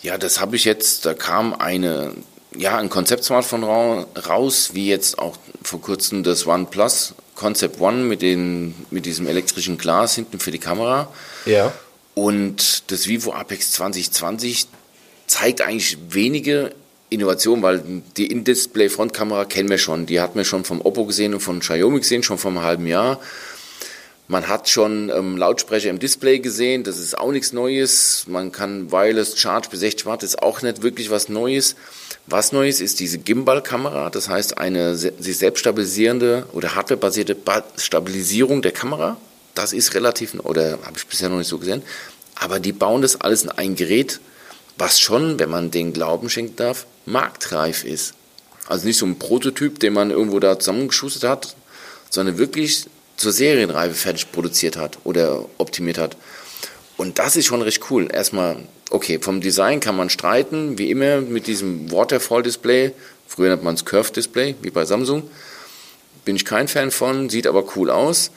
Ja, 0.00 0.16
das 0.18 0.40
habe 0.40 0.54
ich 0.54 0.64
jetzt, 0.64 1.06
da 1.06 1.14
kam 1.14 1.54
eine, 1.54 2.12
ja, 2.56 2.76
ein 2.78 2.88
Konzept-Smartphone 2.88 3.64
raus, 3.64 4.70
wie 4.74 4.88
jetzt 4.88 5.18
auch 5.18 5.36
vor 5.62 5.80
kurzem 5.80 6.22
das 6.22 6.46
OnePlus 6.46 7.14
Concept 7.34 7.80
One 7.80 8.04
mit, 8.04 8.22
den, 8.22 8.74
mit 8.90 9.06
diesem 9.06 9.26
elektrischen 9.26 9.76
Glas 9.76 10.14
hinten 10.14 10.38
für 10.38 10.50
die 10.50 10.58
Kamera. 10.58 11.08
Ja. 11.46 11.72
Und 12.14 12.90
das 12.92 13.08
Vivo 13.08 13.32
Apex 13.32 13.72
2020 13.72 14.68
zeigt 15.26 15.62
eigentlich 15.62 15.98
wenige 16.10 16.72
Innovation, 17.10 17.62
weil 17.62 17.82
die 18.16 18.26
In-Display-Frontkamera 18.26 19.44
kennen 19.44 19.68
wir 19.68 19.78
schon. 19.78 20.06
Die 20.06 20.20
hatten 20.20 20.36
wir 20.36 20.44
schon 20.44 20.64
vom 20.64 20.80
Oppo 20.80 21.04
gesehen 21.04 21.34
und 21.34 21.40
von 21.40 21.60
Xiaomi 21.60 22.00
gesehen, 22.00 22.22
schon 22.22 22.38
vor 22.38 22.50
einem 22.50 22.62
halben 22.62 22.86
Jahr. 22.86 23.20
Man 24.26 24.48
hat 24.48 24.70
schon 24.70 25.10
ähm, 25.10 25.36
Lautsprecher 25.36 25.90
im 25.90 25.98
Display 25.98 26.38
gesehen, 26.38 26.82
das 26.82 26.98
ist 26.98 27.18
auch 27.18 27.30
nichts 27.30 27.52
Neues. 27.52 28.24
Man 28.26 28.52
kann 28.52 28.90
Wireless 28.90 29.38
Charge 29.38 29.68
bis 29.70 29.80
60 29.80 30.06
Watt, 30.06 30.22
ist 30.22 30.42
auch 30.42 30.62
nicht 30.62 30.82
wirklich 30.82 31.10
was 31.10 31.28
Neues. 31.28 31.76
Was 32.26 32.50
Neues 32.50 32.80
ist 32.80 33.00
diese 33.00 33.18
Gimbal-Kamera, 33.18 34.08
das 34.08 34.30
heißt 34.30 34.56
eine 34.56 34.96
sich 34.96 35.36
selbst 35.36 35.60
stabilisierende 35.60 36.46
oder 36.52 36.74
hardwarebasierte 36.74 37.36
Stabilisierung 37.76 38.62
der 38.62 38.72
Kamera. 38.72 39.18
Das 39.54 39.74
ist 39.74 39.94
relativ, 39.94 40.34
oder 40.42 40.78
habe 40.84 40.96
ich 40.96 41.06
bisher 41.06 41.28
noch 41.28 41.36
nicht 41.36 41.48
so 41.48 41.58
gesehen. 41.58 41.82
Aber 42.34 42.60
die 42.60 42.72
bauen 42.72 43.02
das 43.02 43.20
alles 43.20 43.42
in 43.42 43.50
ein 43.50 43.76
Gerät, 43.76 44.20
was 44.78 45.00
schon, 45.00 45.38
wenn 45.38 45.50
man 45.50 45.70
den 45.70 45.92
Glauben 45.92 46.28
schenken 46.28 46.56
darf, 46.56 46.86
marktreif 47.06 47.84
ist. 47.84 48.14
Also 48.66 48.86
nicht 48.86 48.98
so 48.98 49.06
ein 49.06 49.18
Prototyp, 49.18 49.78
den 49.78 49.92
man 49.92 50.10
irgendwo 50.10 50.40
da 50.40 50.58
zusammengeschustert 50.58 51.28
hat, 51.28 51.56
sondern 52.10 52.38
wirklich 52.38 52.86
zur 53.16 53.32
Serienreife 53.32 53.94
fertig 53.94 54.32
produziert 54.32 54.76
hat 54.76 54.98
oder 55.04 55.44
optimiert 55.58 55.98
hat. 55.98 56.16
Und 56.96 57.18
das 57.18 57.36
ist 57.36 57.46
schon 57.46 57.62
recht 57.62 57.82
cool. 57.90 58.08
Erstmal, 58.12 58.56
okay, 58.90 59.18
vom 59.20 59.40
Design 59.40 59.80
kann 59.80 59.96
man 59.96 60.10
streiten, 60.10 60.78
wie 60.78 60.90
immer 60.90 61.20
mit 61.20 61.46
diesem 61.46 61.90
Waterfall-Display. 61.90 62.92
Früher 63.26 63.50
nennt 63.50 63.64
man 63.64 63.74
es 63.74 63.84
Curve-Display, 63.84 64.56
wie 64.62 64.70
bei 64.70 64.84
Samsung. 64.84 65.28
Bin 66.24 66.36
ich 66.36 66.44
kein 66.44 66.68
Fan 66.68 66.90
von, 66.90 67.28
sieht 67.28 67.46
aber 67.46 67.64
cool 67.76 67.90
aus. 67.90 68.30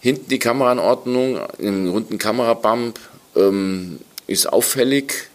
Hinten 0.00 0.28
die 0.28 0.38
Kameraanordnung, 0.38 1.40
im 1.58 1.90
runden 1.90 2.16
Kamerabump 2.16 2.98
ähm, 3.36 3.98
ist 4.26 4.50
auffällig, 4.50 5.28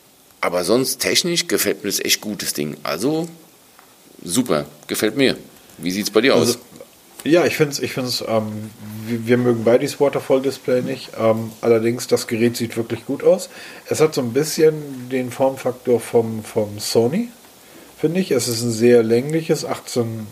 aber 0.46 0.64
sonst 0.64 1.00
technisch 1.00 1.48
gefällt 1.48 1.84
mir 1.84 1.90
das 1.90 2.00
echt 2.00 2.22
gut, 2.22 2.44
das 2.44 2.54
Ding. 2.54 2.78
Also 2.84 3.28
super, 4.24 4.68
gefällt 4.86 5.18
mir. 5.18 5.38
Wie 5.80 5.90
sieht 5.90 6.06
es 6.06 6.12
bei 6.12 6.22
dir 6.22 6.36
aus? 6.36 6.48
Also, 6.48 6.60
ja, 7.24 7.46
ich 7.46 7.58
finde 7.58 7.72
es, 7.72 7.80
ich 7.80 7.94
find's, 7.94 8.24
ähm, 8.28 8.70
wir, 9.08 9.26
wir, 9.26 9.38
mögen 9.38 9.64
beide 9.64 9.84
das 9.84 10.00
Waterfall-Display 10.00 10.84
nicht. 10.84 11.10
Ähm, 11.20 11.52
allerdings, 11.62 12.06
das 12.06 12.28
Gerät 12.28 12.56
sieht 12.58 12.78
wirklich 12.78 13.08
gut 13.08 13.24
aus. 13.24 13.50
Es 13.90 14.00
hat 14.02 14.14
so 14.14 14.22
ein 14.22 14.34
bisschen 14.34 15.10
den 15.10 15.32
Formfaktor 15.32 16.00
vom, 16.00 16.44
vom 16.44 16.78
Sony, 16.78 17.30
finde 17.98 18.20
ich. 18.20 18.30
Es 18.30 18.48
ist 18.48 18.62
ein 18.62 18.72
sehr 18.72 19.02
längliches, 19.02 19.66
18, 19.66 20.28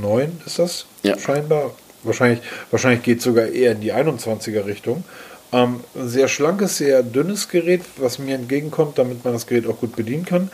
18,9 0.00 0.28
ist 0.46 0.58
das 0.58 0.86
ja. 1.02 1.18
scheinbar. 1.18 1.74
Wahrscheinlich, 2.04 2.40
wahrscheinlich 2.70 3.02
geht 3.02 3.18
es 3.18 3.24
sogar 3.24 3.48
eher 3.48 3.72
in 3.72 3.82
die 3.82 3.92
21er 3.92 4.64
Richtung. 4.64 5.04
Ähm, 5.52 5.80
sehr 5.94 6.26
schlankes, 6.26 6.78
sehr 6.78 7.02
dünnes 7.02 7.48
Gerät, 7.48 7.82
was 7.98 8.18
mir 8.18 8.34
entgegenkommt, 8.34 8.98
damit 8.98 9.24
man 9.24 9.32
das 9.32 9.46
Gerät 9.46 9.66
auch 9.66 9.78
gut 9.78 9.94
bedienen 9.94 10.24
kann. 10.24 10.50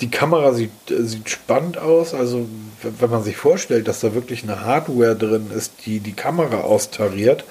Die 0.00 0.10
Kamera 0.10 0.52
sieht, 0.52 0.70
äh, 0.90 1.02
sieht 1.02 1.28
spannend 1.28 1.78
aus. 1.78 2.14
Also, 2.14 2.46
wenn 2.82 3.10
man 3.10 3.24
sich 3.24 3.36
vorstellt, 3.36 3.88
dass 3.88 4.00
da 4.00 4.14
wirklich 4.14 4.44
eine 4.44 4.64
Hardware 4.64 5.16
drin 5.16 5.50
ist, 5.54 5.72
die 5.84 5.98
die 6.00 6.12
Kamera 6.12 6.60
austariert, 6.60 7.44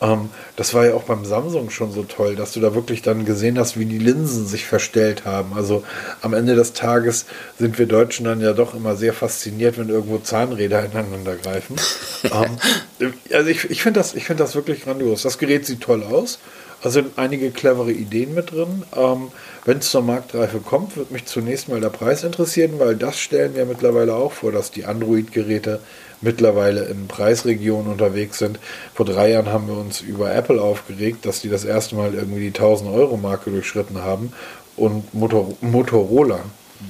ähm, 0.00 0.30
das 0.56 0.74
war 0.74 0.86
ja 0.86 0.94
auch 0.94 1.04
beim 1.04 1.24
Samsung 1.24 1.70
schon 1.70 1.92
so 1.92 2.04
toll, 2.04 2.36
dass 2.36 2.52
du 2.52 2.60
da 2.60 2.74
wirklich 2.74 3.02
dann 3.02 3.24
gesehen 3.24 3.58
hast, 3.58 3.78
wie 3.78 3.84
die 3.84 3.98
Linsen 3.98 4.46
sich 4.46 4.66
verstellt 4.66 5.24
haben. 5.24 5.52
Also 5.54 5.84
am 6.22 6.32
Ende 6.32 6.54
des 6.54 6.72
Tages 6.72 7.26
sind 7.58 7.78
wir 7.78 7.86
Deutschen 7.86 8.24
dann 8.24 8.40
ja 8.40 8.52
doch 8.52 8.74
immer 8.74 8.96
sehr 8.96 9.12
fasziniert, 9.12 9.78
wenn 9.78 9.88
irgendwo 9.88 10.18
Zahnräder 10.18 10.84
ineinander 10.84 11.36
greifen. 11.36 11.76
ähm, 12.24 13.12
also 13.32 13.48
ich, 13.48 13.70
ich 13.70 13.82
finde 13.82 14.00
das, 14.00 14.12
find 14.12 14.40
das 14.40 14.54
wirklich 14.54 14.84
grandios. 14.84 15.22
Das 15.22 15.38
Gerät 15.38 15.66
sieht 15.66 15.82
toll 15.82 16.02
aus. 16.02 16.38
Da 16.82 16.88
sind 16.88 17.18
einige 17.18 17.50
clevere 17.50 17.92
Ideen 17.92 18.34
mit 18.34 18.52
drin. 18.52 18.84
Ähm, 18.96 19.30
Wenn 19.66 19.78
es 19.78 19.90
zur 19.90 20.02
Marktreife 20.02 20.60
kommt, 20.60 20.96
wird 20.96 21.10
mich 21.10 21.26
zunächst 21.26 21.68
mal 21.68 21.80
der 21.80 21.90
Preis 21.90 22.24
interessieren, 22.24 22.78
weil 22.78 22.96
das 22.96 23.18
stellen 23.18 23.54
wir 23.54 23.66
mittlerweile 23.66 24.14
auch 24.14 24.32
vor, 24.32 24.50
dass 24.50 24.70
die 24.70 24.86
Android-Geräte 24.86 25.80
mittlerweile 26.20 26.84
in 26.84 27.08
Preisregionen 27.08 27.90
unterwegs 27.90 28.38
sind. 28.38 28.58
Vor 28.94 29.06
drei 29.06 29.30
Jahren 29.30 29.48
haben 29.48 29.68
wir 29.68 29.76
uns 29.76 30.00
über 30.00 30.34
Apple 30.34 30.60
aufgeregt, 30.60 31.26
dass 31.26 31.40
die 31.40 31.48
das 31.48 31.64
erste 31.64 31.94
Mal 31.96 32.14
irgendwie 32.14 32.40
die 32.40 32.48
1000 32.48 32.90
Euro 32.90 33.16
Marke 33.16 33.50
durchschritten 33.50 34.02
haben 34.02 34.32
und 34.76 35.14
Motor 35.14 35.54
Motorola 35.60 36.40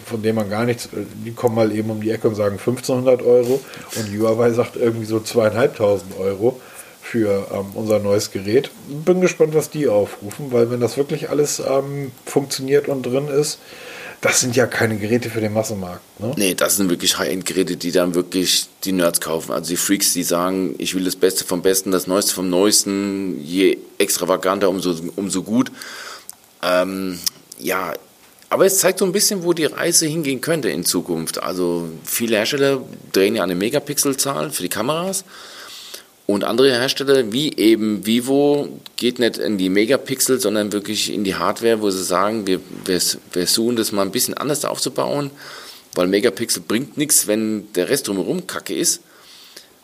von 0.06 0.22
dem 0.22 0.36
man 0.36 0.48
gar 0.48 0.64
nichts, 0.64 0.88
die 0.92 1.32
kommen 1.32 1.56
mal 1.56 1.72
eben 1.72 1.90
um 1.90 2.00
die 2.00 2.10
Ecke 2.10 2.28
und 2.28 2.34
sagen 2.34 2.58
1500 2.58 3.22
Euro 3.22 3.60
und 3.96 4.16
Huawei 4.16 4.50
sagt 4.50 4.76
irgendwie 4.76 5.04
so 5.04 5.20
zweieinhalbtausend 5.20 6.18
Euro 6.18 6.60
für 7.02 7.46
ähm, 7.52 7.66
unser 7.74 7.98
neues 7.98 8.30
Gerät. 8.30 8.70
Bin 8.88 9.20
gespannt, 9.20 9.54
was 9.54 9.70
die 9.70 9.88
aufrufen, 9.88 10.52
weil 10.52 10.70
wenn 10.70 10.80
das 10.80 10.96
wirklich 10.96 11.30
alles 11.30 11.60
ähm, 11.60 12.12
funktioniert 12.24 12.88
und 12.88 13.02
drin 13.02 13.28
ist, 13.28 13.58
das 14.20 14.40
sind 14.40 14.54
ja 14.54 14.66
keine 14.66 14.98
Geräte 14.98 15.30
für 15.30 15.40
den 15.40 15.52
Massenmarkt. 15.52 16.02
Ne? 16.20 16.34
Nee, 16.36 16.54
das 16.54 16.76
sind 16.76 16.90
wirklich 16.90 17.18
High-End-Geräte, 17.18 17.76
die 17.76 17.90
dann 17.90 18.14
wirklich 18.14 18.66
die 18.84 18.92
Nerds 18.92 19.20
kaufen. 19.20 19.52
Also 19.52 19.70
die 19.70 19.76
Freaks, 19.76 20.12
die 20.12 20.22
sagen, 20.22 20.74
ich 20.78 20.94
will 20.94 21.04
das 21.04 21.16
Beste 21.16 21.44
vom 21.44 21.62
Besten, 21.62 21.90
das 21.90 22.06
Neueste 22.06 22.34
vom 22.34 22.50
Neuesten, 22.50 23.42
je 23.42 23.78
extravaganter, 23.98 24.68
umso, 24.68 24.94
umso 25.16 25.42
gut. 25.42 25.72
Ähm, 26.62 27.18
ja, 27.58 27.94
aber 28.50 28.66
es 28.66 28.78
zeigt 28.78 28.98
so 28.98 29.06
ein 29.06 29.12
bisschen, 29.12 29.44
wo 29.44 29.54
die 29.54 29.64
Reise 29.64 30.06
hingehen 30.06 30.40
könnte 30.40 30.68
in 30.68 30.84
Zukunft. 30.84 31.42
Also 31.42 31.88
viele 32.04 32.36
Hersteller 32.36 32.82
drehen 33.12 33.36
ja 33.36 33.42
eine 33.42 33.54
Megapixelzahl 33.54 34.50
für 34.50 34.62
die 34.62 34.68
Kameras. 34.68 35.24
Und 36.30 36.44
andere 36.44 36.70
Hersteller, 36.70 37.32
wie 37.32 37.56
eben 37.56 38.06
Vivo, 38.06 38.68
geht 38.94 39.18
nicht 39.18 39.36
in 39.36 39.58
die 39.58 39.68
Megapixel, 39.68 40.38
sondern 40.38 40.72
wirklich 40.72 41.12
in 41.12 41.24
die 41.24 41.34
Hardware, 41.34 41.82
wo 41.82 41.90
sie 41.90 42.04
sagen, 42.04 42.46
wir, 42.46 42.60
wir 42.84 43.00
versuchen 43.32 43.74
das 43.74 43.90
mal 43.90 44.02
ein 44.02 44.12
bisschen 44.12 44.34
anders 44.34 44.64
aufzubauen, 44.64 45.32
weil 45.96 46.06
Megapixel 46.06 46.62
bringt 46.62 46.96
nichts, 46.96 47.26
wenn 47.26 47.72
der 47.72 47.88
Rest 47.88 48.06
drumherum 48.06 48.46
kacke 48.46 48.76
ist. 48.76 49.02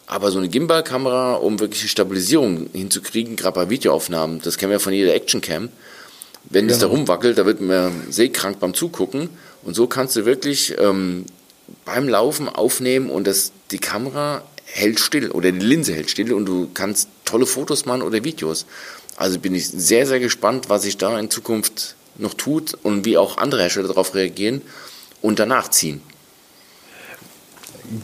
Aber 0.07 0.31
so 0.31 0.39
eine 0.39 0.49
Gimbal-Kamera, 0.49 1.35
um 1.35 1.59
wirklich 1.59 1.83
die 1.83 1.89
Stabilisierung 1.89 2.71
hinzukriegen, 2.73 3.35
gerade 3.35 3.57
bei 3.57 3.69
Videoaufnahmen, 3.69 4.41
das 4.41 4.57
kennen 4.57 4.71
wir 4.71 4.79
von 4.79 4.93
jeder 4.93 5.15
Actioncam. 5.15 5.71
Wenn 6.49 6.71
es 6.71 6.77
ja. 6.81 6.83
da 6.83 6.87
rumwackelt, 6.87 7.39
da 7.39 7.45
wird 7.45 7.61
man 7.61 7.93
seekrank 8.09 8.61
beim 8.61 8.73
Zugucken. 8.73 9.31
Und 9.65 9.75
so 9.75 9.89
kannst 9.89 10.15
du 10.15 10.25
wirklich 10.25 10.77
ähm, 10.79 11.25
beim 11.85 12.09
Laufen 12.09 12.49
aufnehmen 12.49 13.11
und 13.11 13.27
das, 13.27 13.51
die 13.73 13.79
Kamera 13.79 14.45
hält 14.77 15.01
still 15.01 15.31
oder 15.31 15.51
die 15.51 15.65
Linse 15.65 15.95
hält 15.95 16.11
still 16.11 16.33
und 16.33 16.47
du 16.47 16.69
kannst 16.75 17.09
tolle 17.25 17.47
Fotos 17.47 17.87
machen 17.87 18.03
oder 18.03 18.23
Videos. 18.25 18.67
Also 19.17 19.39
bin 19.39 19.55
ich 19.55 19.69
sehr, 19.69 20.07
sehr 20.07 20.21
gespannt, 20.21 20.69
was 20.69 20.83
sich 20.83 20.99
da 20.99 21.19
in 21.19 21.31
Zukunft 21.31 21.97
noch 22.19 22.35
tut 22.35 22.75
und 22.83 23.05
wie 23.05 23.17
auch 23.17 23.39
andere 23.39 23.63
Hersteller 23.63 23.89
darauf 23.89 24.15
reagieren 24.15 24.63
und 25.23 25.39
danach 25.39 25.69
ziehen. 25.71 26.03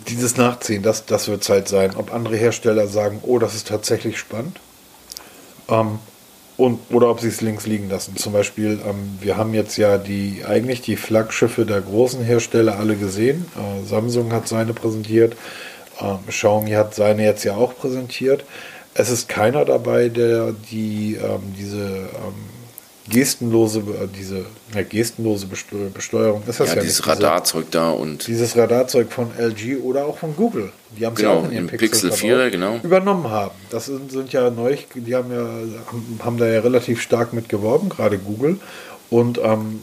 Dieses 0.08 0.37
Nachziehen, 0.37 0.82
das, 0.82 1.06
das 1.06 1.28
wird 1.28 1.42
es 1.42 1.48
halt 1.48 1.68
sein. 1.68 1.96
Ob 1.96 2.14
andere 2.14 2.37
Hersteller 2.37 2.87
sagen, 2.87 3.20
oh, 3.22 3.38
das 3.38 3.54
ist 3.54 3.68
tatsächlich 3.68 4.16
spannend. 4.18 4.58
Ähm, 5.68 5.98
und, 6.56 6.78
oder 6.90 7.11
ob 7.11 7.20
sie 7.20 7.28
es 7.28 7.40
links 7.40 7.66
liegen 7.66 7.88
lassen. 7.88 8.16
Zum 8.16 8.32
Beispiel, 8.32 8.80
ähm, 8.87 9.18
wir 9.20 9.37
haben 9.37 9.54
jetzt 9.54 9.76
ja 9.76 9.98
die 9.98 10.44
eigentlich 10.46 10.82
die 10.82 10.96
Flaggschiffe 10.96 11.66
der 11.66 11.80
großen 11.80 12.22
Hersteller 12.22 12.78
alle 12.78 12.94
gesehen. 12.94 13.46
Äh, 13.56 13.87
Samsung 13.87 14.32
hat 14.32 14.48
seine 14.48 14.72
präsentiert, 14.72 15.35
ähm, 16.00 16.18
Xiaomi 16.28 16.70
hat 16.72 16.94
seine 16.94 17.24
jetzt 17.24 17.44
ja 17.44 17.55
auch 17.55 17.76
präsentiert. 17.76 18.44
Es 18.94 19.11
ist 19.11 19.28
keiner 19.28 19.64
dabei, 19.64 20.09
der 20.09 20.52
die 20.70 21.14
ähm, 21.14 21.55
diese 21.57 21.85
ähm, 21.85 22.52
gestenlose, 23.09 23.81
äh, 23.81 24.09
diese 24.16 24.44
ja, 24.74 24.83
gestenlose 24.83 25.46
Besteuerung 25.46 26.42
ist 26.46 26.61
das 26.61 26.68
ja, 26.68 26.76
ja 26.76 26.83
dieses 26.83 26.98
nicht, 26.98 27.09
Radarzeug 27.09 27.70
da 27.70 27.90
und 27.90 28.26
dieses 28.26 28.57
Radarzeug 28.57 29.12
von 29.12 29.31
LG 29.37 29.83
oder 29.83 30.07
auch 30.07 30.18
von 30.18 30.37
Google, 30.37 30.72
die 30.96 31.05
haben 31.05 31.14
genau, 31.14 31.42
ja 31.42 31.48
auch 31.48 31.50
in 31.50 31.66
Pixel, 31.66 32.11
Pixel 32.11 32.12
4 32.12 32.50
genau. 32.50 32.78
übernommen 32.83 33.28
haben. 33.28 33.55
Das 33.70 33.87
sind, 33.87 34.12
sind 34.12 34.33
ja 34.33 34.50
neu, 34.50 34.76
die 34.94 35.14
haben 35.14 35.33
ja 35.33 36.24
haben 36.24 36.38
da 36.38 36.46
ja 36.46 36.61
relativ 36.61 37.00
stark 37.00 37.33
mit 37.33 37.48
geworben, 37.48 37.88
gerade 37.88 38.18
Google 38.18 38.61
und 39.11 39.38
ähm, 39.38 39.81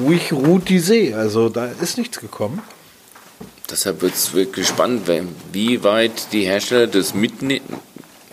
ruhig 0.00 0.32
ruht 0.32 0.68
die 0.68 0.78
See, 0.78 1.14
also 1.14 1.48
da 1.48 1.66
ist 1.80 1.98
nichts 1.98 2.20
gekommen. 2.20 2.62
Deshalb 3.70 4.00
wird 4.00 4.14
es 4.14 4.32
wirklich 4.32 4.66
spannend, 4.66 5.10
wie 5.52 5.84
weit 5.84 6.32
die 6.32 6.44
Hersteller 6.44 6.86
das 6.86 7.14
mit, 7.14 7.34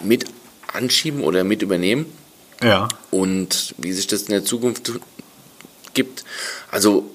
mit 0.03 0.25
anschieben 0.71 1.21
oder 1.21 1.43
mit 1.43 1.61
übernehmen. 1.61 2.05
Ja. 2.63 2.87
Und 3.11 3.75
wie 3.77 3.91
sich 3.91 4.07
das 4.07 4.23
in 4.23 4.29
der 4.29 4.45
Zukunft 4.45 4.93
gibt. 5.93 6.23
Also 6.71 7.09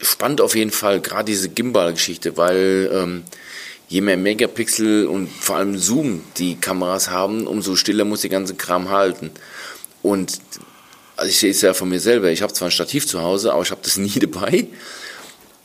spannend 0.00 0.40
auf 0.40 0.56
jeden 0.56 0.72
Fall, 0.72 1.00
gerade 1.00 1.26
diese 1.26 1.48
Gimbal-Geschichte, 1.48 2.36
weil 2.36 2.90
ähm, 2.92 3.22
je 3.88 4.00
mehr 4.00 4.16
Megapixel 4.16 5.06
und 5.06 5.28
vor 5.28 5.56
allem 5.56 5.78
Zoom 5.78 6.22
die 6.38 6.56
Kameras 6.56 7.10
haben, 7.10 7.46
umso 7.46 7.76
stiller 7.76 8.04
muss 8.04 8.22
die 8.22 8.28
ganze 8.28 8.54
Kram 8.54 8.88
halten. 8.88 9.30
Und 10.02 10.40
also 11.16 11.30
ich 11.30 11.38
sehe 11.38 11.50
es 11.50 11.60
ja 11.60 11.74
von 11.74 11.88
mir 11.88 12.00
selber, 12.00 12.30
ich 12.30 12.42
habe 12.42 12.52
zwar 12.52 12.68
ein 12.68 12.72
Stativ 12.72 13.06
zu 13.06 13.20
Hause, 13.20 13.52
aber 13.52 13.62
ich 13.62 13.70
habe 13.70 13.82
das 13.84 13.96
nie 13.98 14.18
dabei. 14.18 14.66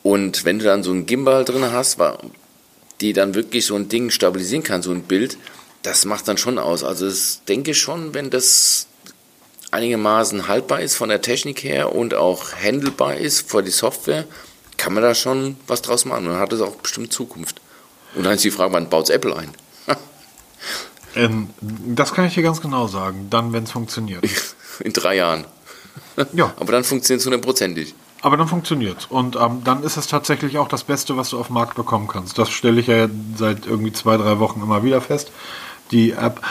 Und 0.07 0.45
wenn 0.45 0.57
du 0.57 0.63
dann 0.63 0.83
so 0.83 0.93
ein 0.93 1.05
Gimbal 1.05 1.43
drin 1.43 1.69
hast, 1.69 1.97
die 3.01 3.11
dann 3.11 3.35
wirklich 3.35 3.65
so 3.65 3.75
ein 3.75 3.89
Ding 3.89 4.09
stabilisieren 4.09 4.63
kann, 4.63 4.81
so 4.81 4.91
ein 4.91 5.01
Bild, 5.01 5.37
das 5.83 6.05
macht 6.05 6.29
dann 6.29 6.37
schon 6.37 6.59
aus. 6.59 6.85
Also 6.85 7.09
ich 7.09 7.39
denke 7.49 7.73
schon, 7.73 8.13
wenn 8.13 8.29
das 8.29 8.87
einigermaßen 9.71 10.47
haltbar 10.47 10.79
ist 10.79 10.95
von 10.95 11.09
der 11.09 11.21
Technik 11.21 11.61
her 11.61 11.93
und 11.93 12.13
auch 12.13 12.53
handelbar 12.53 13.17
ist 13.17 13.51
für 13.51 13.61
die 13.61 13.71
Software, 13.71 14.23
kann 14.77 14.93
man 14.93 15.03
da 15.03 15.13
schon 15.13 15.57
was 15.67 15.81
draus 15.81 16.05
machen. 16.05 16.25
Und 16.27 16.31
dann 16.31 16.39
hat 16.39 16.53
es 16.53 16.61
auch 16.61 16.75
bestimmt 16.75 17.11
Zukunft. 17.11 17.59
Und 18.15 18.23
dann 18.23 18.35
ist 18.35 18.45
die 18.45 18.51
Frage, 18.51 18.71
wann 18.71 18.87
baut 18.87 19.09
es 19.09 19.09
Apple 19.09 19.35
ein? 19.35 19.49
ähm, 21.15 21.49
das 21.59 22.13
kann 22.13 22.27
ich 22.27 22.33
dir 22.33 22.43
ganz 22.43 22.61
genau 22.61 22.87
sagen. 22.87 23.27
Dann, 23.29 23.51
wenn 23.51 23.65
es 23.65 23.71
funktioniert. 23.71 24.23
In 24.79 24.93
drei 24.93 25.17
Jahren. 25.17 25.43
Ja. 26.31 26.53
Aber 26.61 26.71
dann 26.71 26.85
funktioniert 26.85 27.19
es 27.19 27.25
hundertprozentig. 27.25 27.93
Aber 28.21 28.37
dann 28.37 28.47
funktioniert 28.47 28.99
es. 28.99 29.05
Und 29.05 29.35
ähm, 29.35 29.63
dann 29.63 29.83
ist 29.83 29.97
es 29.97 30.07
tatsächlich 30.07 30.57
auch 30.57 30.67
das 30.67 30.83
Beste, 30.83 31.17
was 31.17 31.29
du 31.29 31.39
auf 31.39 31.47
dem 31.47 31.53
Markt 31.53 31.75
bekommen 31.75 32.07
kannst. 32.07 32.37
Das 32.37 32.49
stelle 32.49 32.81
ich 32.81 32.87
ja 32.87 33.07
seit 33.35 33.65
irgendwie 33.65 33.93
zwei, 33.93 34.17
drei 34.17 34.39
Wochen 34.39 34.61
immer 34.61 34.83
wieder 34.83 35.01
fest. 35.01 35.31
Die 35.91 36.11
App, 36.11 36.41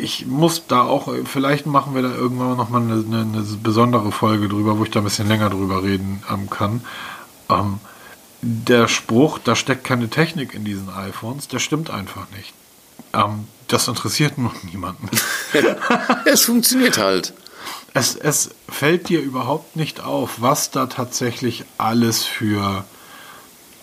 ich 0.00 0.26
muss 0.26 0.66
da 0.66 0.82
auch, 0.82 1.12
vielleicht 1.24 1.66
machen 1.66 1.94
wir 1.94 2.02
da 2.02 2.10
irgendwann 2.10 2.56
nochmal 2.56 2.82
eine, 2.82 3.04
eine, 3.04 3.20
eine 3.20 3.42
besondere 3.62 4.12
Folge 4.12 4.48
drüber, 4.48 4.78
wo 4.78 4.84
ich 4.84 4.90
da 4.90 5.00
ein 5.00 5.04
bisschen 5.04 5.28
länger 5.28 5.50
drüber 5.50 5.82
reden 5.82 6.22
ähm, 6.32 6.48
kann. 6.48 6.82
Ähm, 7.50 7.80
der 8.40 8.88
Spruch, 8.88 9.38
da 9.38 9.56
steckt 9.56 9.84
keine 9.84 10.08
Technik 10.08 10.54
in 10.54 10.64
diesen 10.64 10.88
iPhones, 10.88 11.48
der 11.48 11.58
stimmt 11.58 11.90
einfach 11.90 12.30
nicht. 12.36 12.54
Ähm, 13.12 13.46
das 13.66 13.88
interessiert 13.88 14.38
nur 14.38 14.52
niemanden. 14.62 15.10
es 16.24 16.44
funktioniert 16.44 16.98
halt 16.98 17.34
es, 17.98 18.14
es 18.14 18.50
fällt 18.68 19.08
dir 19.08 19.20
überhaupt 19.20 19.76
nicht 19.76 20.00
auf, 20.00 20.40
was 20.40 20.70
da 20.70 20.86
tatsächlich 20.86 21.64
alles 21.78 22.24
für, 22.24 22.84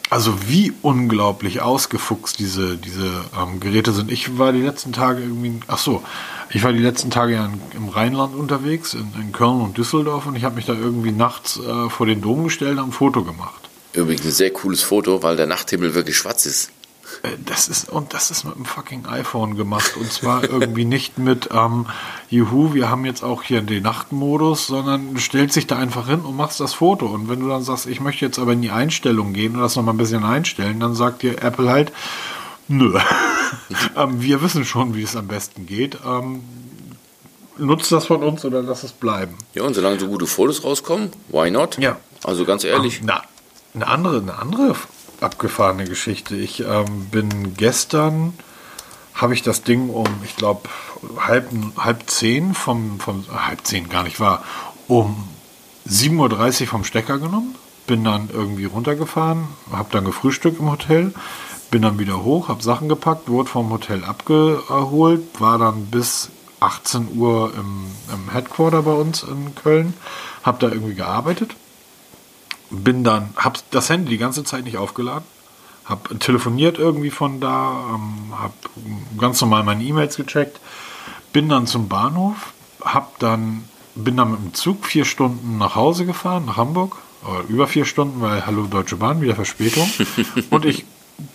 also 0.10 0.48
wie 0.48 0.74
unglaublich 0.82 1.62
ausgefuchst 1.62 2.40
diese, 2.40 2.78
diese 2.78 3.10
ähm, 3.38 3.60
Geräte 3.60 3.92
sind. 3.92 4.12
Ich 4.12 4.38
war 4.38 4.54
die 4.54 4.62
letzten 4.62 4.94
Tage 4.94 5.22
irgendwie, 5.22 5.60
ach 5.68 5.80
so, 5.80 6.02
ich 6.50 6.64
war 6.64 6.72
die 6.72 6.80
letzten 6.80 7.12
Tage 7.12 7.34
ja 7.34 7.46
in, 7.46 7.62
im 7.76 7.90
Rheinland 7.90 8.36
unterwegs, 8.36 8.94
in, 8.94 9.14
in, 9.20 9.32
Köln 9.34 9.62
und 9.62 9.78
Düsseldorf 9.78 10.26
und 10.26 10.36
ich 10.38 10.46
habe 10.46 10.56
mich 10.56 10.66
da 10.66 10.74
irgendwie 10.74 11.12
nachts 11.12 11.60
äh, 11.60 11.90
vor 11.90 12.06
den 12.06 12.22
Dom 12.22 12.46
gestellt 12.46 12.78
und 12.78 12.86
ein 12.86 12.92
Foto 12.94 13.24
gemacht. 13.24 13.70
Übrigens 13.94 14.26
ein 14.26 14.32
sehr 14.32 14.52
cooles 14.52 14.82
Foto, 14.82 15.24
weil 15.24 15.36
der 15.36 15.48
Nachthimmel 15.48 15.94
wirklich 15.94 16.18
schwarz 16.18 16.46
ist. 16.46 16.72
Äh, 17.24 17.30
das 17.46 17.68
ist, 17.68 17.90
und 17.90 18.14
das 18.14 18.32
ist 18.32 18.44
mit 18.44 18.56
einem 18.56 18.66
fucking 18.66 19.06
iPhone 19.06 19.56
gemacht. 19.56 19.98
Und 19.98 20.12
zwar 20.12 20.44
irgendwie 20.44 20.86
nicht 20.86 21.18
mit, 21.18 21.50
ähm, 21.54 21.88
juhu, 22.30 22.74
wir 22.74 22.90
haben 22.90 23.06
jetzt 23.06 23.24
auch 23.24 23.44
hier 23.44 23.62
den 23.62 23.84
Nachtmodus, 23.84 24.68
sondern 24.68 25.14
du 25.14 25.20
stellst 25.20 25.56
dich 25.56 25.68
da 25.68 25.78
einfach 25.78 26.08
hin 26.08 26.22
und 26.22 26.36
machst 26.36 26.60
das 26.60 26.74
Foto. 26.74 27.08
Und 27.08 27.30
wenn 27.30 27.40
du 27.40 27.48
dann 27.48 27.64
sagst, 27.64 27.86
ich 27.86 28.00
möchte 28.00 28.26
jetzt 28.26 28.40
aber 28.40 28.54
in 28.54 28.62
die 28.62 28.72
Einstellung 28.72 29.34
gehen 29.34 29.56
und 29.56 29.62
das 29.62 29.76
nochmal 29.76 29.94
ein 29.94 30.00
bisschen 30.00 30.24
einstellen, 30.24 30.80
dann 30.80 30.96
sagt 30.96 31.22
dir 31.22 31.42
Apple 31.42 31.70
halt, 31.70 31.92
nö. 32.68 32.98
ähm, 33.96 34.22
wir 34.22 34.42
wissen 34.42 34.66
schon, 34.66 34.96
wie 34.96 35.04
es 35.04 35.16
am 35.16 35.28
besten 35.28 35.66
geht. 35.66 35.98
Ähm, 36.06 36.42
nutzt 37.58 37.92
das 37.92 38.06
von 38.06 38.24
uns 38.24 38.44
oder 38.46 38.62
lass 38.62 38.84
es 38.84 38.92
bleiben. 38.92 39.38
Ja, 39.54 39.64
und 39.64 39.74
solange 39.74 40.00
so 40.00 40.08
gute 40.08 40.28
Fotos 40.28 40.64
rauskommen, 40.64 41.12
why 41.30 41.50
not? 41.52 41.78
Ja. 41.78 41.98
Also 42.24 42.46
ganz 42.46 42.64
ehrlich. 42.64 43.02
Na, 43.04 43.22
eine 43.74 43.88
andere, 43.88 44.18
eine 44.18 44.38
andere 44.38 44.76
abgefahrene 45.22 45.86
Geschichte. 45.86 46.36
Ich 46.36 46.62
ähm, 46.62 47.08
bin 47.12 47.56
gestern, 47.56 48.34
habe 49.14 49.34
ich 49.34 49.42
das 49.42 49.64
Ding 49.64 49.90
um, 49.90 50.06
ich 50.24 50.36
glaube, 50.36 50.70
halb, 51.20 51.50
halb 51.78 52.10
zehn 52.10 52.54
vom, 52.54 53.00
vom, 53.00 53.26
halb 53.30 53.66
zehn 53.66 53.90
gar 53.90 54.04
nicht 54.04 54.20
war, 54.20 54.44
um 54.88 55.28
7.30 55.88 56.62
Uhr 56.62 56.68
vom 56.68 56.84
Stecker 56.84 57.20
genommen, 57.20 57.56
bin 57.88 58.04
dann 58.04 58.30
irgendwie 58.32 58.66
runtergefahren, 58.66 59.48
habe 59.72 59.90
dann 59.92 60.06
gefrühstückt 60.06 60.60
im 60.60 60.72
Hotel, 60.72 61.14
bin 61.72 61.82
dann 61.82 62.00
wieder 62.00 62.24
hoch, 62.24 62.50
habe 62.50 62.64
Sachen 62.64 62.90
gepackt, 62.90 63.30
wurde 63.30 63.50
vom 63.50 63.70
Hotel 63.70 64.04
abgeholt, 64.04 65.24
war 65.40 65.58
dann 65.58 65.86
bis 65.88 66.30
18 66.60 67.18
Uhr 67.18 67.54
im, 67.56 67.86
im 68.14 68.32
Headquarter 68.32 68.82
bei 68.82 68.94
uns 68.94 69.24
in 69.24 69.54
Köln, 69.56 69.94
habe 70.44 70.58
da 70.60 70.74
irgendwie 70.74 70.96
gearbeitet 70.96 71.56
bin 72.70 73.04
dann, 73.04 73.30
hab 73.36 73.60
das 73.72 73.90
Handy 73.90 74.10
die 74.10 74.18
ganze 74.18 74.44
Zeit 74.44 74.64
nicht 74.64 74.78
aufgeladen, 74.78 75.26
habe 75.86 76.18
telefoniert 76.20 76.78
irgendwie 76.78 77.12
von 77.12 77.40
da, 77.40 77.96
ähm, 77.96 78.38
habe 78.38 78.54
ganz 79.18 79.40
normal 79.42 79.64
meine 79.64 79.84
E-Mails 79.84 80.18
gecheckt, 80.18 80.60
bin 81.32 81.50
dann 81.50 81.68
zum 81.68 81.88
Bahnhof, 81.88 82.54
hab 82.82 83.20
dann, 83.20 83.66
bin 83.94 84.18
dann 84.18 84.32
mit 84.32 84.40
dem 84.40 84.54
Zug 84.54 84.86
vier 84.86 85.06
Stunden 85.06 85.58
nach 85.58 85.76
Hause 85.76 86.06
gefahren, 86.06 86.46
nach 86.46 86.58
Hamburg, 86.58 86.98
oder 87.28 87.44
über 87.48 87.68
vier 87.68 87.86
Stunden, 87.86 88.22
weil 88.22 88.46
Hallo 88.46 88.66
Deutsche 88.66 88.98
Bahn, 88.98 89.22
wieder 89.22 89.36
Verspätung. 89.36 89.90
und 90.50 90.66
ich 90.66 90.86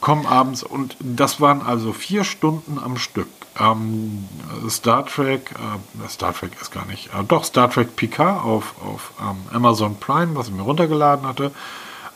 komme 0.01 0.28
abends 0.28 0.62
und 0.62 0.97
das 1.01 1.41
waren 1.41 1.62
also 1.62 1.93
vier 1.93 2.24
Stunden 2.24 2.78
am 2.78 2.97
Stück. 2.97 3.28
Ähm, 3.61 4.26
Star 4.68 5.04
Trek, 5.04 5.52
äh, 5.52 6.08
Star 6.08 6.32
Trek 6.32 6.52
ist 6.61 6.72
gar 6.72 6.86
nicht, 6.86 7.08
äh, 7.08 7.22
doch 7.26 7.44
Star 7.44 7.70
Trek 7.70 7.94
Picard 7.94 8.42
auf, 8.42 8.74
auf 8.82 9.12
ähm, 9.20 9.36
Amazon 9.52 9.96
Prime, 10.00 10.34
was 10.34 10.48
ich 10.48 10.54
mir 10.54 10.62
runtergeladen 10.62 11.26
hatte. 11.26 11.52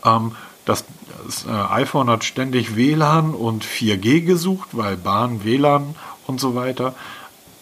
Ähm, 0.05 0.33
das, 0.65 0.85
das 1.27 1.45
äh, 1.45 1.51
iPhone 1.51 2.09
hat 2.09 2.25
ständig 2.25 2.77
WLAN 2.77 3.35
und 3.35 3.65
4G 3.65 4.23
gesucht, 4.23 4.71
weil 4.73 4.97
Bahn, 4.97 5.45
WLAN 5.45 5.95
und 6.27 6.41
so 6.41 6.55
weiter. 6.55 6.95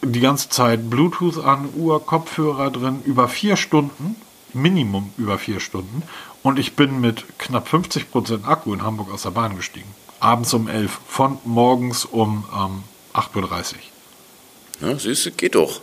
Die 0.02 0.20
ganze 0.20 0.48
Zeit 0.48 0.88
Bluetooth 0.88 1.44
an, 1.44 1.68
Uhr, 1.76 2.04
Kopfhörer 2.04 2.70
drin, 2.70 3.00
über 3.04 3.28
vier 3.28 3.56
Stunden, 3.56 4.16
Minimum 4.52 5.12
über 5.16 5.38
vier 5.38 5.60
Stunden. 5.60 6.02
Und 6.42 6.58
ich 6.58 6.76
bin 6.76 7.00
mit 7.00 7.38
knapp 7.38 7.68
50% 7.68 8.44
Akku 8.44 8.74
in 8.74 8.82
Hamburg 8.82 9.12
aus 9.12 9.22
der 9.22 9.30
Bahn 9.30 9.56
gestiegen. 9.56 9.88
Abends 10.20 10.52
um 10.54 10.68
11, 10.68 11.00
von 11.06 11.38
morgens 11.44 12.04
um 12.04 12.44
ähm, 12.54 12.84
8.30 13.14 13.74
Uhr. 14.80 14.88
Ja, 14.88 14.98
siehst 14.98 15.26
du, 15.26 15.30
geht 15.32 15.54
doch. 15.54 15.80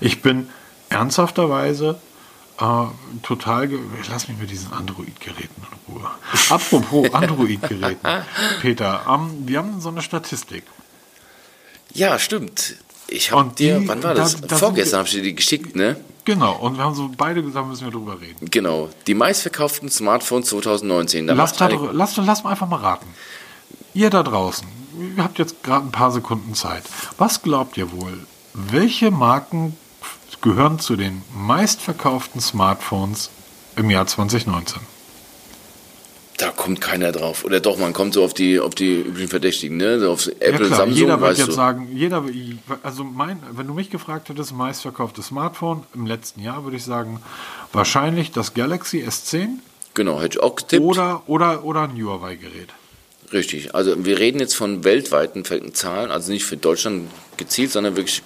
Ich 0.00 0.22
bin 0.22 0.48
ernsthafterweise 0.88 2.00
äh, 2.60 2.84
total. 3.22 3.68
Lass 4.10 4.28
mich 4.28 4.38
mit 4.38 4.50
diesen 4.50 4.72
Android-Geräten 4.72 5.62
in 5.88 5.94
Ruhe. 5.94 6.10
Apropos 6.48 7.10
Android-Geräten, 7.12 8.24
Peter, 8.60 9.04
ähm, 9.08 9.42
wir 9.46 9.58
haben 9.58 9.80
so 9.80 9.88
eine 9.88 10.02
Statistik. 10.02 10.64
Ja, 11.92 12.18
stimmt. 12.18 12.76
Ich 13.08 13.32
habe 13.32 13.52
dir, 13.54 13.82
wann 13.86 14.02
war 14.02 14.14
das? 14.14 14.40
Da, 14.40 14.46
da 14.46 14.56
Vorgestern 14.56 15.00
habe 15.00 15.08
ich 15.08 15.14
dir 15.14 15.22
die 15.22 15.34
geschickt, 15.34 15.76
ne? 15.76 15.96
Genau, 16.24 16.54
und 16.56 16.78
wir 16.78 16.84
haben 16.84 16.94
so 16.94 17.10
beide 17.14 17.42
gesagt, 17.42 17.66
müssen 17.66 17.84
wir 17.84 17.90
drüber 17.90 18.20
reden. 18.20 18.48
Genau, 18.50 18.88
die 19.06 19.14
meistverkauften 19.14 19.90
Smartphones 19.90 20.48
2019. 20.48 21.26
Da 21.26 21.34
lass, 21.34 21.52
da, 21.54 21.66
lass, 21.68 22.16
lass 22.16 22.44
mal 22.44 22.50
einfach 22.50 22.68
mal 22.68 22.76
raten. 22.76 23.06
Ihr 23.92 24.08
da 24.08 24.22
draußen, 24.22 24.66
ihr 25.16 25.22
habt 25.22 25.38
jetzt 25.38 25.62
gerade 25.62 25.86
ein 25.86 25.92
paar 25.92 26.10
Sekunden 26.10 26.54
Zeit. 26.54 26.84
Was 27.18 27.42
glaubt 27.42 27.76
ihr 27.76 27.92
wohl, 27.92 28.26
welche 28.54 29.10
Marken 29.10 29.76
gehören 30.42 30.78
zu 30.78 30.96
den 30.96 31.22
meistverkauften 31.34 32.40
Smartphones 32.40 33.30
im 33.76 33.90
Jahr 33.90 34.06
2019? 34.06 34.80
Da 36.38 36.50
kommt 36.50 36.80
keiner 36.80 37.12
drauf. 37.12 37.44
Oder 37.44 37.60
doch, 37.60 37.78
man 37.78 37.92
kommt 37.92 38.14
so 38.14 38.24
auf 38.24 38.34
die, 38.34 38.58
auf 38.58 38.74
die 38.74 39.00
üblichen 39.00 39.28
Verdächtigen, 39.28 39.76
ne? 39.76 40.08
Auf 40.08 40.26
Apple, 40.26 40.50
ja, 40.50 40.56
klar. 40.56 40.78
Samsung, 40.78 40.98
Jeder 40.98 41.20
wird 41.20 41.38
jetzt 41.38 41.48
du. 41.48 41.52
sagen, 41.52 41.88
jeder, 41.94 42.24
also 42.82 43.04
mein, 43.04 43.40
wenn 43.52 43.68
du 43.68 43.74
mich 43.74 43.90
gefragt 43.90 44.28
hättest, 44.28 44.52
meistverkauftes 44.52 45.26
Smartphone 45.26 45.84
im 45.94 46.06
letzten 46.06 46.40
Jahr, 46.40 46.64
würde 46.64 46.76
ich 46.78 46.84
sagen, 46.84 47.20
wahrscheinlich 47.72 48.32
das 48.32 48.54
Galaxy 48.54 49.04
S10. 49.06 49.58
Genau, 49.94 50.20
hätte 50.20 50.38
ich 50.38 50.42
auch 50.42 50.56
getippt. 50.56 50.82
Oder, 50.82 51.22
oder, 51.26 51.64
oder 51.64 51.82
ein 51.82 51.94
Huawei-Gerät. 51.94 52.70
Richtig. 53.32 53.74
Also 53.74 54.04
wir 54.04 54.18
reden 54.18 54.40
jetzt 54.40 54.54
von 54.54 54.84
weltweiten 54.84 55.44
Zahlen, 55.74 56.10
also 56.10 56.30
nicht 56.30 56.44
für 56.44 56.56
Deutschland 56.56 57.10
gezielt, 57.36 57.72
sondern 57.72 57.96
wirklich 57.96 58.22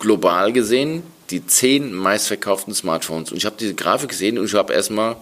global 0.00 0.52
gesehen 0.52 1.04
die 1.32 1.46
zehn 1.46 1.92
meistverkauften 1.92 2.74
Smartphones. 2.74 3.32
Und 3.32 3.38
ich 3.38 3.46
habe 3.46 3.56
diese 3.58 3.74
Grafik 3.74 4.10
gesehen 4.10 4.38
und 4.38 4.44
ich 4.44 4.54
habe 4.54 4.72
erstmal 4.72 5.16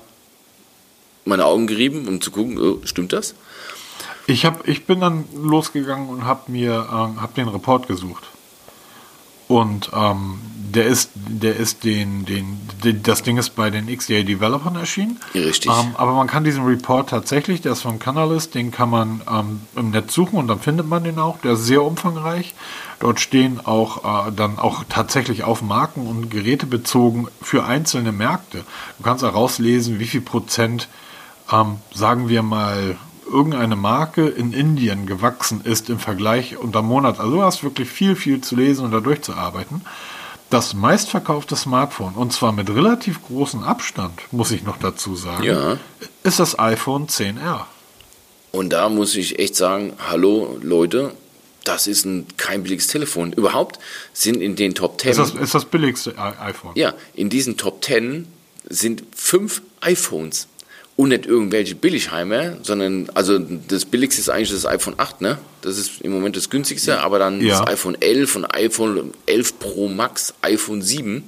meine 1.24 1.44
Augen 1.44 1.66
gerieben, 1.66 2.08
um 2.08 2.20
zu 2.20 2.30
gucken, 2.30 2.58
oh, 2.58 2.80
stimmt 2.84 3.12
das? 3.12 3.34
Ich, 4.26 4.44
hab, 4.44 4.66
ich 4.66 4.86
bin 4.86 5.00
dann 5.00 5.24
losgegangen 5.34 6.08
und 6.08 6.24
habe 6.24 6.50
mir 6.50 6.72
äh, 6.72 7.20
hab 7.20 7.34
den 7.34 7.48
Report 7.48 7.86
gesucht. 7.86 8.24
Und 9.48 9.90
ähm, 9.94 10.40
der 10.72 10.86
ist, 10.86 11.10
der 11.14 11.56
ist 11.56 11.84
den, 11.84 12.24
den, 12.24 12.58
den, 12.84 13.02
das 13.02 13.22
Ding 13.22 13.36
ist 13.38 13.50
bei 13.50 13.70
den 13.70 13.86
XDA 13.86 14.22
Developern 14.22 14.76
erschienen. 14.76 15.18
Richtig. 15.34 15.70
Ähm, 15.70 15.94
aber 15.96 16.12
man 16.12 16.26
kann 16.26 16.44
diesen 16.44 16.64
Report 16.64 17.10
tatsächlich, 17.10 17.60
der 17.60 17.72
ist 17.72 17.82
von 17.82 17.98
Canalys, 17.98 18.50
den 18.50 18.70
kann 18.70 18.90
man 18.90 19.22
ähm, 19.30 19.60
im 19.76 19.90
Netz 19.90 20.14
suchen 20.14 20.38
und 20.38 20.48
dann 20.48 20.60
findet 20.60 20.88
man 20.88 21.04
den 21.04 21.18
auch. 21.18 21.38
Der 21.38 21.52
ist 21.52 21.64
sehr 21.64 21.82
umfangreich. 21.82 22.54
Dort 22.98 23.20
stehen 23.20 23.60
auch 23.64 24.28
äh, 24.28 24.32
dann 24.32 24.58
auch 24.58 24.84
tatsächlich 24.88 25.44
auf 25.44 25.62
Marken 25.62 26.06
und 26.06 26.30
Geräte 26.30 26.66
bezogen 26.66 27.28
für 27.40 27.64
einzelne 27.64 28.12
Märkte. 28.12 28.64
Du 28.98 29.04
kannst 29.04 29.24
auch 29.24 29.34
rauslesen, 29.34 29.98
wie 29.98 30.06
viel 30.06 30.20
Prozent, 30.20 30.88
ähm, 31.50 31.76
sagen 31.92 32.28
wir 32.28 32.42
mal, 32.42 32.96
irgendeine 33.30 33.76
Marke 33.76 34.28
in 34.28 34.52
Indien 34.52 35.06
gewachsen 35.06 35.60
ist 35.62 35.88
im 35.88 35.98
Vergleich 35.98 36.56
unter 36.56 36.82
Monat. 36.82 37.20
Also 37.20 37.36
du 37.36 37.42
hast 37.42 37.62
wirklich 37.62 37.88
viel, 37.88 38.16
viel 38.16 38.40
zu 38.40 38.56
lesen 38.56 38.84
und 38.84 38.90
da 38.90 39.00
durchzuarbeiten. 39.00 39.82
Das 40.50 40.74
meistverkaufte 40.74 41.54
Smartphone, 41.54 42.14
und 42.14 42.32
zwar 42.32 42.50
mit 42.50 42.68
relativ 42.68 43.22
großem 43.22 43.62
Abstand, 43.62 44.20
muss 44.32 44.50
ich 44.50 44.64
noch 44.64 44.78
dazu 44.78 45.14
sagen, 45.14 45.44
ja. 45.44 45.78
ist 46.24 46.40
das 46.40 46.58
iPhone 46.58 47.06
10R. 47.06 47.66
Und 48.50 48.70
da 48.70 48.88
muss 48.88 49.14
ich 49.14 49.38
echt 49.38 49.54
sagen, 49.54 49.92
hallo 50.08 50.58
Leute, 50.60 51.12
das 51.62 51.86
ist 51.86 52.04
ein, 52.04 52.26
kein 52.36 52.64
billiges 52.64 52.88
Telefon. 52.88 53.32
Überhaupt 53.32 53.78
sind 54.12 54.40
in 54.42 54.56
den 54.56 54.74
Top 54.74 55.00
10. 55.00 55.12
Ist 55.12 55.18
das, 55.18 55.34
ist 55.34 55.54
das 55.54 55.64
billigste 55.66 56.18
iPhone? 56.18 56.72
Ja, 56.74 56.94
in 57.14 57.30
diesen 57.30 57.56
Top 57.56 57.84
10 57.84 58.26
sind 58.68 59.04
fünf 59.14 59.62
iPhones 59.80 60.48
und 60.96 61.10
nicht 61.10 61.26
irgendwelche 61.26 61.74
Billigheimer, 61.74 62.58
sondern 62.62 63.08
also 63.14 63.38
das 63.38 63.84
billigste 63.84 64.20
ist 64.20 64.28
eigentlich 64.28 64.50
das 64.50 64.66
iPhone 64.66 64.94
8, 64.98 65.20
ne? 65.20 65.38
Das 65.62 65.78
ist 65.78 66.00
im 66.02 66.12
Moment 66.12 66.36
das 66.36 66.50
günstigste, 66.50 67.00
aber 67.00 67.18
dann 67.18 67.40
ja. 67.40 67.58
das 67.58 67.68
iPhone 67.68 67.96
11 68.00 68.36
und 68.36 68.44
iPhone 68.54 69.14
11 69.26 69.58
Pro 69.58 69.88
Max, 69.88 70.34
iPhone 70.42 70.82
7. 70.82 71.24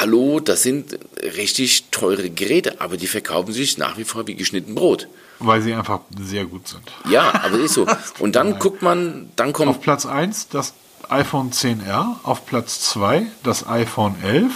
Hallo, 0.00 0.40
das 0.40 0.62
sind 0.62 0.98
richtig 1.36 1.84
teure 1.90 2.30
Geräte, 2.30 2.80
aber 2.80 2.96
die 2.96 3.06
verkaufen 3.06 3.52
sich 3.52 3.78
nach 3.78 3.96
wie 3.96 4.04
vor 4.04 4.26
wie 4.26 4.34
geschnitten 4.34 4.74
Brot. 4.74 5.08
Weil 5.38 5.62
sie 5.62 5.74
einfach 5.74 6.00
sehr 6.20 6.44
gut 6.44 6.66
sind. 6.68 6.82
Ja, 7.08 7.32
aber 7.44 7.58
ist 7.58 7.74
so. 7.74 7.86
Und 8.18 8.34
dann 8.34 8.58
guckt 8.58 8.82
man, 8.82 9.30
dann 9.36 9.52
kommt. 9.52 9.68
Auf 9.68 9.80
Platz 9.80 10.06
1 10.06 10.48
das 10.48 10.74
iPhone 11.08 11.50
10R, 11.52 12.16
auf 12.22 12.46
Platz 12.46 12.80
2 12.80 13.26
das 13.42 13.66
iPhone 13.68 14.16
11 14.22 14.52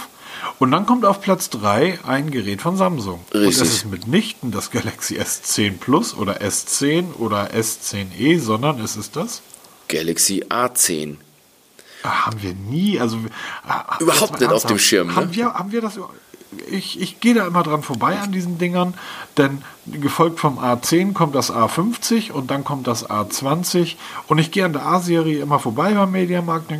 und 0.59 0.71
dann 0.71 0.85
kommt 0.85 1.05
auf 1.05 1.21
Platz 1.21 1.49
3 1.49 1.99
ein 2.05 2.31
Gerät 2.31 2.61
von 2.61 2.77
Samsung. 2.77 3.21
Richtig. 3.33 3.47
Und 3.47 3.59
das 3.61 3.73
ist 3.73 3.85
mitnichten 3.85 4.51
das 4.51 4.71
Galaxy 4.71 5.19
S10 5.19 5.77
Plus 5.77 6.15
oder 6.15 6.41
S10 6.41 7.15
oder 7.17 7.51
S10e, 7.51 8.39
sondern 8.39 8.79
es 8.79 8.95
ist 8.95 9.15
das 9.15 9.41
Galaxy 9.87 10.45
A10. 10.49 11.17
Ah, 12.03 12.27
haben 12.27 12.41
wir 12.41 12.53
nie, 12.53 12.99
also 12.99 13.17
ah, 13.67 13.97
überhaupt 13.99 14.39
nicht 14.39 14.51
auf 14.51 14.65
dem 14.65 14.79
Schirm. 14.79 15.07
Ne? 15.07 15.15
Haben, 15.15 15.35
wir, 15.35 15.53
haben 15.53 15.71
wir 15.71 15.81
das? 15.81 15.99
Ich, 16.71 16.99
ich 16.99 17.19
gehe 17.19 17.33
da 17.33 17.45
immer 17.45 17.61
dran 17.61 17.83
vorbei 17.83 18.19
an 18.19 18.31
diesen 18.31 18.57
Dingern, 18.57 18.95
denn 19.37 19.61
gefolgt 19.85 20.39
vom 20.39 20.57
A10 20.57 21.13
kommt 21.13 21.35
das 21.35 21.51
A50 21.51 22.31
und 22.31 22.49
dann 22.49 22.63
kommt 22.63 22.87
das 22.87 23.07
A20 23.07 23.95
und 24.27 24.39
ich 24.39 24.51
gehe 24.51 24.65
an 24.65 24.73
der 24.73 24.85
A-Serie 24.85 25.41
immer 25.41 25.59
vorbei 25.59 25.93
beim 25.93 26.11
Mediamarkt 26.11 26.71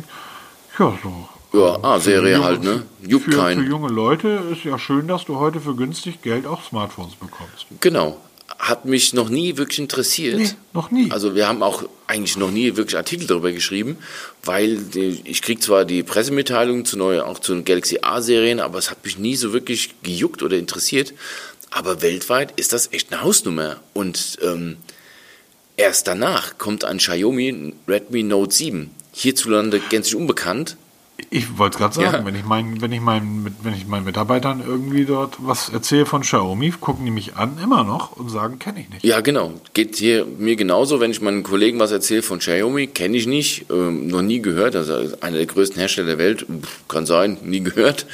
ja, 0.78 0.98
so 1.02 1.28
ja, 1.52 1.82
A-Serie 1.82 2.42
halt, 2.42 2.62
ne? 2.62 2.82
Juckt 3.06 3.24
für, 3.24 3.30
keinen. 3.32 3.64
Für 3.64 3.70
junge 3.70 3.88
Leute 3.88 4.40
ist 4.52 4.64
ja 4.64 4.78
schön, 4.78 5.08
dass 5.08 5.24
du 5.24 5.36
heute 5.36 5.60
für 5.60 5.74
günstig 5.74 6.22
Geld 6.22 6.46
auch 6.46 6.62
Smartphones 6.62 7.14
bekommst. 7.14 7.66
Genau. 7.80 8.18
Hat 8.58 8.84
mich 8.84 9.14
noch 9.14 9.30
nie 9.30 9.56
wirklich 9.56 9.78
interessiert. 9.78 10.38
Nee, 10.38 10.50
noch 10.74 10.90
nie. 10.90 11.10
Also 11.10 11.34
wir 11.34 11.48
haben 11.48 11.62
auch 11.62 11.84
eigentlich 12.06 12.36
noch 12.36 12.50
nie 12.50 12.76
wirklich 12.76 12.96
Artikel 12.96 13.26
darüber 13.26 13.52
geschrieben, 13.52 13.96
weil 14.44 14.76
die, 14.76 15.22
ich 15.24 15.40
kriege 15.40 15.60
zwar 15.60 15.84
die 15.84 16.02
Pressemitteilungen 16.02 16.84
zu 16.84 16.98
neu, 16.98 17.22
auch 17.22 17.38
zu 17.38 17.54
den 17.54 17.64
Galaxy 17.64 18.00
A-Serien, 18.02 18.60
aber 18.60 18.78
es 18.78 18.90
hat 18.90 19.04
mich 19.04 19.18
nie 19.18 19.36
so 19.36 19.52
wirklich 19.52 19.94
gejuckt 20.02 20.42
oder 20.42 20.56
interessiert. 20.58 21.14
Aber 21.70 22.02
weltweit 22.02 22.52
ist 22.58 22.72
das 22.72 22.92
echt 22.92 23.12
eine 23.12 23.22
Hausnummer. 23.22 23.76
Und 23.94 24.38
ähm, 24.42 24.76
erst 25.76 26.06
danach 26.06 26.58
kommt 26.58 26.84
ein 26.84 26.98
Xiaomi 26.98 27.72
Redmi 27.88 28.22
Note 28.24 28.54
7. 28.54 28.90
Hierzulande 29.12 29.80
gänzlich 29.80 30.16
unbekannt, 30.16 30.76
ich 31.30 31.58
wollte 31.58 31.74
es 31.74 31.78
gerade 31.78 31.94
sagen, 31.94 32.18
ja. 32.18 32.24
wenn 32.24 32.34
ich 32.34 32.44
meinen, 32.44 32.80
wenn 32.80 32.92
ich 32.92 33.00
meinen, 33.00 33.54
wenn 33.62 33.74
ich 33.74 33.86
meinen 33.86 34.04
Mitarbeitern 34.04 34.62
irgendwie 34.66 35.04
dort 35.04 35.36
was 35.38 35.68
erzähle 35.68 36.06
von 36.06 36.22
Xiaomi, 36.22 36.72
gucken 36.80 37.04
die 37.04 37.10
mich 37.10 37.36
an 37.36 37.58
immer 37.62 37.84
noch 37.84 38.16
und 38.16 38.28
sagen, 38.30 38.58
kenne 38.58 38.80
ich 38.80 38.88
nicht. 38.88 39.04
Ja, 39.04 39.20
genau. 39.20 39.52
Geht 39.74 39.96
hier 39.96 40.24
mir 40.24 40.56
genauso, 40.56 41.00
wenn 41.00 41.10
ich 41.10 41.20
meinen 41.20 41.42
Kollegen 41.42 41.78
was 41.78 41.92
erzähle 41.92 42.22
von 42.22 42.38
Xiaomi, 42.38 42.88
kenne 42.88 43.16
ich 43.16 43.26
nicht, 43.26 43.66
ähm, 43.70 44.06
noch 44.06 44.22
nie 44.22 44.40
gehört. 44.40 44.76
Also 44.76 44.94
einer 45.20 45.36
der 45.36 45.46
größten 45.46 45.78
Hersteller 45.78 46.08
der 46.08 46.18
Welt, 46.18 46.46
kann 46.88 47.06
sein, 47.06 47.38
nie 47.42 47.60
gehört. 47.60 48.06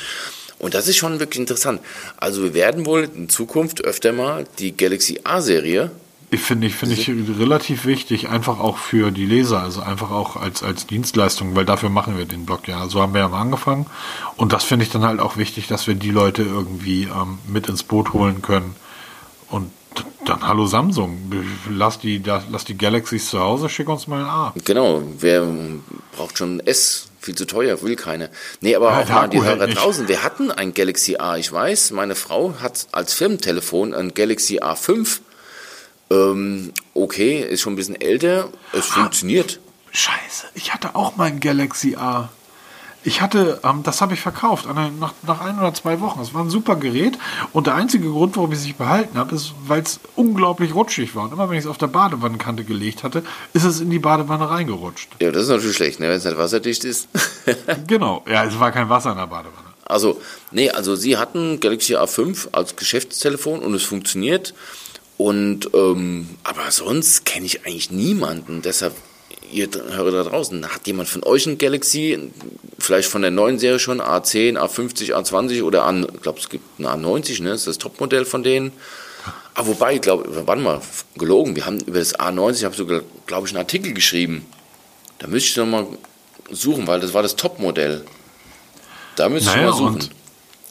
Und 0.59 0.75
das 0.75 0.89
ist 0.89 0.97
schon 0.97 1.21
wirklich 1.21 1.41
interessant. 1.41 1.81
Also 2.17 2.43
wir 2.43 2.55
werden 2.55 2.87
wohl 2.87 3.09
in 3.15 3.29
Zukunft 3.29 3.85
öfter 3.85 4.13
mal 4.13 4.47
die 4.59 4.77
Galaxy 4.77 5.21
A-Serie 5.25 5.91
ich 6.31 6.41
finde 6.41 6.67
ich, 6.67 6.75
finde 6.75 6.97
ich 6.97 7.09
relativ 7.09 7.85
wichtig, 7.85 8.29
einfach 8.29 8.59
auch 8.59 8.79
für 8.79 9.13
die 9.13 9.27
Leser, 9.27 9.63
also 9.63 9.81
einfach 9.81 10.11
auch 10.11 10.37
als, 10.37 10.63
als 10.63 10.87
Dienstleistung, 10.87 11.55
weil 11.55 11.65
dafür 11.65 11.89
machen 11.89 12.19
wir 12.19 12.25
den 12.25 12.47
Blog 12.47 12.67
ja. 12.67 12.89
So 12.89 13.01
haben 13.01 13.15
wir 13.15 13.21
ja 13.21 13.29
mal 13.29 13.41
angefangen. 13.41 13.87
Und 14.37 14.53
das 14.53 14.65
finde 14.65 14.85
ich 14.85 14.91
dann 14.91 15.05
halt 15.05 15.21
auch 15.21 15.37
wichtig, 15.37 15.69
dass 15.69 15.87
wir 15.87 15.95
die 15.95 16.11
Leute 16.11 16.43
irgendwie 16.43 17.05
ähm, 17.05 17.39
mit 17.47 17.69
ins 17.69 17.85
Boot 17.85 18.13
holen 18.13 18.43
können. 18.43 18.75
Und 19.51 19.71
Dann 20.25 20.47
hallo 20.47 20.67
Samsung, 20.67 21.31
lass 21.71 22.01
die, 22.01 22.21
lass 22.25 22.65
die 22.65 22.77
Galaxies 22.77 23.31
zu 23.31 23.39
Hause, 23.41 23.69
schick 23.69 23.89
uns 23.89 24.07
mal 24.09 24.21
ein 24.21 24.27
A. 24.27 24.55
Genau, 24.65 25.03
wer 25.21 25.47
braucht 26.17 26.37
schon 26.39 26.57
ein 26.57 26.67
S? 26.67 27.09
Viel 27.21 27.35
zu 27.35 27.47
teuer, 27.47 27.81
will 27.83 27.97
keiner. 27.97 28.29
Nee, 28.61 28.77
aber 28.77 28.91
ja, 28.91 29.01
auch 29.01 29.09
mal 29.09 29.29
die 29.29 29.43
Hörer 29.43 29.67
draußen. 29.67 30.07
Wir 30.07 30.23
hatten 30.23 30.51
ein 30.51 30.75
Galaxy 30.75 31.17
A, 31.17 31.37
ich 31.37 31.51
weiß, 31.51 31.93
meine 31.93 32.15
Frau 32.15 32.55
hat 32.61 32.87
als 32.93 33.15
Firmentelefon 33.15 33.95
ein 33.95 34.15
Galaxy 34.15 34.61
A5. 34.61 35.21
Ähm, 36.11 36.73
okay, 36.95 37.41
ist 37.41 37.63
schon 37.63 37.73
ein 37.73 37.77
bisschen 37.77 38.01
älter, 38.01 38.49
es 38.73 38.91
ah, 38.91 38.95
funktioniert. 38.95 39.61
Scheiße, 39.91 40.47
ich 40.55 40.73
hatte 40.73 40.95
auch 40.95 41.17
mal 41.17 41.25
ein 41.25 41.41
Galaxy 41.41 41.97
A. 41.97 42.29
Ich 43.03 43.21
hatte, 43.21 43.61
ähm, 43.63 43.85
das 43.85 44.01
habe 44.01 44.15
ich 44.15 44.21
verkauft 44.21 44.67
nach, 44.67 45.13
nach 45.25 45.41
ein 45.41 45.59
oder 45.59 45.73
zwei 45.73 46.01
Wochen. 46.01 46.21
Es 46.21 46.35
war 46.35 46.43
ein 46.43 46.51
super 46.51 46.75
Gerät 46.75 47.17
und 47.53 47.69
der 47.69 47.77
einzige 47.77 48.11
Grund, 48.11 48.37
warum 48.37 48.51
ich 48.51 48.59
es 48.59 48.65
nicht 48.65 48.79
behalten 48.79 49.17
habe, 49.17 49.35
ist, 49.35 49.55
weil 49.65 49.83
es 49.83 50.01
unglaublich 50.17 50.75
rutschig 50.75 51.15
war. 51.15 51.25
Und 51.25 51.33
immer 51.33 51.49
wenn 51.49 51.57
ich 51.57 51.65
es 51.65 51.71
auf 51.71 51.79
der 51.79 51.87
Badewannenkante 51.87 52.65
gelegt 52.65 53.05
hatte, 53.05 53.23
ist 53.53 53.63
es 53.63 53.81
in 53.81 53.91
die 53.91 54.01
Badewanne 54.01 54.51
reingerutscht. 54.51 55.09
Ja, 55.21 55.31
das 55.31 55.45
ist 55.45 55.51
natürlich 55.51 55.77
schlecht, 55.77 56.01
ne, 56.01 56.09
wenn 56.09 56.17
es 56.17 56.25
nicht 56.25 56.37
wasserdicht 56.37 56.85
ist. 56.85 57.09
genau, 57.87 58.25
ja, 58.29 58.45
es 58.45 58.59
war 58.59 58.73
kein 58.73 58.89
Wasser 58.89 59.13
in 59.13 59.19
der 59.19 59.29
Badewanne. 59.29 59.67
Also, 59.85 60.21
nee, 60.51 60.69
also 60.71 60.97
sie 60.97 61.17
hatten 61.17 61.61
Galaxy 61.61 61.95
A5 61.95 62.49
als 62.51 62.75
Geschäftstelefon 62.75 63.61
und 63.61 63.73
es 63.73 63.85
funktioniert. 63.85 64.53
Und 65.19 65.71
ähm, 65.75 66.29
aber 66.45 66.71
sonst 66.71 67.25
kenne 67.25 67.47
ich 67.47 67.67
eigentlich 67.67 67.91
niemanden. 67.91 68.63
Deshalb 68.63 68.95
ihr 69.53 69.69
Hörer 69.91 70.11
da 70.11 70.23
draußen, 70.25 70.67
hat 70.73 70.87
jemand 70.87 71.09
von 71.09 71.23
euch 71.23 71.47
ein 71.47 71.59
Galaxy, 71.59 72.31
vielleicht 72.79 73.09
von 73.09 73.23
der 73.23 73.31
neuen 73.31 73.59
Serie 73.59 73.79
schon, 73.79 74.01
A10, 74.01 74.59
A50, 74.59 75.13
A20 75.13 75.63
oder 75.63 75.85
A, 75.85 75.93
ich 75.93 76.23
glaube, 76.23 76.39
es 76.41 76.49
gibt 76.49 76.81
ein 76.81 76.87
A90, 76.87 77.43
ne? 77.43 77.51
das 77.51 77.61
ist 77.61 77.67
das 77.69 77.79
Topmodell 77.79 78.25
von 78.25 78.43
denen. 78.43 78.73
Aber 79.55 79.69
ah, 79.69 79.73
wobei, 79.73 79.95
ich 79.95 80.03
glaube, 80.03 80.47
wann 80.47 80.63
mal 80.63 80.83
gelogen, 81.17 81.57
wir 81.57 81.65
haben 81.65 81.81
über 81.81 81.99
das 81.99 82.19
A90, 82.19 82.57
ich 82.57 82.65
habe 82.65 82.77
sogar, 82.77 83.01
glaube 83.27 83.47
ich, 83.47 83.55
einen 83.55 83.61
Artikel 83.61 83.95
geschrieben. 83.95 84.45
Da 85.19 85.29
müsste 85.29 85.49
ich 85.49 85.57
nochmal 85.57 85.87
suchen, 86.51 86.87
weil 86.87 87.01
das 87.01 87.15
war 87.15 87.23
das 87.23 87.37
Topmodell. 87.37 88.05
Da 89.17 89.31
müsste 89.31 89.49
naja, 89.51 89.71
ich 89.71 89.81
mal 89.81 89.93
suchen. 89.93 90.11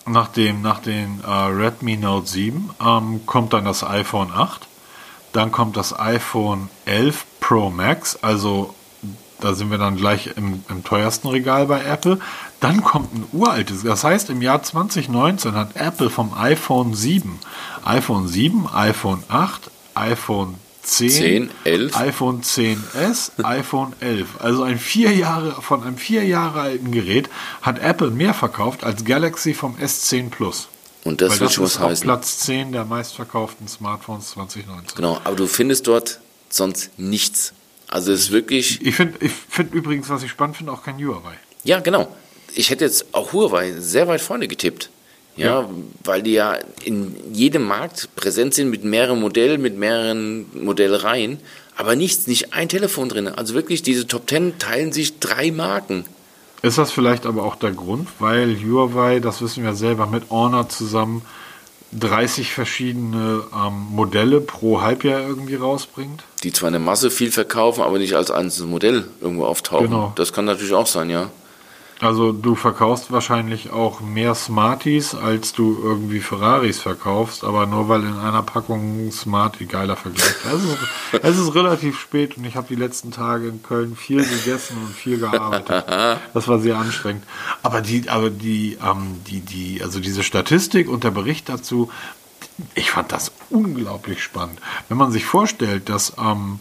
Nach 0.07 0.27
dem, 0.27 0.61
nach 0.61 0.79
den 0.79 1.21
äh, 1.25 1.29
Redmi 1.29 1.97
Note 1.97 2.27
7 2.27 2.69
ähm, 2.85 3.25
kommt 3.25 3.53
dann 3.53 3.65
das 3.65 3.83
iPhone 3.83 4.31
8 4.31 4.67
dann 5.35 5.51
kommt 5.51 5.75
das 5.75 5.97
iPhone 5.99 6.69
11 6.85 7.25
Pro 7.41 7.69
Max, 7.69 8.17
also 8.21 8.73
da 9.41 9.53
sind 9.53 9.69
wir 9.69 9.77
dann 9.77 9.97
gleich 9.97 10.27
im, 10.37 10.63
im, 10.69 10.85
teuersten 10.85 11.27
Regal 11.27 11.65
bei 11.65 11.83
Apple. 11.83 12.19
Dann 12.61 12.81
kommt 12.81 13.13
ein 13.13 13.25
uraltes, 13.33 13.83
das 13.83 14.05
heißt 14.05 14.29
im 14.29 14.41
Jahr 14.41 14.63
2019 14.63 15.53
hat 15.53 15.75
Apple 15.75 16.09
vom 16.09 16.33
iPhone 16.33 16.93
7, 16.93 17.37
iPhone 17.83 18.29
7, 18.29 18.65
iPhone 18.73 19.23
8, 19.27 19.69
iPhone 19.95 20.55
10, 20.85 21.09
10 21.09 21.49
11. 21.63 21.95
iPhone 21.95 22.41
10s, 22.41 23.43
iPhone 23.43 23.93
11. 23.99 24.27
Also 24.39 24.63
ein 24.63 24.77
vier 24.77 25.13
Jahre, 25.13 25.61
von 25.61 25.83
einem 25.83 25.97
vier 25.97 26.23
Jahre 26.23 26.61
alten 26.61 26.91
Gerät 26.91 27.29
hat 27.61 27.79
Apple 27.79 28.11
mehr 28.11 28.33
verkauft 28.33 28.83
als 28.83 29.03
Galaxy 29.03 29.53
vom 29.53 29.75
S10 29.77 30.29
Plus. 30.29 30.67
Und 31.03 31.21
das 31.21 31.33
Weil 31.33 31.39
wird 31.41 31.53
schon 31.53 31.65
was 31.65 31.79
heißen. 31.79 32.03
Platz 32.03 32.39
10 32.39 32.71
der 32.71 32.85
meistverkauften 32.85 33.67
Smartphones 33.67 34.31
2019. 34.31 34.95
Genau, 34.95 35.19
aber 35.23 35.35
du 35.35 35.47
findest 35.47 35.87
dort 35.87 36.19
sonst 36.49 36.91
nichts. 36.97 37.53
Also 37.87 38.11
es 38.11 38.21
ist 38.21 38.31
wirklich. 38.31 38.81
Ich 38.85 38.95
finde 38.95 39.17
ich 39.25 39.31
find 39.31 39.73
übrigens, 39.73 40.09
was 40.09 40.23
ich 40.23 40.31
spannend 40.31 40.57
finde, 40.57 40.71
auch 40.71 40.83
kein 40.83 40.97
Huawei. 40.97 41.35
Ja, 41.63 41.79
genau. 41.79 42.07
Ich 42.53 42.69
hätte 42.69 42.85
jetzt 42.85 43.13
auch 43.13 43.33
Huawei 43.33 43.73
sehr 43.73 44.07
weit 44.07 44.21
vorne 44.21 44.47
getippt. 44.47 44.89
Ja, 45.37 45.61
ja, 45.61 45.69
weil 46.03 46.23
die 46.23 46.31
ja 46.31 46.57
in 46.83 47.15
jedem 47.33 47.63
Markt 47.63 48.09
präsent 48.15 48.53
sind 48.53 48.69
mit 48.69 48.83
mehreren 48.85 49.19
Modellen, 49.19 49.61
mit 49.61 49.77
mehreren 49.77 50.45
Modellreihen, 50.53 51.39
aber 51.75 51.95
nichts, 51.95 52.27
nicht 52.27 52.53
ein 52.53 52.69
Telefon 52.69 53.09
drin. 53.09 53.27
Also 53.27 53.53
wirklich, 53.53 53.83
diese 53.83 54.07
Top 54.07 54.27
Ten 54.27 54.57
teilen 54.59 54.93
sich 54.93 55.19
drei 55.19 55.51
Marken. 55.51 56.05
Ist 56.61 56.77
das 56.77 56.91
vielleicht 56.91 57.25
aber 57.25 57.43
auch 57.43 57.55
der 57.55 57.71
Grund, 57.71 58.07
weil 58.19 58.55
Huawei, 58.55 59.19
das 59.19 59.41
wissen 59.41 59.63
wir 59.63 59.75
selber, 59.75 60.07
mit 60.07 60.29
Honor 60.29 60.69
zusammen 60.69 61.21
30 61.99 62.51
verschiedene 62.51 63.43
ähm, 63.53 63.87
Modelle 63.91 64.41
pro 64.41 64.81
Halbjahr 64.81 65.21
irgendwie 65.21 65.55
rausbringt? 65.55 66.23
Die 66.43 66.51
zwar 66.51 66.67
eine 66.67 66.79
Masse 66.79 67.11
viel 67.11 67.31
verkaufen, 67.31 67.81
aber 67.81 67.99
nicht 67.99 68.15
als 68.15 68.31
einzelnes 68.31 68.69
Modell 68.69 69.07
irgendwo 69.21 69.45
auftauchen. 69.45 69.87
Genau. 69.87 70.13
Das 70.15 70.33
kann 70.33 70.45
natürlich 70.45 70.73
auch 70.73 70.87
sein, 70.87 71.09
ja. 71.09 71.29
Also 72.01 72.33
du 72.33 72.55
verkaufst 72.55 73.11
wahrscheinlich 73.11 73.71
auch 73.71 74.01
mehr 74.01 74.35
Smarties, 74.35 75.15
als 75.15 75.53
du 75.53 75.79
irgendwie 75.81 76.19
Ferraris 76.19 76.79
verkaufst, 76.79 77.45
aber 77.45 77.65
nur 77.65 77.87
weil 77.87 78.01
in 78.01 78.17
einer 78.17 78.41
Packung 78.41 79.11
Smartie 79.11 79.65
geiler 79.65 79.95
Vergleich. 79.95 80.35
Es 80.45 80.63
ist, 80.63 81.23
es 81.23 81.37
ist 81.37 81.55
relativ 81.55 81.99
spät 81.99 82.37
und 82.37 82.43
ich 82.43 82.57
habe 82.57 82.67
die 82.67 82.75
letzten 82.75 83.11
Tage 83.11 83.47
in 83.47 83.63
Köln 83.63 83.95
viel 83.95 84.23
gegessen 84.23 84.77
und 84.85 84.93
viel 84.93 85.19
gearbeitet. 85.19 85.85
Das 86.33 86.47
war 86.47 86.59
sehr 86.59 86.77
anstrengend. 86.77 87.23
Aber 87.63 87.81
die, 87.81 88.09
aber 88.09 88.29
die, 88.29 88.77
ähm, 88.83 89.21
die, 89.27 89.39
die, 89.39 89.81
also 89.81 89.99
diese 89.99 90.23
Statistik 90.23 90.89
und 90.89 91.05
der 91.05 91.11
Bericht 91.11 91.47
dazu, 91.47 91.89
ich 92.73 92.91
fand 92.91 93.11
das 93.11 93.31
unglaublich 93.49 94.21
spannend. 94.21 94.59
Wenn 94.89 94.97
man 94.97 95.11
sich 95.11 95.25
vorstellt, 95.25 95.89
dass 95.89 96.13
ähm, 96.17 96.59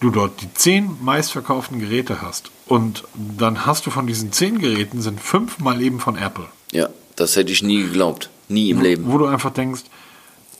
du 0.00 0.10
dort 0.10 0.40
die 0.40 0.52
zehn 0.54 0.96
meistverkauften 1.02 1.78
Geräte 1.78 2.22
hast 2.22 2.50
und 2.66 3.04
dann 3.14 3.66
hast 3.66 3.86
du 3.86 3.90
von 3.90 4.06
diesen 4.06 4.32
zehn 4.32 4.58
Geräten 4.58 5.00
sind 5.00 5.20
fünf 5.20 5.58
mal 5.58 5.80
eben 5.80 6.00
von 6.00 6.16
Apple. 6.16 6.46
Ja, 6.72 6.88
das 7.16 7.36
hätte 7.36 7.52
ich 7.52 7.62
nie 7.62 7.82
geglaubt. 7.82 8.30
Nie 8.48 8.70
im 8.70 8.78
wo, 8.78 8.82
Leben. 8.82 9.12
Wo 9.12 9.18
du 9.18 9.26
einfach 9.26 9.50
denkst, 9.50 9.82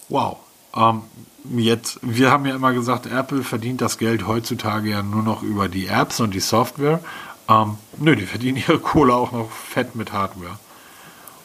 wow, 0.09 0.37
ähm, 0.77 1.03
jetzt, 1.57 1.99
wir 2.03 2.31
haben 2.31 2.47
ja 2.47 2.55
immer 2.55 2.73
gesagt, 2.73 3.07
Apple 3.07 3.43
verdient 3.43 3.81
das 3.81 3.99
Geld 3.99 4.27
heutzutage 4.27 4.91
ja 4.91 5.03
nur 5.03 5.23
noch 5.23 5.43
über 5.43 5.69
die 5.69 5.87
Apps 5.87 6.21
und 6.21 6.35
die 6.35 6.41
Software. 6.41 7.01
Ähm, 7.49 7.77
nö, 7.99 8.15
die 8.15 8.27
verdienen 8.27 8.59
ihre 8.59 8.79
Kohle 8.79 9.15
auch 9.15 9.33
noch 9.33 9.51
fett 9.51 9.97
mit 9.97 10.13
Hardware. 10.13 10.59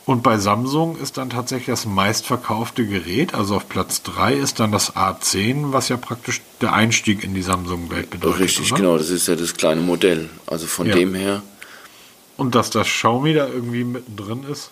Und 0.05 0.21
bei 0.21 0.37
Samsung 0.37 0.97
ist 0.97 1.17
dann 1.17 1.31
tatsächlich 1.31 1.67
das 1.67 1.87
meistverkaufte 1.87 2.85
Gerät, 2.85 3.33
also 3.33 3.55
auf 3.55 3.67
Platz 3.67 4.03
3 4.03 4.35
ist 4.35 4.59
dann 4.59 4.71
das 4.71 4.95
A10, 4.95 5.73
was 5.73 5.89
ja 5.89 5.97
praktisch 5.97 6.41
der 6.61 6.73
Einstieg 6.73 7.23
in 7.23 7.33
die 7.33 7.41
Samsung-Welt 7.41 8.11
bedeutet. 8.11 8.39
Richtig, 8.39 8.71
oder? 8.71 8.81
genau, 8.81 8.97
das 8.99 9.09
ist 9.09 9.27
ja 9.27 9.35
das 9.35 9.55
kleine 9.55 9.81
Modell. 9.81 10.29
Also 10.45 10.67
von 10.67 10.85
ja. 10.85 10.95
dem 10.95 11.15
her. 11.15 11.41
Und 12.37 12.53
dass 12.53 12.69
das 12.69 12.87
Xiaomi 12.87 13.33
da 13.33 13.47
irgendwie 13.47 13.83
mittendrin 13.83 14.43
ist. 14.43 14.69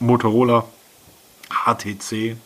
Motorola, 0.00 0.66
HTC, 1.48 2.36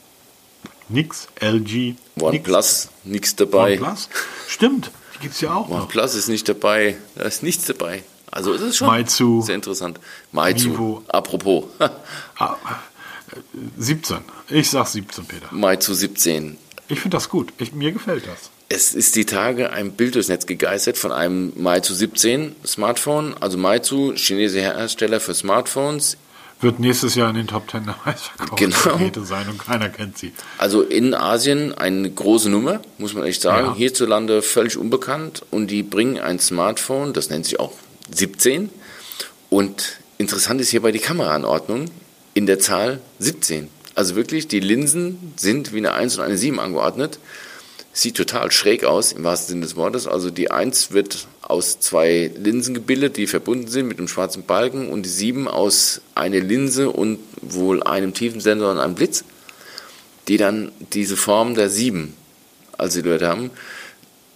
nix, 0.90 1.28
LG. 1.40 1.94
OnePlus, 2.20 2.90
nichts 3.04 3.34
dabei. 3.36 3.78
OnePlus? 3.78 4.10
Stimmt, 4.46 4.90
die 5.14 5.20
gibt 5.20 5.34
es 5.34 5.40
ja 5.40 5.54
auch. 5.54 5.70
OnePlus 5.70 6.14
ist 6.14 6.28
nicht 6.28 6.48
dabei, 6.50 6.98
da 7.14 7.22
ist 7.24 7.42
nichts 7.42 7.64
dabei. 7.64 8.02
Also 8.30 8.52
es 8.54 8.62
ist 8.62 8.76
schon 8.76 8.88
Maizu, 8.88 9.42
sehr 9.42 9.54
interessant. 9.54 9.98
Maizu, 10.32 10.72
Vivo. 10.72 11.04
apropos. 11.08 11.64
ah, 12.38 12.56
17. 13.76 14.18
Ich 14.48 14.70
sag 14.70 14.86
17, 14.86 15.24
Peter. 15.24 15.48
Maizu 15.50 15.94
17. 15.94 16.56
Ich 16.88 17.00
finde 17.00 17.16
das 17.16 17.28
gut. 17.28 17.52
Ich, 17.58 17.72
mir 17.72 17.92
gefällt 17.92 18.26
das. 18.26 18.50
Es 18.68 18.94
ist 18.94 19.16
die 19.16 19.24
Tage 19.24 19.72
ein 19.72 19.92
Bild 19.92 20.14
durchs 20.14 20.28
Netz 20.28 20.46
gegeistert 20.46 20.96
von 20.96 21.10
einem 21.10 21.52
Maizu 21.56 21.92
17 21.92 22.54
Smartphone. 22.64 23.34
Also 23.40 23.58
Maizu, 23.58 24.12
chinesische 24.14 24.62
Hersteller 24.62 25.18
für 25.20 25.34
Smartphones. 25.34 26.16
Wird 26.60 26.78
nächstes 26.78 27.14
Jahr 27.14 27.30
in 27.30 27.36
den 27.36 27.46
Top 27.46 27.70
10 27.70 27.84
der 27.86 27.96
meistverkauften 28.04 28.70
genau. 28.70 28.96
Geräte 28.98 29.24
sein 29.24 29.48
und 29.48 29.58
keiner 29.58 29.88
kennt 29.88 30.18
sie. 30.18 30.32
Also 30.58 30.82
in 30.82 31.14
Asien 31.14 31.72
eine 31.76 32.10
große 32.10 32.50
Nummer, 32.50 32.80
muss 32.98 33.14
man 33.14 33.24
echt 33.24 33.40
sagen. 33.42 33.68
Ja. 33.68 33.74
Hierzulande 33.74 34.42
völlig 34.42 34.76
unbekannt. 34.76 35.42
Und 35.50 35.68
die 35.68 35.82
bringen 35.82 36.18
ein 36.18 36.38
Smartphone, 36.38 37.12
das 37.12 37.30
nennt 37.30 37.46
sich 37.46 37.58
auch 37.58 37.72
17. 38.14 38.70
Und 39.48 39.98
interessant 40.18 40.60
ist 40.60 40.70
hierbei 40.70 40.92
die 40.92 40.98
Kameraanordnung 40.98 41.86
in 42.34 42.46
der 42.46 42.58
Zahl 42.58 43.00
17. 43.18 43.68
Also 43.94 44.16
wirklich, 44.16 44.48
die 44.48 44.60
Linsen 44.60 45.34
sind 45.36 45.72
wie 45.72 45.78
eine 45.78 45.92
1 45.92 46.18
und 46.18 46.24
eine 46.24 46.38
7 46.38 46.60
angeordnet. 46.60 47.18
Sieht 47.92 48.16
total 48.16 48.52
schräg 48.52 48.84
aus, 48.84 49.12
im 49.12 49.24
wahrsten 49.24 49.48
Sinne 49.48 49.62
des 49.62 49.74
Wortes. 49.74 50.06
Also 50.06 50.30
die 50.30 50.50
1 50.50 50.92
wird 50.92 51.26
aus 51.42 51.80
zwei 51.80 52.30
Linsen 52.36 52.72
gebildet, 52.72 53.16
die 53.16 53.26
verbunden 53.26 53.66
sind 53.66 53.88
mit 53.88 53.98
einem 53.98 54.06
schwarzen 54.06 54.44
Balken 54.44 54.88
und 54.88 55.02
die 55.02 55.10
7 55.10 55.48
aus 55.48 56.00
einer 56.14 56.38
Linse 56.38 56.90
und 56.90 57.18
wohl 57.42 57.82
einem 57.82 58.14
Tiefensensor 58.14 58.70
und 58.70 58.78
einem 58.78 58.94
Blitz, 58.94 59.24
die 60.28 60.36
dann 60.36 60.70
diese 60.92 61.16
Form 61.16 61.56
der 61.56 61.68
7 61.68 62.14
als 62.78 62.94
Silhouette 62.94 63.26
haben 63.26 63.50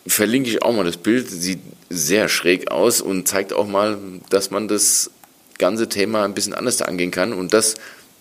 verlinke 0.06 0.50
ich 0.50 0.62
auch 0.62 0.72
mal 0.72 0.84
das 0.84 0.96
Bild. 0.96 1.28
Sieht 1.30 1.60
sehr 1.88 2.28
schräg 2.28 2.70
aus 2.70 3.00
und 3.00 3.28
zeigt 3.28 3.52
auch 3.52 3.66
mal, 3.66 3.98
dass 4.30 4.50
man 4.50 4.68
das 4.68 5.10
ganze 5.58 5.88
Thema 5.88 6.24
ein 6.24 6.34
bisschen 6.34 6.54
anders 6.54 6.82
angehen 6.82 7.10
kann. 7.10 7.32
Und 7.32 7.52
das 7.52 7.76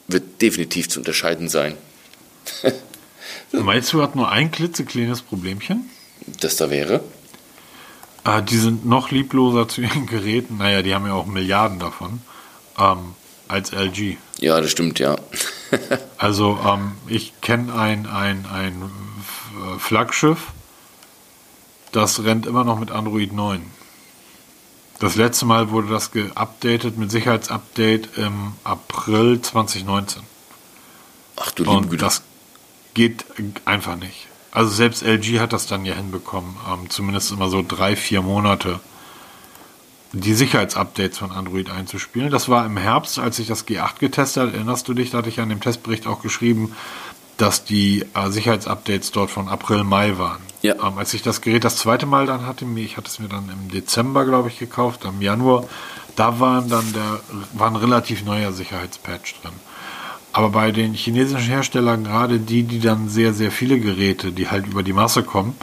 wird 0.07 0.41
definitiv 0.41 0.89
zu 0.89 0.99
unterscheiden 0.99 1.49
sein. 1.49 1.75
Meinst 3.51 3.93
du, 3.93 4.01
hat 4.01 4.15
nur 4.15 4.31
ein 4.31 4.51
klitzekleines 4.51 5.21
Problemchen? 5.21 5.89
Das 6.39 6.55
da 6.55 6.69
wäre? 6.69 7.01
Äh, 8.25 8.41
die 8.43 8.57
sind 8.57 8.85
noch 8.85 9.11
liebloser 9.11 9.67
zu 9.67 9.81
ihren 9.81 10.07
Geräten. 10.07 10.57
Naja, 10.57 10.81
die 10.81 10.93
haben 10.93 11.05
ja 11.05 11.13
auch 11.13 11.25
Milliarden 11.25 11.79
davon. 11.79 12.21
Ähm, 12.79 13.15
als 13.47 13.71
LG. 13.71 14.17
Ja, 14.39 14.59
das 14.61 14.71
stimmt, 14.71 14.99
ja. 14.99 15.15
also 16.17 16.59
ähm, 16.65 16.93
ich 17.07 17.33
kenne 17.41 17.73
ein, 17.75 18.07
ein, 18.07 18.45
ein 18.51 18.89
Flaggschiff, 19.77 20.47
das 21.95 22.23
rennt 22.23 22.45
immer 22.45 22.63
noch 22.63 22.79
mit 22.79 22.91
Android 22.91 23.33
9. 23.33 23.61
Das 24.99 25.15
letzte 25.15 25.45
Mal 25.45 25.71
wurde 25.71 25.89
das 25.89 26.11
geupdatet 26.11 26.97
mit 26.97 27.11
Sicherheitsupdate 27.11 28.17
im 28.17 28.53
April 28.63 29.41
2019. 29.41 30.21
Ach 31.35 31.51
du 31.51 31.63
Und 31.69 32.01
das 32.01 32.23
geht 32.93 33.25
einfach 33.65 33.95
nicht. 33.95 34.27
Also 34.51 34.69
selbst 34.69 35.01
LG 35.01 35.39
hat 35.39 35.51
das 35.51 35.65
dann 35.65 35.83
ja 35.83 35.95
hinbekommen, 35.95 36.55
ähm, 36.71 36.89
zumindest 36.89 37.31
immer 37.31 37.49
so 37.49 37.65
drei, 37.67 37.95
vier 37.95 38.21
Monate 38.21 38.79
die 40.13 40.35
Sicherheitsupdates 40.35 41.17
von 41.17 41.31
Android 41.31 41.71
einzuspielen. 41.71 42.29
Das 42.29 42.47
war 42.47 42.65
im 42.67 42.77
Herbst, 42.77 43.17
als 43.17 43.39
ich 43.39 43.47
das 43.47 43.67
G8 43.67 43.97
getestet 43.97 44.43
habe. 44.43 44.53
Erinnerst 44.53 44.87
du 44.87 44.93
dich? 44.93 45.09
Da 45.09 45.17
hatte 45.17 45.29
ich 45.29 45.37
ja 45.37 45.43
in 45.43 45.49
dem 45.49 45.59
Testbericht 45.59 46.05
auch 46.05 46.21
geschrieben, 46.21 46.75
dass 47.37 47.63
die 47.63 48.05
äh, 48.13 48.29
Sicherheitsupdates 48.29 49.11
dort 49.11 49.31
von 49.31 49.47
April, 49.47 49.83
Mai 49.83 50.17
waren. 50.17 50.41
Ja. 50.61 50.75
Ähm, 50.75 50.97
als 50.97 51.13
ich 51.13 51.21
das 51.21 51.41
Gerät 51.41 51.63
das 51.63 51.77
zweite 51.77 52.05
Mal 52.05 52.25
dann 52.25 52.45
hatte, 52.45 52.65
ich 52.75 52.97
hatte 52.97 53.07
es 53.07 53.19
mir 53.19 53.27
dann 53.27 53.49
im 53.49 53.69
Dezember, 53.69 54.25
glaube 54.25 54.49
ich, 54.49 54.59
gekauft, 54.59 55.05
im 55.05 55.21
Januar, 55.21 55.65
da 56.15 56.39
waren 56.39 56.69
dann 56.69 56.93
der, 56.93 57.19
war 57.53 57.67
ein 57.67 57.75
relativ 57.75 58.23
neuer 58.23 58.51
Sicherheitspatch 58.51 59.41
drin. 59.41 59.53
Aber 60.31 60.49
bei 60.49 60.71
den 60.71 60.93
chinesischen 60.93 61.47
Herstellern, 61.47 62.05
gerade 62.05 62.39
die, 62.39 62.63
die 62.63 62.79
dann 62.79 63.07
sehr, 63.07 63.33
sehr 63.33 63.51
viele 63.51 63.79
Geräte, 63.79 64.31
die 64.31 64.49
halt 64.49 64.65
über 64.65 64.81
die 64.81 64.93
Masse 64.93 65.23
kommen, 65.23 65.55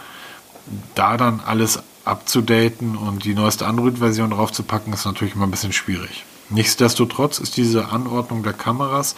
da 0.94 1.16
dann 1.16 1.40
alles 1.44 1.80
abzudaten 2.04 2.96
und 2.96 3.24
die 3.24 3.34
neueste 3.34 3.66
Android-Version 3.66 4.30
draufzupacken, 4.30 4.92
ist 4.92 5.04
natürlich 5.04 5.34
immer 5.34 5.46
ein 5.46 5.50
bisschen 5.50 5.72
schwierig. 5.72 6.24
Nichtsdestotrotz 6.50 7.38
ist 7.38 7.56
diese 7.56 7.88
Anordnung 7.90 8.42
der 8.42 8.52
Kameras, 8.52 9.14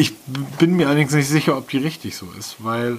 ich 0.00 0.14
bin 0.58 0.76
mir 0.76 0.88
allerdings 0.88 1.12
nicht 1.12 1.28
sicher, 1.28 1.56
ob 1.56 1.68
die 1.68 1.78
richtig 1.78 2.16
so 2.16 2.26
ist, 2.38 2.56
weil, 2.58 2.98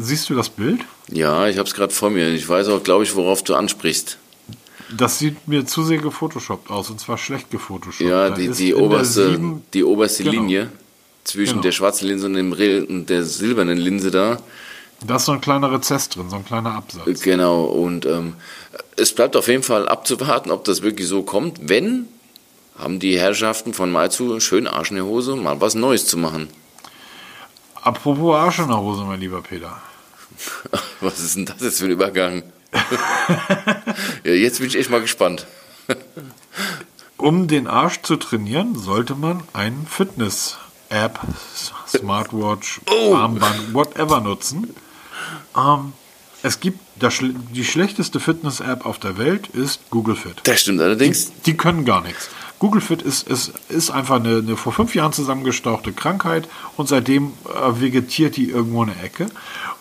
siehst 0.00 0.30
du 0.30 0.34
das 0.34 0.48
Bild? 0.48 0.80
Ja, 1.10 1.46
ich 1.46 1.58
habe 1.58 1.68
es 1.68 1.74
gerade 1.74 1.92
vor 1.92 2.10
mir. 2.10 2.28
Ich 2.28 2.48
weiß 2.48 2.68
auch, 2.68 2.82
glaube 2.82 3.04
ich, 3.04 3.14
worauf 3.14 3.42
du 3.42 3.54
ansprichst. 3.54 4.18
Das 4.96 5.18
sieht 5.18 5.48
mir 5.48 5.64
zu 5.66 5.82
sehr 5.82 5.98
gefotoshoppt 5.98 6.70
aus, 6.70 6.90
und 6.90 7.00
zwar 7.00 7.18
schlecht 7.18 7.50
gefotoshoppt. 7.50 8.08
Ja, 8.08 8.30
die, 8.30 8.48
die 8.48 8.74
oberste, 8.74 9.30
sieben, 9.30 9.62
die 9.72 9.84
oberste 9.84 10.24
genau. 10.24 10.42
Linie 10.42 10.68
zwischen 11.24 11.52
genau. 11.52 11.62
der 11.62 11.72
schwarzen 11.72 12.08
Linse 12.08 12.26
und, 12.26 12.34
dem, 12.34 12.52
und 12.52 13.06
der 13.08 13.24
silbernen 13.24 13.78
Linse 13.78 14.10
da. 14.10 14.38
Da 15.06 15.16
ist 15.16 15.24
so 15.24 15.32
ein 15.32 15.40
kleiner 15.40 15.72
Rezess 15.72 16.08
drin, 16.08 16.30
so 16.30 16.36
ein 16.36 16.44
kleiner 16.44 16.74
Absatz. 16.74 17.22
Genau, 17.22 17.64
und 17.64 18.06
ähm, 18.06 18.34
es 18.96 19.12
bleibt 19.12 19.36
auf 19.36 19.48
jeden 19.48 19.62
Fall 19.62 19.88
abzuwarten, 19.88 20.50
ob 20.50 20.64
das 20.64 20.82
wirklich 20.82 21.08
so 21.08 21.22
kommt. 21.22 21.68
Wenn, 21.68 22.06
haben 22.78 22.98
die 22.98 23.18
Herrschaften 23.18 23.74
von 23.74 23.92
Maizu 23.92 24.40
schön 24.40 24.66
Arsch 24.66 24.90
in 24.90 24.96
der 24.96 25.04
Hose, 25.04 25.36
mal 25.36 25.60
was 25.60 25.74
Neues 25.74 26.06
zu 26.06 26.16
machen. 26.16 26.48
Apropos 27.82 28.36
Arsch 28.36 28.60
in 28.60 28.68
der 28.68 28.78
Hose, 28.78 29.02
mein 29.04 29.20
lieber 29.20 29.42
Peter. 29.42 29.80
was 31.00 31.20
ist 31.20 31.36
denn 31.36 31.46
das 31.46 31.60
jetzt 31.60 31.78
für 31.78 31.86
ein 31.86 31.90
Übergang? 31.90 32.42
ja, 34.24 34.32
jetzt 34.32 34.58
bin 34.58 34.68
ich 34.68 34.78
echt 34.78 34.90
mal 34.90 35.00
gespannt. 35.00 35.46
um 37.16 37.48
den 37.48 37.66
Arsch 37.66 38.02
zu 38.02 38.16
trainieren, 38.16 38.78
sollte 38.78 39.14
man 39.14 39.42
einen 39.52 39.86
Fitness-App, 39.86 41.20
Smartwatch, 41.86 42.80
oh. 42.90 43.14
Armband, 43.14 43.74
whatever 43.74 44.20
nutzen. 44.20 44.74
Ähm, 45.56 45.92
es 46.42 46.60
gibt 46.60 46.80
das, 46.96 47.20
die 47.20 47.64
schlechteste 47.64 48.18
Fitness-App 48.18 48.86
auf 48.86 48.98
der 48.98 49.18
Welt 49.18 49.48
ist 49.48 49.90
Google 49.90 50.16
Fit. 50.16 50.40
Das 50.44 50.60
stimmt 50.60 50.80
allerdings. 50.80 51.26
Die, 51.26 51.52
die 51.52 51.56
können 51.56 51.84
gar 51.84 52.00
nichts. 52.00 52.28
Google 52.62 52.80
Fit 52.80 53.02
ist, 53.02 53.26
ist, 53.26 53.50
ist 53.70 53.90
einfach 53.90 54.20
eine, 54.20 54.36
eine 54.36 54.56
vor 54.56 54.72
fünf 54.72 54.94
Jahren 54.94 55.12
zusammengestauchte 55.12 55.92
Krankheit 55.92 56.48
und 56.76 56.88
seitdem 56.88 57.32
äh, 57.44 57.80
vegetiert 57.80 58.36
die 58.36 58.50
irgendwo 58.50 58.82
eine 58.82 58.94
Ecke. 59.02 59.26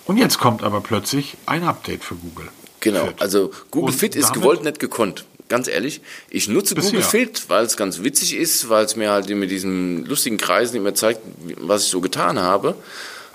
Und 0.08 0.18
jetzt 0.18 0.40
kommt 0.40 0.64
aber 0.64 0.82
plötzlich 0.82 1.38
ein 1.46 1.64
Update 1.64 2.04
für 2.04 2.16
Google. 2.16 2.48
Genau, 2.80 3.06
Fit. 3.06 3.22
also 3.22 3.52
Google 3.70 3.92
und 3.92 4.00
Fit 4.00 4.16
ist 4.16 4.34
gewollt 4.34 4.64
nicht 4.64 4.80
gekonnt. 4.80 5.26
Ganz 5.48 5.68
ehrlich, 5.68 6.02
ich 6.32 6.48
nutze 6.48 6.74
Bisher. 6.74 6.90
Google 6.90 7.06
Fit, 7.06 7.44
weil 7.50 7.66
es 7.66 7.78
ganz 7.78 8.02
witzig 8.02 8.36
ist, 8.36 8.68
weil 8.68 8.84
es 8.84 8.96
mir 8.96 9.12
halt 9.12 9.30
mit 9.30 9.52
diesen 9.52 10.04
lustigen 10.08 10.38
Kreisen 10.38 10.76
immer 10.76 10.96
zeigt, 10.96 11.22
was 11.60 11.84
ich 11.84 11.90
so 11.90 12.02
getan 12.02 12.40
habe. 12.40 12.74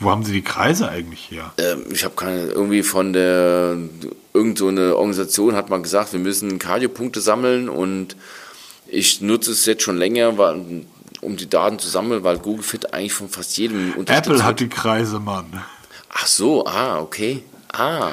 Wo 0.01 0.11
haben 0.11 0.25
Sie 0.25 0.33
die 0.33 0.43
Kreise 0.43 0.89
eigentlich 0.89 1.31
her? 1.31 1.53
Ähm, 1.59 1.85
ich 1.93 2.03
habe 2.03 2.17
keine, 2.17 2.47
irgendwie 2.47 2.83
von 2.83 3.13
der, 3.13 3.77
irgend 4.35 4.59
so 4.59 4.67
eine 4.67 4.97
Organisation 4.97 5.55
hat 5.55 5.71
man 5.71 5.85
gesagt, 5.85 6.13
wir 6.13 6.19
müssen 6.19 6.59
Kardiopunkte 6.59 7.21
sammeln 7.21 7.69
und 7.69 8.17
ich 8.89 9.21
nutze 9.21 9.53
es 9.53 9.67
jetzt 9.67 9.83
schon 9.83 9.97
länger, 9.97 10.39
weil, 10.39 10.85
um 11.21 11.37
die 11.37 11.49
Daten 11.49 11.79
zu 11.79 11.89
sammeln, 11.89 12.25
weil 12.25 12.39
Google 12.39 12.63
Fit 12.63 12.93
eigentlich 12.93 13.13
von 13.13 13.29
fast 13.29 13.57
jedem 13.59 13.95
Apple 14.07 14.45
hat 14.45 14.61
die 14.61 14.69
Kreise, 14.69 15.19
Mann. 15.19 15.63
Ach 16.13 16.27
so, 16.27 16.67
ah, 16.67 17.01
okay. 17.01 17.43
Ah. 17.73 18.13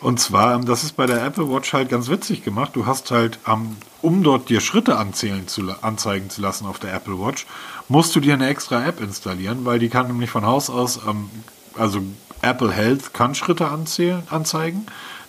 Und 0.00 0.18
zwar, 0.18 0.54
ähm, 0.54 0.64
das 0.66 0.82
ist 0.82 0.96
bei 0.96 1.06
der 1.06 1.24
Apple 1.24 1.48
Watch 1.48 1.72
halt 1.72 1.88
ganz 1.88 2.08
witzig 2.08 2.42
gemacht. 2.42 2.72
Du 2.74 2.86
hast 2.86 3.10
halt, 3.10 3.38
ähm, 3.46 3.76
um 4.00 4.22
dort 4.22 4.48
dir 4.48 4.60
Schritte 4.60 4.96
anzählen 4.96 5.46
zu, 5.46 5.62
anzeigen 5.82 6.28
zu 6.28 6.40
lassen 6.40 6.66
auf 6.66 6.78
der 6.78 6.92
Apple 6.92 7.20
Watch, 7.20 7.46
musst 7.88 8.16
du 8.16 8.20
dir 8.20 8.34
eine 8.34 8.48
extra 8.48 8.84
App 8.84 9.00
installieren, 9.00 9.64
weil 9.64 9.78
die 9.78 9.88
kann 9.88 10.08
nämlich 10.08 10.30
von 10.30 10.44
Haus 10.44 10.70
aus, 10.70 11.00
ähm, 11.08 11.30
also 11.76 12.00
Apple 12.40 12.72
Health 12.72 13.14
kann 13.14 13.34
Schritte 13.34 13.68
anzählen, 13.68 14.22
anzeigen. 14.28 14.86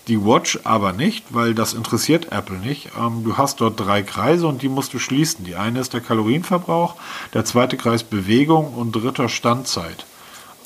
Die 0.07 0.23
Watch 0.23 0.59
aber 0.65 0.91
nicht, 0.91 1.25
weil 1.29 1.53
das 1.53 1.73
interessiert 1.73 2.31
Apple 2.31 2.57
nicht. 2.57 2.89
Ähm, 2.99 3.23
du 3.23 3.37
hast 3.37 3.61
dort 3.61 3.79
drei 3.79 4.03
Kreise 4.03 4.47
und 4.47 4.61
die 4.61 4.69
musst 4.69 4.93
du 4.93 4.99
schließen. 4.99 5.45
Die 5.45 5.55
eine 5.55 5.79
ist 5.79 5.93
der 5.93 6.01
Kalorienverbrauch, 6.01 6.95
der 7.33 7.45
zweite 7.45 7.77
Kreis 7.77 8.03
Bewegung 8.03 8.73
und 8.73 8.91
dritter 8.93 9.29
Standzeit. 9.29 10.05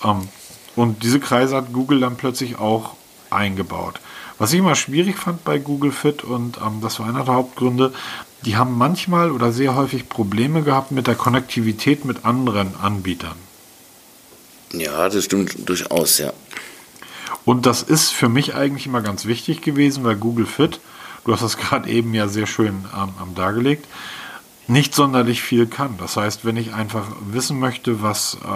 Ähm, 0.03 0.27
und 0.75 1.03
diese 1.03 1.19
Kreise 1.19 1.55
hat 1.55 1.73
Google 1.73 1.99
dann 1.99 2.17
plötzlich 2.17 2.57
auch 2.57 2.95
eingebaut. 3.29 3.99
Was 4.39 4.53
ich 4.53 4.59
immer 4.59 4.75
schwierig 4.75 5.17
fand 5.17 5.43
bei 5.43 5.57
Google 5.57 5.91
Fit 5.91 6.23
und 6.23 6.57
ähm, 6.57 6.79
das 6.81 6.99
war 6.99 7.07
einer 7.07 7.23
der 7.23 7.33
Hauptgründe, 7.33 7.93
die 8.45 8.55
haben 8.55 8.77
manchmal 8.77 9.31
oder 9.31 9.51
sehr 9.51 9.75
häufig 9.75 10.09
Probleme 10.09 10.61
gehabt 10.61 10.91
mit 10.91 11.07
der 11.07 11.15
Konnektivität 11.15 12.05
mit 12.05 12.25
anderen 12.25 12.75
Anbietern. 12.75 13.35
Ja, 14.73 15.09
das 15.09 15.25
stimmt 15.25 15.67
durchaus, 15.67 16.19
ja. 16.19 16.33
Und 17.47 17.65
das 17.65 17.81
ist 17.81 18.09
für 18.09 18.27
mich 18.27 18.55
eigentlich 18.55 18.87
immer 18.87 18.99
ganz 19.01 19.23
wichtig 19.23 19.61
gewesen, 19.61 20.03
weil 20.03 20.17
Google 20.17 20.45
Fit, 20.45 20.81
du 21.23 21.31
hast 21.31 21.43
das 21.43 21.55
gerade 21.57 21.89
eben 21.89 22.13
ja 22.13 22.27
sehr 22.27 22.45
schön 22.45 22.83
ähm, 22.93 23.35
dargelegt, 23.35 23.87
nicht 24.67 24.93
sonderlich 24.93 25.41
viel 25.41 25.65
kann. 25.65 25.97
Das 25.97 26.17
heißt, 26.17 26.43
wenn 26.43 26.57
ich 26.57 26.73
einfach 26.73 27.05
wissen 27.31 27.57
möchte, 27.57 28.01
was, 28.01 28.33
äh, 28.43 28.47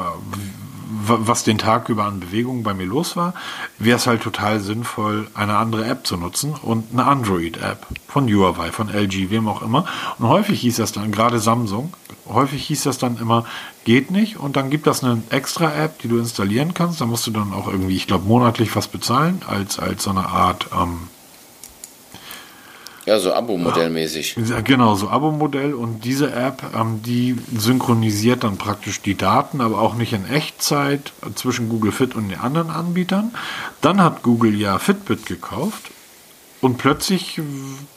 was 1.08 1.46
den 1.46 1.58
Tag 1.58 1.88
über 1.88 2.04
an 2.04 2.20
Bewegungen 2.20 2.64
bei 2.64 2.74
mir 2.74 2.86
los 2.86 3.16
war, 3.16 3.34
wäre 3.80 3.96
es 3.96 4.08
halt 4.08 4.24
total 4.24 4.60
sinnvoll, 4.60 5.28
eine 5.36 5.56
andere 5.56 5.86
App 5.86 6.06
zu 6.06 6.18
nutzen 6.18 6.54
und 6.62 6.92
eine 6.92 7.06
Android-App 7.06 7.88
von 8.10 8.28
Huawei, 8.28 8.74
von 8.74 8.89
LG, 8.89 9.30
wem 9.30 9.48
auch 9.48 9.62
immer. 9.62 9.86
Und 10.20 10.28
häufig 10.28 10.60
hieß 10.60 10.76
das 10.76 10.92
dann, 10.92 11.14
gerade 11.14 11.39
Samsung, 11.39 11.94
häufig 12.28 12.65
hieß 12.65 12.84
das 12.84 12.97
dann 12.97 13.17
immer, 13.17 13.45
geht 13.84 14.11
nicht. 14.11 14.38
Und 14.38 14.55
dann 14.55 14.69
gibt 14.69 14.88
das 14.88 15.03
eine 15.03 15.22
extra 15.30 15.74
App, 15.74 15.99
die 15.99 16.07
du 16.07 16.17
installieren 16.17 16.74
kannst. 16.74 17.01
Da 17.01 17.05
musst 17.05 17.28
du 17.28 17.32
dann 17.32 17.53
auch 17.53 17.67
irgendwie, 17.67 17.95
ich 17.95 18.07
glaube, 18.07 18.28
monatlich 18.28 18.76
was 18.76 18.88
bezahlen, 18.88 19.41
als, 19.47 19.80
als 19.80 20.03
so 20.03 20.11
eine 20.11 20.28
Art. 20.28 20.67
Ähm, 20.74 21.07
ja, 23.05 23.17
so 23.19 23.34
Abo-Modellmäßig. 23.34 24.36
Genau, 24.63 24.93
so 24.95 25.09
Abo-Modell. 25.09 25.74
Und 25.74 26.05
diese 26.05 26.32
App, 26.32 26.63
ähm, 26.76 27.01
die 27.03 27.36
synchronisiert 27.55 28.43
dann 28.43 28.57
praktisch 28.57 29.01
die 29.01 29.15
Daten, 29.15 29.59
aber 29.59 29.82
auch 29.82 29.95
nicht 29.95 30.13
in 30.13 30.30
Echtzeit 30.30 31.11
zwischen 31.36 31.67
Google 31.67 31.91
Fit 31.91 32.15
und 32.15 32.30
den 32.30 32.39
anderen 32.39 32.69
Anbietern. 32.69 33.32
Dann 33.82 34.01
hat 34.03 34.22
Google 34.22 34.53
ja 34.53 34.78
Fitbit 34.78 35.26
gekauft 35.26 35.91
und 36.62 36.78
plötzlich 36.78 37.41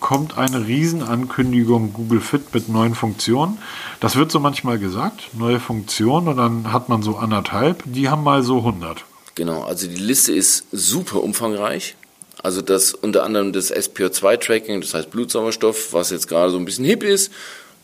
kommt 0.01 0.39
eine 0.39 0.67
Riesenankündigung 0.67 1.93
Google 1.93 2.21
Fit 2.21 2.55
mit 2.55 2.69
neuen 2.69 2.95
Funktionen. 2.95 3.59
Das 4.01 4.17
wird 4.17 4.31
so 4.33 4.41
manchmal 4.41 4.79
gesagt, 4.79 5.31
neue 5.35 5.61
Funktionen 5.61 6.29
und 6.29 6.39
dann 6.39 6.73
hat 6.73 6.89
man 6.89 7.03
so 7.03 7.17
anderthalb, 7.17 7.83
die 7.85 8.09
haben 8.09 8.23
mal 8.23 8.43
so 8.43 8.59
100. 8.59 9.05
Genau, 9.35 9.62
also 9.65 9.87
die 9.87 9.97
Liste 9.97 10.33
ist 10.33 10.67
super 10.73 11.23
umfangreich. 11.23 11.97
Also 12.43 12.62
das 12.62 12.95
unter 12.95 13.25
anderem 13.25 13.53
das 13.53 13.73
SPO2-Tracking, 13.73 14.81
das 14.81 14.95
heißt 14.95 15.11
Blutsauerstoff, 15.11 15.93
was 15.93 16.11
jetzt 16.11 16.29
gerade 16.29 16.51
so 16.51 16.59
ein 16.59 16.65
bisschen 16.65 16.85
hip 16.85 17.03
ist, 17.03 17.33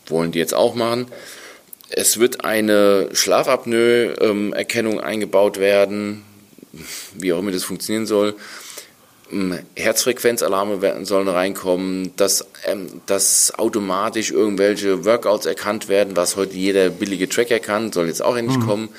wollen 0.07 0.31
die 0.31 0.39
jetzt 0.39 0.53
auch 0.53 0.75
machen. 0.75 1.07
Es 1.89 2.19
wird 2.19 2.45
eine 2.45 3.09
Schlafapnoe-Erkennung 3.11 4.99
eingebaut 4.99 5.57
werden, 5.59 6.23
wie 7.15 7.33
auch 7.33 7.39
immer 7.39 7.51
das 7.51 7.65
funktionieren 7.65 8.05
soll. 8.05 8.35
Ähm, 9.31 9.59
Herzfrequenzalarme 9.75 11.05
sollen 11.05 11.27
reinkommen, 11.27 12.11
dass, 12.15 12.45
ähm, 12.65 13.01
dass 13.05 13.53
automatisch 13.57 14.31
irgendwelche 14.31 15.05
Workouts 15.05 15.45
erkannt 15.45 15.87
werden, 15.89 16.15
was 16.15 16.35
heute 16.35 16.55
jeder 16.55 16.89
billige 16.89 17.29
Tracker 17.29 17.59
kann, 17.59 17.91
soll 17.91 18.07
jetzt 18.07 18.23
auch 18.23 18.35
endlich 18.35 18.57
mhm. 18.57 18.65
kommen. 18.65 18.89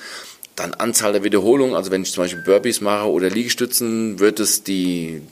Dann 0.56 0.74
Anzahl 0.74 1.12
der 1.12 1.24
Wiederholungen, 1.24 1.74
also 1.74 1.90
wenn 1.90 2.02
ich 2.02 2.12
zum 2.12 2.24
Beispiel 2.24 2.42
Burpees 2.44 2.80
mache 2.80 3.08
oder 3.08 3.30
Liegestützen, 3.30 4.18
wird 4.18 4.38
es 4.38 4.62
die 4.62 5.22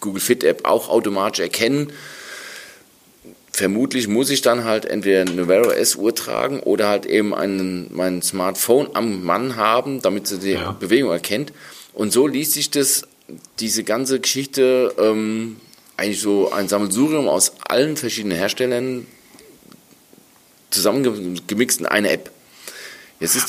Google 0.00 0.20
Fit 0.20 0.44
App 0.44 0.64
auch 0.64 0.88
automatisch 0.88 1.40
erkennen. 1.40 1.92
vermutlich 3.54 4.08
muss 4.08 4.30
ich 4.30 4.40
dann 4.40 4.64
halt 4.64 4.86
entweder 4.86 5.20
eine 5.20 5.46
Wear 5.46 5.66
OS 5.66 5.96
Uhr 5.96 6.14
tragen 6.14 6.60
oder 6.60 6.88
halt 6.88 7.06
eben 7.06 7.34
einen, 7.34 7.88
mein 7.92 8.22
Smartphone 8.22 8.88
am 8.94 9.24
Mann 9.24 9.56
haben, 9.56 10.00
damit 10.00 10.26
sie 10.26 10.38
die 10.38 10.52
ja. 10.52 10.72
Bewegung 10.72 11.10
erkennt. 11.10 11.52
Und 11.92 12.12
so 12.12 12.26
liest 12.26 12.52
sich 12.52 12.70
das, 12.70 13.02
diese 13.60 13.84
ganze 13.84 14.20
Geschichte, 14.20 14.94
ähm, 14.98 15.56
eigentlich 15.96 16.20
so 16.20 16.50
ein 16.52 16.68
Sammelsurium 16.68 17.28
aus 17.28 17.52
allen 17.68 17.96
verschiedenen 17.96 18.36
Herstellern 18.36 19.06
zusammengemixt 20.70 21.80
in 21.80 21.86
eine 21.86 22.10
App. 22.10 22.30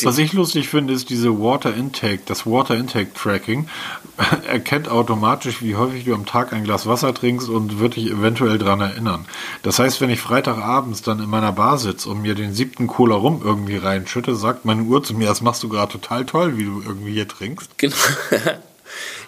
Was 0.04 0.20
ich 0.20 0.34
lustig 0.34 0.70
finde, 0.70 0.94
ist 0.94 1.10
diese 1.10 1.40
Water 1.40 1.74
Intake, 1.74 2.20
das 2.28 2.46
Water 2.46 2.76
Intake 2.76 3.12
Tracking 3.16 3.68
erkennt 4.48 4.88
automatisch, 4.88 5.64
wie 5.64 5.76
häufig 5.76 6.06
du 6.06 6.14
am 6.14 6.28
Tag 6.28 6.54
ein 6.54 6.64
Glas 6.64 6.86
Wasser 6.86 7.12
trinkst 7.12 7.50
und 7.50 7.80
wird 7.80 7.96
dich 7.96 8.12
eventuell 8.12 8.60
daran 8.60 8.82
erinnern. 8.82 9.26
Das 9.64 9.80
heißt, 9.80 10.00
wenn 10.00 10.12
ich 10.12 10.22
Freitagabends 10.22 11.02
dann 11.02 11.20
in 11.20 11.30
meiner 11.30 11.54
Bar 11.54 11.80
sitze 11.80 12.10
und 12.10 12.22
mir 12.22 12.36
den 12.36 12.54
siebten 12.54 12.86
Cola 12.86 13.16
rum 13.16 13.42
irgendwie 13.44 13.78
reinschütte, 13.78 14.36
sagt 14.36 14.64
meine 14.64 14.84
Uhr 14.84 15.04
zu 15.04 15.16
mir, 15.16 15.28
das 15.28 15.42
machst 15.42 15.64
du 15.64 15.70
gerade 15.70 15.92
total 15.92 16.26
toll, 16.26 16.56
wie 16.58 16.66
du 16.66 16.84
irgendwie 16.86 17.14
hier 17.14 17.28
trinkst. 17.28 17.76
Genau. 17.80 17.96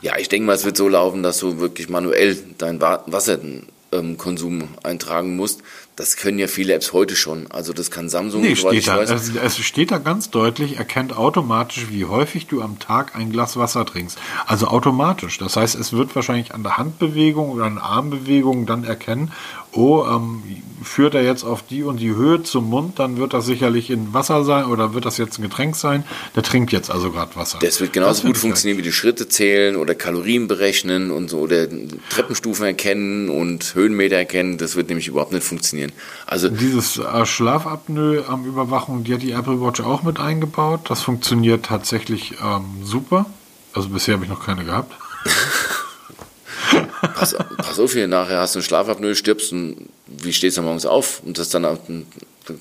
ja, 0.01 0.17
ich 0.17 0.29
denke 0.29 0.47
mal, 0.47 0.53
es 0.53 0.65
wird 0.65 0.77
so 0.77 0.87
laufen, 0.87 1.23
dass 1.23 1.39
du 1.39 1.59
wirklich 1.59 1.89
manuell 1.89 2.37
dein 2.57 2.81
Wasserkonsum 2.81 4.69
eintragen 4.83 5.35
musst. 5.35 5.61
Das 5.95 6.17
können 6.17 6.39
ja 6.39 6.47
viele 6.47 6.73
Apps 6.73 6.91
heute 6.91 7.15
schon. 7.15 7.49
Also 7.51 7.71
das 7.71 7.89
kann 7.89 8.09
Samsung. 8.09 8.41
Nee, 8.41 8.57
steht 8.57 8.87
da. 8.87 9.01
Es, 9.01 9.29
es, 9.33 9.57
steht 9.59 9.91
da 9.91 9.97
ganz 9.97 10.29
deutlich, 10.29 10.75
erkennt 10.77 11.15
automatisch, 11.15 11.87
wie 11.89 12.03
häufig 12.03 12.47
du 12.47 12.61
am 12.61 12.79
Tag 12.79 13.15
ein 13.15 13.31
Glas 13.31 13.55
Wasser 13.55 13.85
trinkst. 13.85 14.17
Also 14.45 14.67
automatisch. 14.67 15.37
Das 15.37 15.55
heißt, 15.55 15.75
es 15.75 15.93
wird 15.93 16.13
wahrscheinlich 16.13 16.53
an 16.53 16.63
der 16.63 16.77
Handbewegung 16.77 17.49
oder 17.49 17.65
an 17.65 17.75
der 17.75 17.83
Armbewegung 17.83 18.65
dann 18.65 18.83
erkennen, 18.83 19.31
oh, 19.75 20.05
ähm, 20.05 20.43
führt 20.83 21.15
er 21.15 21.23
jetzt 21.23 21.43
auf 21.43 21.63
die 21.63 21.83
und 21.83 21.99
die 21.99 22.13
Höhe 22.13 22.43
zum 22.43 22.69
Mund, 22.69 22.99
dann 22.99 23.17
wird 23.17 23.33
das 23.33 23.45
sicherlich 23.45 23.89
in 23.89 24.13
Wasser 24.13 24.43
sein 24.43 24.65
oder 24.65 24.93
wird 24.93 25.05
das 25.05 25.17
jetzt 25.17 25.39
ein 25.39 25.41
Getränk 25.41 25.75
sein. 25.75 26.03
Der 26.35 26.43
trinkt 26.43 26.71
jetzt 26.71 26.91
also 26.91 27.11
gerade 27.11 27.35
Wasser. 27.35 27.59
Das 27.61 27.81
wird 27.81 27.93
genauso 27.93 28.21
das 28.21 28.27
gut 28.27 28.37
funktionieren 28.37 28.77
wie 28.77 28.83
die 28.83 28.91
Schritte 28.91 29.27
zählen 29.27 29.75
oder 29.75 29.95
Kalorien 29.95 30.47
berechnen 30.47 31.11
und 31.11 31.29
so 31.29 31.39
oder 31.39 31.67
Treppenstufen 32.09 32.65
erkennen 32.65 33.29
und 33.29 33.75
Höhenmeter 33.75 34.15
erkennen. 34.15 34.57
Das 34.57 34.75
wird 34.75 34.89
nämlich 34.89 35.07
überhaupt 35.07 35.31
nicht 35.31 35.43
funktionieren. 35.43 35.84
Also 36.25 36.49
dieses 36.49 36.97
äh, 36.97 37.25
Schlafapnoe 37.25 38.25
am 38.27 38.45
Überwachung, 38.45 39.03
die 39.03 39.13
hat 39.13 39.21
die 39.21 39.31
Apple 39.31 39.61
Watch 39.61 39.81
auch 39.81 40.03
mit 40.03 40.19
eingebaut. 40.19 40.81
Das 40.89 41.01
funktioniert 41.01 41.65
tatsächlich 41.65 42.35
ähm, 42.43 42.83
super. 42.83 43.25
Also 43.73 43.89
bisher 43.89 44.15
habe 44.15 44.23
ich 44.25 44.29
noch 44.29 44.45
keine 44.45 44.63
gehabt. 44.63 44.93
pass, 47.15 47.35
pass 47.57 47.79
auf, 47.79 47.93
hier 47.93 48.07
nachher 48.07 48.39
hast 48.39 48.55
du 48.55 48.59
einen 48.59 48.65
Schlafapnoe, 48.65 49.15
stirbst 49.15 49.51
und 49.51 49.89
wie 50.07 50.33
stehst 50.33 50.57
du 50.57 50.61
morgens 50.61 50.85
auf? 50.85 51.21
Und 51.25 51.37
das 51.37 51.49
dann, 51.49 51.63
dann 51.63 52.05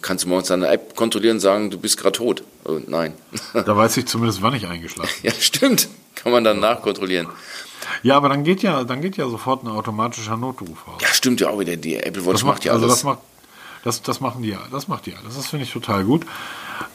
kannst 0.02 0.24
du 0.24 0.28
morgens 0.28 0.48
deine 0.48 0.68
App 0.68 0.96
kontrollieren 0.96 1.36
und 1.36 1.40
sagen, 1.40 1.70
du 1.70 1.78
bist 1.78 1.98
gerade 1.98 2.16
tot. 2.16 2.42
Oh, 2.64 2.80
nein. 2.86 3.14
Da 3.52 3.76
weiß 3.76 3.96
ich 3.98 4.06
zumindest, 4.06 4.42
wann 4.42 4.54
ich 4.54 4.66
eingeschlafen 4.66 5.10
bin. 5.22 5.30
Ja, 5.32 5.40
stimmt. 5.40 5.88
Kann 6.14 6.32
man 6.32 6.44
dann 6.44 6.60
nachkontrollieren. 6.60 7.28
Ja, 8.02 8.16
aber 8.16 8.28
dann 8.28 8.44
geht 8.44 8.62
ja, 8.62 8.84
dann 8.84 9.00
geht 9.00 9.16
ja 9.16 9.28
sofort 9.28 9.64
ein 9.64 9.68
automatischer 9.68 10.36
Notruf 10.36 10.86
aus. 10.86 11.02
Ja, 11.02 11.08
stimmt 11.08 11.40
ja 11.40 11.50
auch 11.50 11.58
wieder. 11.58 11.76
Die 11.76 11.96
Apple 11.96 12.24
Watch 12.24 12.32
das 12.32 12.42
macht, 12.42 12.54
macht 12.54 12.64
ja 12.64 12.72
also 12.72 12.84
alles. 12.84 12.96
Das 12.96 13.04
macht, 13.04 13.18
das, 13.84 14.02
das 14.02 14.20
machen 14.20 14.42
die 14.42 14.50
ja. 14.50 14.60
Das 14.70 14.88
macht 14.88 15.06
die 15.06 15.10
ja. 15.10 15.16
Das 15.24 15.46
finde 15.46 15.64
ich 15.64 15.72
total 15.72 16.04
gut. 16.04 16.24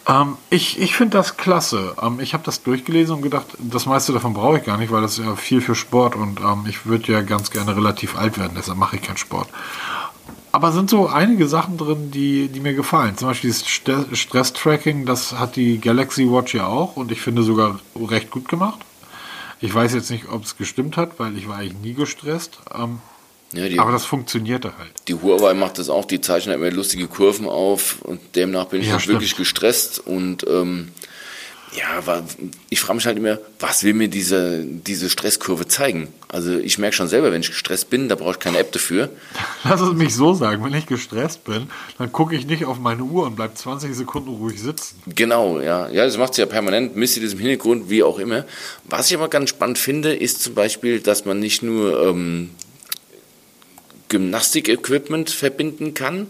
Ähm, 0.08 0.38
ich 0.50 0.80
ich 0.80 0.96
finde 0.96 1.18
das 1.18 1.38
klasse. 1.38 1.96
Ähm, 2.02 2.20
ich 2.20 2.34
habe 2.34 2.44
das 2.44 2.64
durchgelesen 2.64 3.16
und 3.16 3.22
gedacht, 3.22 3.46
das 3.60 3.86
meiste 3.86 4.12
davon 4.14 4.34
brauche 4.34 4.58
ich 4.58 4.64
gar 4.66 4.78
nicht, 4.78 4.92
weil 4.92 5.02
das 5.02 5.18
ist 5.18 5.26
ja 5.26 5.36
viel 5.36 5.62
für 5.62 5.76
Sport 5.76 6.16
und 6.16 6.40
ähm, 6.40 6.66
ich 6.68 6.86
würde 6.86 7.12
ja 7.12 7.22
ganz 7.22 7.52
gerne 7.52 7.76
relativ 7.76 8.18
alt 8.18 8.38
werden, 8.38 8.54
deshalb 8.58 8.78
mache 8.78 8.96
ich 8.96 9.02
keinen 9.02 9.18
Sport. 9.18 9.50
Aber 10.52 10.72
sind 10.72 10.90
so 10.90 11.08
einige 11.08 11.48
Sachen 11.48 11.78
drin, 11.78 12.10
die, 12.10 12.48
die 12.48 12.60
mir 12.60 12.74
gefallen. 12.74 13.16
Zum 13.18 13.28
Beispiel 13.28 13.52
das 13.52 13.68
Stress-Tracking, 13.68 15.06
das 15.06 15.34
hat 15.34 15.56
die 15.56 15.80
Galaxy 15.80 16.30
Watch 16.30 16.56
ja 16.56 16.66
auch 16.66 16.96
und 16.96 17.12
ich 17.12 17.22
finde 17.22 17.44
sogar 17.44 17.80
recht 17.96 18.32
gut 18.32 18.50
gemacht. 18.50 18.80
Ich 19.62 19.74
weiß 19.74 19.94
jetzt 19.94 20.10
nicht, 20.10 20.30
ob 20.30 20.44
es 20.44 20.58
gestimmt 20.58 20.98
hat, 20.98 21.20
weil 21.20 21.38
ich 21.38 21.48
war 21.48 21.58
eigentlich 21.58 21.82
nie 21.82 21.94
gestresst. 21.94 22.60
Ähm, 22.74 23.00
ja, 23.54 23.68
die, 23.68 23.80
aber 23.80 23.92
das 23.92 24.06
funktionierte 24.06 24.78
halt. 24.78 24.92
Die 25.08 25.16
Huawei 25.16 25.54
macht 25.54 25.80
das 25.80 25.90
auch, 25.90 26.06
die 26.06 26.22
zeichnet 26.22 26.56
immer 26.56 26.70
lustige 26.70 27.08
Kurven 27.08 27.48
auf 27.48 28.02
und 28.04 28.20
demnach 28.36 28.66
bin 28.66 28.82
ich 28.82 28.88
ja, 28.88 29.06
wirklich 29.08 29.36
gestresst 29.36 30.00
und 30.00 30.46
ähm, 30.48 30.90
ja, 31.72 32.06
war, 32.08 32.24
ich 32.70 32.80
frage 32.80 32.96
mich 32.96 33.06
halt 33.06 33.18
immer, 33.18 33.38
was 33.60 33.84
will 33.84 33.94
mir 33.94 34.08
diese, 34.08 34.66
diese 34.66 35.10
Stresskurve 35.10 35.68
zeigen? 35.68 36.08
Also 36.28 36.58
ich 36.58 36.80
merke 36.80 36.96
schon 36.96 37.08
selber, 37.08 37.32
wenn 37.32 37.42
ich 37.42 37.50
gestresst 37.50 37.90
bin, 37.90 38.10
da 38.10 38.16
brauche 38.16 38.32
ich 38.32 38.40
keine 38.40 38.58
App 38.58 38.72
dafür. 38.72 39.10
Lass 39.64 39.82
es 39.82 39.94
mich 39.94 40.16
so 40.16 40.34
sagen, 40.34 40.64
wenn 40.64 40.74
ich 40.74 40.88
gestresst 40.88 41.44
bin, 41.44 41.70
dann 41.98 42.12
gucke 42.12 42.36
ich 42.36 42.48
nicht 42.48 42.66
auf 42.66 42.80
meine 42.80 43.04
Uhr 43.04 43.28
und 43.28 43.36
bleibe 43.36 43.54
20 43.54 43.94
Sekunden 43.94 44.30
ruhig 44.30 44.60
sitzen. 44.60 45.02
Genau, 45.08 45.60
ja. 45.60 45.88
Ja, 45.90 46.06
das 46.06 46.18
macht 46.18 46.34
sie 46.34 46.42
ja 46.42 46.48
permanent, 46.48 46.96
misst 46.96 47.16
sie 47.16 47.22
das 47.22 47.34
im 47.34 47.40
Hintergrund, 47.40 47.90
wie 47.90 48.04
auch 48.04 48.18
immer. 48.18 48.46
Was 48.86 49.12
ich 49.12 49.18
aber 49.18 49.28
ganz 49.28 49.50
spannend 49.50 49.78
finde, 49.78 50.16
ist 50.16 50.42
zum 50.42 50.56
Beispiel, 50.56 51.02
dass 51.02 51.26
man 51.26 51.40
nicht 51.40 51.62
nur 51.62 52.02
ähm, 52.08 52.50
Gymnastik-Equipment 54.10 55.30
verbinden 55.30 55.94
kann, 55.94 56.28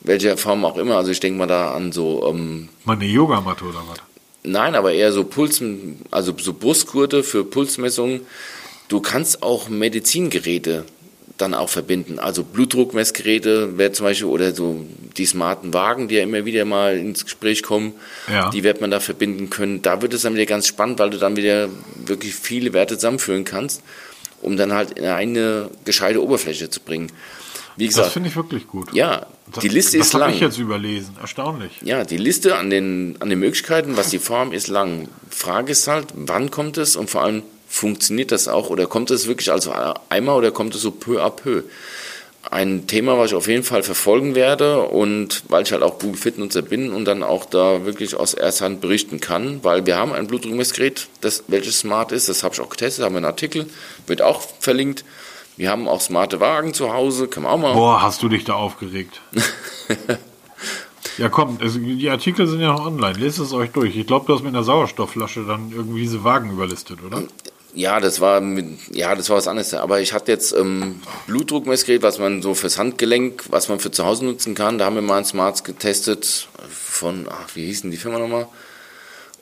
welcher 0.00 0.36
Form 0.36 0.64
auch 0.66 0.76
immer. 0.76 0.96
Also 0.96 1.10
ich 1.10 1.20
denke 1.20 1.38
mal 1.38 1.46
da 1.46 1.72
an 1.72 1.92
so... 1.92 2.28
Ähm, 2.28 2.68
Meine 2.84 3.06
Yogamatte 3.06 3.64
oder 3.64 3.82
was? 3.88 3.98
Nein, 4.42 4.74
aber 4.74 4.92
eher 4.92 5.12
so 5.12 5.24
Puls, 5.24 5.62
also 6.10 6.34
so 6.38 6.52
Brustgurte 6.52 7.22
für 7.22 7.44
Pulsmessungen. 7.44 8.20
Du 8.88 9.00
kannst 9.00 9.42
auch 9.42 9.68
Medizingeräte 9.68 10.84
dann 11.38 11.54
auch 11.54 11.68
verbinden. 11.68 12.18
Also 12.18 12.42
Blutdruckmessgeräte 12.44 13.78
wäre 13.78 13.92
zum 13.92 14.06
Beispiel 14.06 14.26
oder 14.26 14.54
so 14.54 14.84
die 15.16 15.26
smarten 15.26 15.72
Wagen, 15.72 16.08
die 16.08 16.16
ja 16.16 16.22
immer 16.22 16.44
wieder 16.44 16.64
mal 16.64 16.96
ins 16.96 17.24
Gespräch 17.24 17.62
kommen, 17.62 17.94
ja. 18.28 18.50
die 18.50 18.64
wird 18.64 18.80
man 18.80 18.90
da 18.90 19.00
verbinden 19.00 19.50
können. 19.50 19.82
Da 19.82 20.02
wird 20.02 20.14
es 20.14 20.22
dann 20.22 20.34
wieder 20.34 20.46
ganz 20.46 20.66
spannend, 20.66 20.98
weil 20.98 21.10
du 21.10 21.18
dann 21.18 21.36
wieder 21.36 21.68
wirklich 22.06 22.34
viele 22.34 22.72
Werte 22.72 22.96
zusammenführen 22.96 23.44
kannst, 23.44 23.82
um 24.42 24.56
dann 24.56 24.72
halt 24.72 24.98
in 24.98 25.04
eine 25.04 25.70
gescheite 25.84 26.22
Oberfläche 26.22 26.70
zu 26.70 26.80
bringen. 26.80 27.10
Wie 27.78 27.86
gesagt, 27.86 28.06
das 28.06 28.12
finde 28.12 28.28
ich 28.28 28.36
wirklich 28.36 28.66
gut. 28.66 28.92
Ja, 28.92 29.26
die 29.62 29.68
Liste 29.68 29.98
das 29.98 30.08
ist 30.08 30.12
lang. 30.12 30.20
Das 30.20 30.26
habe 30.26 30.34
ich 30.36 30.40
jetzt 30.40 30.58
überlesen. 30.58 31.16
Erstaunlich. 31.20 31.72
Ja, 31.82 32.04
die 32.04 32.16
Liste 32.16 32.56
an 32.56 32.70
den, 32.70 33.16
an 33.20 33.30
den 33.30 33.38
Möglichkeiten, 33.38 33.96
was 33.96 34.10
die 34.10 34.18
Form 34.18 34.52
ist, 34.52 34.66
lang. 34.66 35.08
Frage 35.30 35.70
ist 35.70 35.86
halt, 35.86 36.06
wann 36.14 36.50
kommt 36.50 36.76
es 36.76 36.96
und 36.96 37.08
vor 37.08 37.22
allem, 37.22 37.44
funktioniert 37.68 38.32
das 38.32 38.48
auch 38.48 38.70
oder 38.70 38.86
kommt 38.86 39.10
es 39.10 39.28
wirklich 39.28 39.52
also 39.52 39.72
einmal 40.08 40.36
oder 40.36 40.50
kommt 40.50 40.74
es 40.74 40.80
so 40.80 40.90
peu 40.90 41.22
à 41.22 41.30
peu? 41.30 41.62
Ein 42.50 42.86
Thema, 42.86 43.18
was 43.18 43.30
ich 43.30 43.36
auf 43.36 43.46
jeden 43.46 43.62
Fall 43.62 43.82
verfolgen 43.82 44.34
werde 44.34 44.80
und 44.80 45.42
weil 45.48 45.64
ich 45.64 45.72
halt 45.72 45.82
auch 45.82 45.98
Google 45.98 46.16
Fit 46.16 46.38
Nutzer 46.38 46.62
bin 46.62 46.92
und 46.92 47.04
dann 47.04 47.22
auch 47.22 47.44
da 47.44 47.84
wirklich 47.84 48.16
aus 48.16 48.32
erster 48.32 48.64
Hand 48.64 48.80
berichten 48.80 49.20
kann, 49.20 49.62
weil 49.62 49.84
wir 49.84 49.96
haben 49.96 50.12
ein 50.14 50.26
Blutdruckmessgerät, 50.26 51.08
das, 51.20 51.44
welches 51.46 51.80
smart 51.80 52.10
ist, 52.10 52.28
das 52.28 52.42
habe 52.42 52.54
ich 52.54 52.60
auch 52.60 52.70
getestet, 52.70 53.04
haben 53.04 53.12
wir 53.12 53.18
einen 53.18 53.26
Artikel, 53.26 53.66
wird 54.06 54.22
auch 54.22 54.40
verlinkt. 54.60 55.04
Wir 55.58 55.70
haben 55.70 55.88
auch 55.88 56.00
smarte 56.00 56.38
Wagen 56.38 56.72
zu 56.72 56.92
Hause, 56.92 57.26
kann 57.26 57.42
man 57.42 57.50
auch 57.50 57.58
mal. 57.58 57.74
Boah, 57.74 58.00
hast 58.00 58.22
du 58.22 58.28
dich 58.28 58.44
da 58.44 58.54
aufgeregt. 58.54 59.20
ja, 61.18 61.28
komm, 61.28 61.58
es, 61.60 61.74
die 61.74 62.08
Artikel 62.08 62.46
sind 62.46 62.60
ja 62.60 62.68
noch 62.68 62.86
online. 62.86 63.18
Lest 63.18 63.40
es 63.40 63.52
euch 63.52 63.70
durch. 63.72 63.96
Ich 63.96 64.06
glaube, 64.06 64.24
du 64.26 64.34
hast 64.34 64.44
mit 64.44 64.54
einer 64.54 64.62
Sauerstoffflasche 64.62 65.44
dann 65.44 65.72
irgendwie 65.72 66.02
diese 66.02 66.22
Wagen 66.22 66.52
überlistet, 66.52 67.02
oder? 67.04 67.24
Ja, 67.74 67.98
das 67.98 68.20
war 68.20 68.40
mit, 68.40 68.94
ja, 68.94 69.16
das 69.16 69.30
war 69.30 69.36
was 69.36 69.48
anderes. 69.48 69.74
Aber 69.74 70.00
ich 70.00 70.12
hatte 70.12 70.30
jetzt 70.30 70.52
ähm, 70.52 71.00
Blutdruckmessgerät, 71.26 72.02
was 72.02 72.20
man 72.20 72.40
so 72.40 72.54
fürs 72.54 72.78
Handgelenk, 72.78 73.46
was 73.50 73.68
man 73.68 73.80
für 73.80 73.90
zu 73.90 74.04
Hause 74.04 74.26
nutzen 74.26 74.54
kann. 74.54 74.78
Da 74.78 74.84
haben 74.84 74.94
wir 74.94 75.02
mal 75.02 75.18
ein 75.18 75.24
Smarts 75.24 75.64
getestet 75.64 76.46
von, 76.70 77.26
ach, 77.28 77.56
wie 77.56 77.66
hießen 77.66 77.90
die 77.90 77.96
Firma 77.96 78.20
nochmal? 78.20 78.46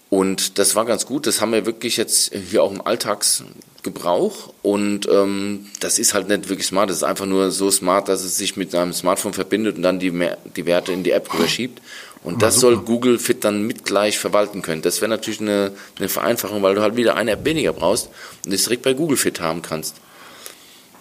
Und 0.08 0.58
das 0.58 0.74
war 0.76 0.86
ganz 0.86 1.04
gut. 1.04 1.26
Das 1.26 1.42
haben 1.42 1.52
wir 1.52 1.66
wirklich 1.66 1.98
jetzt 1.98 2.34
hier 2.34 2.62
auch 2.62 2.72
im 2.72 2.80
Alltags 2.80 3.44
Gebrauch 3.86 4.52
und 4.62 5.08
ähm, 5.10 5.66
das 5.80 5.98
ist 5.98 6.12
halt 6.12 6.28
nicht 6.28 6.50
wirklich 6.50 6.66
smart. 6.66 6.90
Das 6.90 6.98
ist 6.98 7.02
einfach 7.02 7.24
nur 7.24 7.50
so 7.50 7.70
smart, 7.70 8.08
dass 8.08 8.22
es 8.22 8.36
sich 8.36 8.58
mit 8.58 8.74
einem 8.74 8.92
Smartphone 8.92 9.32
verbindet 9.32 9.76
und 9.76 9.82
dann 9.82 9.98
die, 9.98 10.12
die 10.56 10.66
Werte 10.66 10.92
in 10.92 11.02
die 11.02 11.12
App 11.12 11.32
überschiebt. 11.32 11.80
Und 12.22 12.42
das 12.42 12.58
soll 12.58 12.76
Google 12.78 13.20
Fit 13.20 13.44
dann 13.44 13.62
mit 13.66 13.84
gleich 13.84 14.18
verwalten 14.18 14.60
können. 14.60 14.82
Das 14.82 15.00
wäre 15.00 15.08
natürlich 15.08 15.40
eine, 15.40 15.70
eine 15.98 16.08
Vereinfachung, 16.08 16.60
weil 16.60 16.74
du 16.74 16.82
halt 16.82 16.96
wieder 16.96 17.14
eine 17.14 17.30
App 17.30 17.44
weniger 17.44 17.72
brauchst 17.72 18.10
und 18.44 18.52
das 18.52 18.64
direkt 18.64 18.82
bei 18.82 18.94
Google 18.94 19.16
Fit 19.16 19.40
haben 19.40 19.62
kannst. 19.62 19.94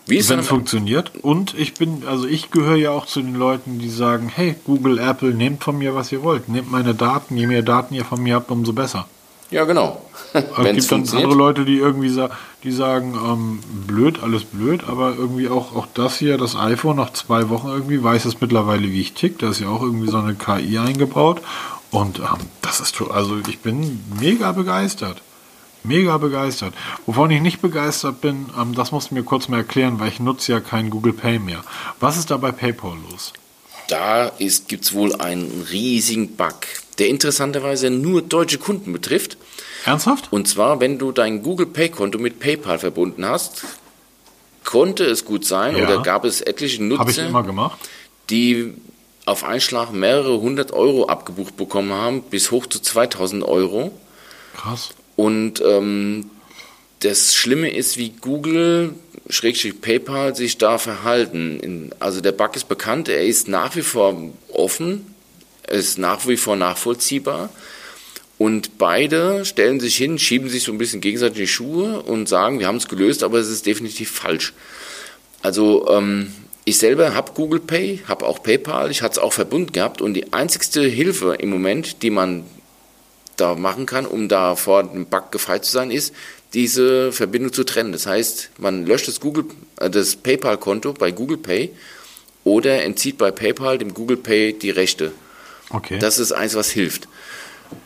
Wie 0.07 0.19
es 0.19 0.29
Wenn 0.29 0.39
es 0.39 0.47
funktioniert. 0.47 1.11
Und 1.23 1.55
ich 1.57 1.73
bin, 1.73 2.03
also 2.05 2.27
ich 2.27 2.51
gehöre 2.51 2.75
ja 2.75 2.91
auch 2.91 3.07
zu 3.07 3.21
den 3.21 3.33
Leuten, 3.33 3.79
die 3.79 3.89
sagen, 3.89 4.29
hey, 4.33 4.55
Google, 4.65 4.99
Apple, 4.99 5.33
nehmt 5.33 5.63
von 5.63 5.77
mir, 5.77 5.95
was 5.95 6.11
ihr 6.11 6.21
wollt. 6.21 6.47
Nehmt 6.47 6.71
meine 6.71 6.93
Daten, 6.93 7.35
je 7.35 7.47
mehr 7.47 7.63
Daten 7.63 7.95
ihr 7.95 8.05
von 8.05 8.21
mir 8.21 8.35
habt, 8.35 8.51
umso 8.51 8.73
besser. 8.73 9.07
Ja, 9.55 9.63
genau. 9.63 10.01
es 10.33 10.89
gibt 10.89 10.91
dann 10.91 11.07
andere 11.07 11.33
Leute, 11.33 11.63
die 11.63 11.77
irgendwie 11.77 12.09
sa 12.09 12.29
die 12.65 12.73
sagen, 12.73 13.13
ähm, 13.13 13.59
blöd, 13.87 14.21
alles 14.21 14.43
blöd, 14.43 14.83
aber 14.85 15.15
irgendwie 15.15 15.47
auch, 15.47 15.73
auch 15.73 15.87
das 15.93 16.17
hier, 16.17 16.37
das 16.37 16.57
iPhone 16.57 16.97
nach 16.97 17.13
zwei 17.13 17.47
Wochen 17.47 17.69
irgendwie 17.69 18.03
weiß 18.03 18.25
es 18.25 18.41
mittlerweile, 18.41 18.91
wie 18.91 18.99
ich 18.99 19.13
tick. 19.13 19.39
Da 19.39 19.51
ist 19.51 19.61
ja 19.61 19.69
auch 19.69 19.81
irgendwie 19.81 20.09
so 20.09 20.17
eine 20.17 20.35
KI 20.35 20.77
eingebaut. 20.77 21.41
Und 21.89 22.19
ähm, 22.19 22.49
das 22.61 22.81
ist, 22.81 23.01
also 23.09 23.37
ich 23.47 23.59
bin 23.59 24.03
mega 24.19 24.51
begeistert. 24.51 25.21
Mega 25.85 26.17
begeistert. 26.17 26.73
Wovon 27.05 27.31
ich 27.31 27.39
nicht 27.39 27.61
begeistert 27.61 28.19
bin, 28.19 28.47
ähm, 28.59 28.75
das 28.75 28.91
musst 28.91 29.11
du 29.11 29.15
mir 29.15 29.23
kurz 29.23 29.47
mal 29.47 29.59
erklären, 29.59 30.01
weil 30.01 30.09
ich 30.09 30.19
nutze 30.19 30.51
ja 30.51 30.59
kein 30.59 30.89
Google 30.89 31.13
Pay 31.13 31.39
mehr. 31.39 31.63
Was 32.01 32.17
ist 32.17 32.29
da 32.29 32.35
bei 32.35 32.51
PayPal 32.51 32.97
los? 33.09 33.31
da 33.87 34.31
gibt 34.67 34.83
es 34.83 34.93
wohl 34.93 35.15
einen 35.15 35.67
riesigen 35.69 36.35
Bug, 36.35 36.55
der 36.97 37.07
interessanterweise 37.07 37.89
nur 37.89 38.21
deutsche 38.21 38.57
Kunden 38.57 38.93
betrifft. 38.93 39.37
Ernsthaft? 39.85 40.31
Und 40.31 40.47
zwar, 40.47 40.79
wenn 40.79 40.97
du 40.97 41.11
dein 41.11 41.43
Google 41.43 41.67
Pay-Konto 41.67 42.17
mit 42.17 42.39
PayPal 42.39 42.79
verbunden 42.79 43.25
hast, 43.25 43.63
konnte 44.63 45.03
es 45.05 45.25
gut 45.25 45.45
sein 45.45 45.77
Ja. 45.77 45.83
oder 45.83 46.01
gab 46.01 46.25
es 46.25 46.41
etliche 46.41 46.83
Nutzer, 46.83 47.03
die 48.29 48.73
auf 49.25 49.43
einen 49.43 49.61
Schlag 49.61 49.91
mehrere 49.91 50.39
hundert 50.39 50.71
Euro 50.71 51.05
abgebucht 51.05 51.57
bekommen 51.57 51.93
haben, 51.93 52.21
bis 52.23 52.51
hoch 52.51 52.65
zu 52.67 52.79
2000 52.79 53.43
Euro. 53.43 53.91
Krass. 54.55 54.89
Und 55.15 55.61
ähm, 55.61 56.29
das 57.01 57.35
Schlimme 57.35 57.69
ist, 57.71 57.97
wie 57.97 58.09
Google, 58.09 58.93
Schrägstrich 59.29 59.81
PayPal, 59.81 60.35
sich 60.35 60.57
da 60.57 60.77
verhalten. 60.77 61.91
Also 61.99 62.21
der 62.21 62.31
Bug 62.31 62.55
ist 62.55 62.67
bekannt, 62.67 63.09
er 63.09 63.23
ist 63.23 63.47
nach 63.47 63.75
wie 63.75 63.81
vor 63.81 64.15
offen, 64.51 65.14
ist 65.67 65.97
nach 65.97 66.27
wie 66.27 66.37
vor 66.37 66.55
nachvollziehbar. 66.55 67.49
Und 68.37 68.77
beide 68.77 69.45
stellen 69.45 69.79
sich 69.79 69.95
hin, 69.95 70.19
schieben 70.19 70.49
sich 70.49 70.63
so 70.63 70.71
ein 70.71 70.77
bisschen 70.77 70.99
gegenseitig 70.99 71.37
die 71.37 71.47
Schuhe 71.47 72.01
und 72.01 72.27
sagen, 72.27 72.59
wir 72.59 72.67
haben 72.67 72.77
es 72.77 72.87
gelöst, 72.87 73.23
aber 73.23 73.39
es 73.39 73.49
ist 73.49 73.65
definitiv 73.65 74.11
falsch. 74.11 74.53
Also 75.41 75.87
ähm, 75.89 76.33
ich 76.65 76.79
selber 76.79 77.13
habe 77.13 77.31
Google 77.33 77.61
Pay, 77.61 78.01
habe 78.07 78.25
auch 78.25 78.43
PayPal, 78.43 78.91
ich 78.91 79.01
hatte 79.01 79.13
es 79.13 79.19
auch 79.19 79.31
verbunden 79.31 79.71
gehabt 79.71 80.01
und 80.01 80.15
die 80.15 80.33
einzigste 80.33 80.81
Hilfe 80.81 81.35
im 81.35 81.49
Moment, 81.49 82.01
die 82.01 82.09
man 82.09 82.43
da 83.37 83.55
machen 83.55 83.85
kann, 83.85 84.05
um 84.05 84.27
da 84.27 84.55
vor 84.55 84.83
dem 84.83 85.05
Bug 85.05 85.31
gefeit 85.31 85.63
zu 85.65 85.71
sein, 85.71 85.91
ist, 85.91 86.13
diese 86.53 87.11
Verbindung 87.11 87.53
zu 87.53 87.63
trennen. 87.63 87.91
Das 87.91 88.05
heißt, 88.05 88.49
man 88.57 88.85
löscht 88.85 89.07
das, 89.07 89.19
Google, 89.19 89.45
äh, 89.79 89.89
das 89.89 90.15
PayPal-Konto 90.15 90.93
bei 90.93 91.11
Google 91.11 91.37
Pay 91.37 91.71
oder 92.43 92.83
entzieht 92.83 93.17
bei 93.17 93.31
PayPal 93.31 93.77
dem 93.77 93.93
Google 93.93 94.17
Pay 94.17 94.53
die 94.53 94.71
Rechte. 94.71 95.11
Okay. 95.69 95.99
Das 95.99 96.19
ist 96.19 96.31
eins, 96.31 96.55
was 96.55 96.69
hilft. 96.69 97.07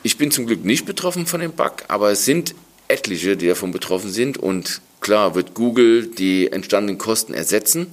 Ich 0.03 0.17
bin 0.17 0.32
zum 0.32 0.45
Glück 0.45 0.63
nicht 0.65 0.86
betroffen 0.86 1.25
von 1.25 1.39
dem 1.39 1.53
Bug, 1.53 1.84
aber 1.88 2.11
es 2.11 2.25
sind 2.25 2.53
etliche, 2.88 3.38
die 3.38 3.47
davon 3.47 3.71
betroffen 3.71 4.11
sind. 4.11 4.38
Und 4.38 4.82
klar 4.99 5.36
wird 5.36 5.53
Google 5.53 6.07
die 6.07 6.51
entstandenen 6.51 6.97
Kosten 6.97 7.34
ersetzen, 7.34 7.88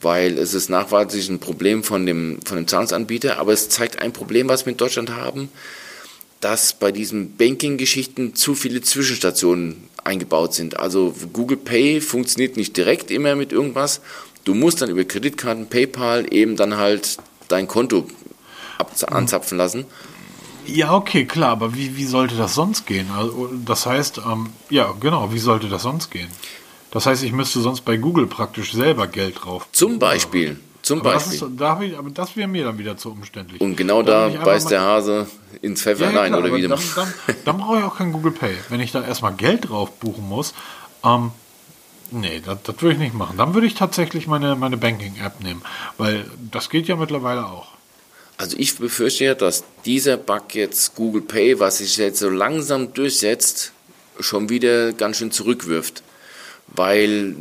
weil 0.00 0.38
es 0.38 0.54
ist 0.54 0.68
nachweislich 0.68 1.28
ein 1.28 1.38
Problem 1.38 1.82
von 1.82 2.04
dem, 2.04 2.40
von 2.44 2.56
dem 2.56 2.66
Zahlungsanbieter. 2.66 3.38
Aber 3.38 3.52
es 3.52 3.68
zeigt 3.68 4.00
ein 4.00 4.12
Problem, 4.12 4.48
was 4.48 4.66
wir 4.66 4.72
in 4.72 4.76
Deutschland 4.76 5.10
haben, 5.10 5.48
dass 6.40 6.72
bei 6.74 6.92
diesen 6.92 7.36
Banking-Geschichten 7.36 8.34
zu 8.34 8.54
viele 8.54 8.80
Zwischenstationen 8.80 9.88
eingebaut 10.04 10.54
sind. 10.54 10.78
Also 10.78 11.14
Google 11.32 11.56
Pay 11.56 12.00
funktioniert 12.00 12.56
nicht 12.56 12.76
direkt 12.76 13.10
immer 13.10 13.34
mit 13.34 13.52
irgendwas. 13.52 14.00
Du 14.44 14.54
musst 14.54 14.80
dann 14.80 14.90
über 14.90 15.04
Kreditkarten, 15.04 15.66
PayPal 15.66 16.32
eben 16.32 16.56
dann 16.56 16.76
halt 16.76 17.18
dein 17.48 17.66
Konto 17.66 18.06
anzapfen 19.08 19.58
lassen. 19.58 19.84
Ja, 20.66 20.94
okay, 20.94 21.24
klar, 21.24 21.50
aber 21.50 21.74
wie, 21.74 21.96
wie 21.96 22.04
sollte 22.04 22.36
das 22.36 22.54
sonst 22.54 22.86
gehen? 22.86 23.08
Also, 23.16 23.48
das 23.64 23.86
heißt, 23.86 24.18
ähm, 24.18 24.50
ja, 24.68 24.92
genau, 25.00 25.32
wie 25.32 25.38
sollte 25.38 25.68
das 25.68 25.82
sonst 25.82 26.10
gehen? 26.10 26.28
Das 26.90 27.06
heißt, 27.06 27.22
ich 27.22 27.32
müsste 27.32 27.60
sonst 27.60 27.82
bei 27.82 27.96
Google 27.96 28.26
praktisch 28.26 28.72
selber 28.72 29.06
Geld 29.06 29.44
drauf. 29.44 29.66
Zum 29.72 29.98
Beispiel. 29.98 30.58
Zum 30.82 31.00
Aber 31.00 31.12
das, 31.14 31.28
Beispiel. 31.28 31.48
ist, 31.48 31.60
da 31.60 31.68
hab 31.70 31.82
ich, 31.82 31.98
aber 31.98 32.10
das 32.10 32.36
wäre 32.36 32.48
mir 32.48 32.64
dann 32.64 32.78
wieder 32.78 32.96
zu 32.96 33.10
umständlich. 33.10 33.60
Und 33.60 33.76
genau 33.76 34.02
Da 34.02 34.28
da 34.28 34.42
beißt 34.44 34.70
der 34.70 34.80
Hase 34.82 35.26
ins 35.60 35.82
Pfeffer 35.82 36.04
Ja, 36.06 36.10
ja, 36.12 36.20
rein, 36.20 36.32
klar, 36.32 36.40
oder 36.44 36.54
wie 36.54 36.62
dann, 36.62 36.78
dann, 36.94 37.12
dann 37.44 37.58
brauche 37.58 37.78
ich 37.78 37.84
auch 37.84 37.96
kein 37.96 38.12
Google 38.12 38.32
Pay. 38.32 38.54
Wenn 38.68 38.80
ich 38.80 38.92
da 38.92 39.02
erstmal 39.02 39.34
Geld 39.34 39.68
drauf 39.68 39.90
buchen 39.98 40.28
muss, 40.28 40.54
ähm, 41.04 41.32
nee, 42.10 42.40
das, 42.44 42.62
das 42.62 42.80
würde 42.80 42.94
ich 42.94 43.00
nicht 43.00 43.14
machen. 43.14 43.36
Dann 43.36 43.54
würde 43.54 43.66
ich 43.66 43.74
tatsächlich 43.74 44.26
meine, 44.26 44.54
meine 44.54 44.76
Banking-App 44.76 45.40
nehmen, 45.42 45.62
weil 45.98 46.26
das 46.50 46.70
geht 46.70 46.88
ja 46.88 46.96
mittlerweile 46.96 47.46
auch. 47.46 47.77
Also 48.38 48.56
ich 48.58 48.76
befürchte 48.76 49.24
ja, 49.24 49.34
dass 49.34 49.64
dieser 49.84 50.16
Bug 50.16 50.54
jetzt 50.54 50.94
Google 50.94 51.22
Pay, 51.22 51.58
was 51.58 51.78
sich 51.78 51.96
jetzt 51.96 52.20
so 52.20 52.30
langsam 52.30 52.94
durchsetzt, 52.94 53.72
schon 54.20 54.48
wieder 54.48 54.92
ganz 54.92 55.18
schön 55.18 55.32
zurückwirft. 55.32 56.04
Weil 56.68 57.34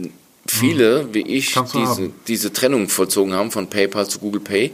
viele, 0.47 1.13
wie 1.13 1.21
ich, 1.21 1.49
Hm. 1.49 1.53
Kannst 1.53 1.75
du 1.75 1.79
diese, 1.79 2.11
diese 2.27 2.53
Trennung 2.53 2.89
vollzogen 2.89 3.33
haben 3.33 3.51
von 3.51 3.69
PayPal 3.69 4.07
zu 4.07 4.19
Google 4.19 4.41
Pay. 4.41 4.71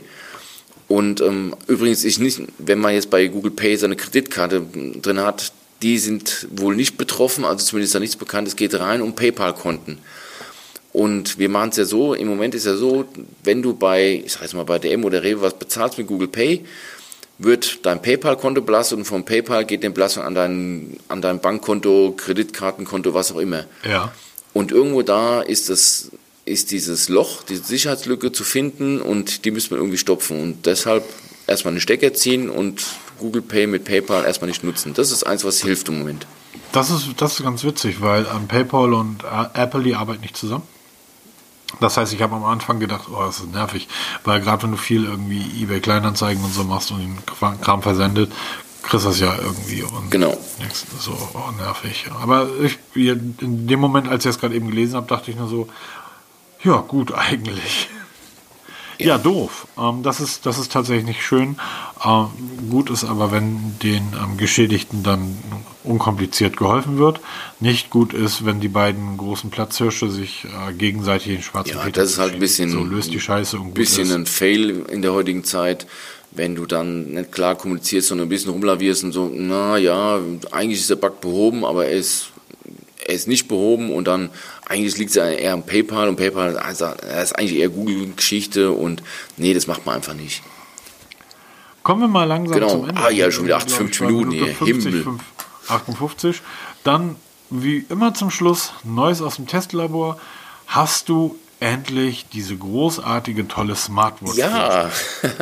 Und 0.88 1.22
ähm, 1.22 1.56
übrigens, 1.68 2.04
ich 2.06 2.20
nicht, 2.20 2.42
wenn 2.58 2.80
man 2.80 2.94
jetzt 2.94 3.10
bei 3.10 3.28
Google 3.28 3.52
Pay 3.52 3.76
seine 3.76 3.96
Kreditkarte 3.96 4.66
drin 5.02 5.20
hat, 5.20 5.52
die 5.82 5.98
sind 5.98 6.48
wohl 6.52 6.76
nicht 6.76 6.98
betroffen, 6.98 7.44
also 7.44 7.66
zumindest 7.66 7.90
ist 7.90 7.96
da 7.96 8.00
nichts 8.00 8.16
bekannt. 8.16 8.48
Es 8.48 8.56
geht 8.56 8.80
rein 8.80 9.02
um 9.02 9.14
PayPal-Konten. 9.16 9.98
Und 10.94 11.40
wir 11.40 11.50
machen 11.50 11.70
es 11.72 11.78
ja 11.78 11.86
so, 11.86 12.14
im 12.14 12.28
Moment 12.28 12.54
ist 12.54 12.68
ja 12.68 12.76
so, 12.76 13.06
wenn 13.44 13.64
du 13.64 13.74
bei, 13.74 14.22
ich 14.24 14.34
sag 14.34 14.44
jetzt 14.44 14.54
mal 14.54 14.64
bei 14.64 14.78
DM 14.78 15.04
oder 15.04 15.24
Rewe 15.24 15.42
was 15.42 15.56
bezahlst 15.56 15.98
mit 15.98 16.06
Google 16.06 16.28
Pay, 16.28 16.64
wird 17.40 17.84
dein 17.86 18.02
PayPal-Konto 18.02 18.62
belastet 18.62 19.00
und 19.00 19.06
vom 19.06 19.26
PayPal 19.26 19.66
geht 19.66 19.84
die 19.84 19.90
Belastung 19.90 20.24
an 20.24 20.36
dein, 20.36 20.98
an 21.08 21.22
dein 21.22 21.40
Bankkonto, 21.40 22.14
Kreditkartenkonto, 22.16 23.16
was 23.16 23.32
auch 23.32 23.40
immer. 23.40 23.66
Ja. 23.84 24.12
Und 24.54 24.72
irgendwo 24.72 25.02
da 25.02 25.42
ist 25.42 25.72
das, 25.72 26.12
ist 26.46 26.70
dieses 26.70 27.10
Loch, 27.10 27.42
diese 27.42 27.64
Sicherheitslücke 27.64 28.32
zu 28.32 28.44
finden 28.44 29.02
und 29.02 29.46
die 29.46 29.52
müssen 29.52 29.72
wir 29.72 29.78
irgendwie 29.78 29.98
stopfen. 29.98 30.40
Und 30.40 30.66
deshalb 30.68 31.04
erstmal 31.48 31.74
einen 31.74 31.82
Stecker 31.82 32.14
ziehen 32.14 32.52
und 32.52 32.86
Google 33.20 33.42
Pay 33.42 33.66
mit 33.66 33.86
PayPal 33.86 34.26
erstmal 34.26 34.48
nicht 34.48 34.64
nutzen. 34.64 34.94
Das 34.94 35.12
ist 35.12 35.24
eins, 35.24 35.44
was 35.44 35.62
hilft 35.62 35.90
im 35.90 35.98
Moment. 35.98 36.28
Das 36.72 36.92
ist, 36.92 37.10
das 37.18 37.40
ist 37.40 37.44
ganz 37.44 37.64
witzig, 37.64 38.02
weil 38.02 38.28
ähm, 38.36 38.48
PayPal 38.48 38.94
und 38.94 39.24
äh, 39.24 39.60
Apple, 39.60 39.82
die 39.82 39.96
arbeiten 39.96 40.22
nicht 40.22 40.38
zusammen. 40.38 40.68
Das 41.80 41.98
heißt, 41.98 42.14
ich 42.14 42.22
habe 42.22 42.36
am 42.36 42.44
Anfang 42.46 42.80
gedacht, 42.80 43.06
oh, 43.12 43.20
das 43.26 43.40
ist 43.40 43.52
nervig, 43.52 43.88
weil 44.24 44.42
gerade 44.42 44.64
wenn 44.64 44.72
du 44.72 44.78
viel 44.78 45.06
irgendwie 45.06 45.64
eBay 45.64 45.80
Kleinanzeigen 45.80 46.44
und 46.44 46.54
so 46.54 46.64
machst 46.64 46.92
und 46.92 47.00
den 47.00 47.18
Kram- 47.62 47.82
versendet, 47.82 48.32
kriegst 48.84 49.06
du 49.06 49.10
das 49.10 49.20
ja 49.20 49.36
irgendwie 49.36 49.82
und 49.84 50.12
Genau. 50.12 50.38
nix, 50.62 50.86
so 51.00 51.12
oh, 51.34 51.52
nervig. 51.58 52.06
Aber 52.22 52.48
ich, 52.62 52.78
in 52.96 53.68
dem 53.68 53.80
Moment, 53.80 54.08
als 54.08 54.26
ich 54.26 54.30
das 54.32 54.40
gerade 54.40 54.56
eben 54.56 54.70
gelesen 54.70 54.96
habe, 54.96 55.08
dachte 55.08 55.32
ich 55.32 55.38
nur 55.38 55.48
so, 55.48 55.68
ja 56.64 56.78
gut 56.78 57.12
eigentlich. 57.16 57.90
Ja, 59.00 59.18
doof. 59.18 59.68
Ähm, 59.78 60.04
das, 60.04 60.20
ist, 60.20 60.46
das 60.46 60.60
ist 60.60 60.72
tatsächlich 60.72 61.06
nicht 61.06 61.24
schön. 61.26 61.58
Gut 62.70 62.90
ist 62.90 63.06
aber, 63.06 63.32
wenn 63.32 63.80
den 63.82 64.02
ähm, 64.22 64.36
Geschädigten 64.38 65.04
dann 65.04 65.38
unkompliziert 65.86 66.58
geholfen 66.58 66.98
wird. 66.98 67.22
Nicht 67.62 67.90
gut 67.90 68.14
ist, 68.14 68.46
wenn 68.46 68.60
die 68.60 68.68
beiden 68.68 69.16
großen 69.18 69.50
Platzhirsche 69.50 70.10
sich 70.10 70.46
äh, 70.46 70.74
gegenseitig 70.74 71.36
in 71.36 71.42
schwarzen 71.42 71.78
Ja, 71.78 71.84
Peter 71.84 72.02
das 72.02 72.12
ist 72.12 72.18
halt 72.20 72.34
ein 72.34 72.40
bisschen, 72.40 72.70
So 72.72 72.84
löst 72.84 73.14
die 73.14 73.22
Scheiße 73.22 73.58
und 73.58 73.74
bisschen 73.74 74.08
ist. 74.08 74.16
ein 74.16 74.26
Fail 74.26 74.86
in 74.92 75.02
der 75.02 75.14
heutigen 75.14 75.46
Zeit, 75.46 75.88
wenn 76.32 76.56
du 76.56 76.66
dann 76.66 77.12
nicht 77.12 77.32
klar 77.32 77.56
kommunizierst, 77.56 78.10
sondern 78.10 78.28
ein 78.28 78.30
bisschen 78.30 78.52
rumlavierst 78.52 79.06
und 79.06 79.12
so, 79.14 79.32
na 79.34 79.78
ja, 79.78 80.20
eigentlich 80.52 80.82
ist 80.82 80.90
der 80.90 80.96
Bug 80.96 81.22
behoben, 81.22 81.64
aber 81.64 81.86
er 81.86 81.98
ist, 81.98 82.32
er 83.06 83.14
ist 83.14 83.30
nicht 83.30 83.48
behoben 83.48 83.94
und 83.94 84.08
dann 84.08 84.30
eigentlich 84.66 84.98
liegt 84.98 85.12
es 85.12 85.16
eher 85.16 85.54
am 85.54 85.66
PayPal 85.66 86.10
und 86.10 86.18
PayPal 86.18 86.58
also, 86.58 86.88
das 87.02 87.32
ist 87.32 87.34
eigentlich 87.34 87.60
eher 87.60 87.70
Google-Geschichte 87.70 88.72
und 88.72 89.04
nee, 89.38 89.54
das 89.54 89.68
macht 89.68 89.86
man 89.86 89.96
einfach 89.96 90.16
nicht. 90.16 90.42
Kommen 91.84 92.02
wir 92.02 92.08
mal 92.08 92.24
langsam 92.26 92.56
Genau. 92.60 92.70
zum 92.70 92.90
Ende. 92.90 93.02
Ah, 93.02 93.10
ja, 93.10 93.30
schon 93.32 93.46
wieder 93.46 93.60
Wir 93.60 93.70
sind, 93.70 93.74
58 93.74 93.98
glaub 93.98 94.10
ich, 94.12 94.16
bei 94.18 94.26
Minuten 94.26 94.30
Minute 94.30 94.46
hier. 94.66 94.74
50, 94.76 94.86
Himmel. 94.92 95.04
5, 95.04 95.24
58. 95.70 96.42
Dann, 96.84 97.16
wie 97.50 97.86
immer 97.90 98.14
zum 98.14 98.32
Schluss, 98.32 98.74
Neues 98.84 99.22
aus 99.22 99.36
dem 99.36 99.48
Testlabor. 99.48 100.18
Hast 100.68 101.10
du 101.10 101.38
endlich 101.60 102.26
diese 102.32 102.56
großartige, 102.58 103.48
tolle 103.48 103.76
Smartwatch? 103.76 104.36
Ja, 104.38 104.90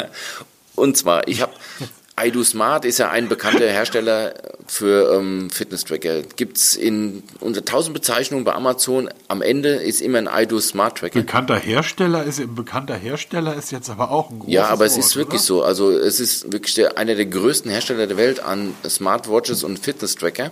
und 0.75 0.97
zwar, 0.97 1.27
ich 1.27 1.41
habe 1.41 1.53
iDo 2.19 2.43
Smart 2.43 2.85
ist 2.85 2.99
ja 2.99 3.09
ein 3.09 3.29
bekannter 3.29 3.67
Hersteller 3.67 4.33
für 4.67 5.13
ähm, 5.15 5.49
Fitness-Tracker. 5.49 6.21
Gibt 6.35 6.57
es 6.57 6.75
in 6.75 7.23
unter 7.39 7.61
1000 7.61 7.93
Bezeichnungen 7.93 8.43
bei 8.43 8.53
Amazon. 8.53 9.09
Am 9.27 9.41
Ende 9.41 9.69
ist 9.69 10.01
immer 10.01 10.17
ein 10.19 10.29
iDo 10.43 10.59
Smart 10.59 10.97
Tracker. 10.97 11.19
Bekannter 11.21 11.57
Hersteller 11.57 12.23
ist 12.23 12.39
ein 12.39 12.53
bekannter 12.53 12.95
Hersteller 12.95 13.55
ist 13.55 13.71
jetzt 13.71 13.89
aber 13.89 14.11
auch 14.11 14.29
ein 14.29 14.39
großes 14.39 14.53
Ja, 14.53 14.67
aber 14.67 14.85
es 14.85 14.95
Wort, 14.95 15.05
ist 15.05 15.15
wirklich 15.15 15.41
oder? 15.41 15.45
so. 15.45 15.63
Also 15.63 15.91
es 15.91 16.19
ist 16.19 16.51
wirklich 16.51 16.75
der, 16.75 16.97
einer 16.97 17.15
der 17.15 17.25
größten 17.25 17.71
Hersteller 17.71 18.07
der 18.07 18.17
Welt 18.17 18.41
an 18.41 18.73
Smartwatches 18.87 19.63
und 19.63 19.79
Fitness-Tracker. 19.79 20.51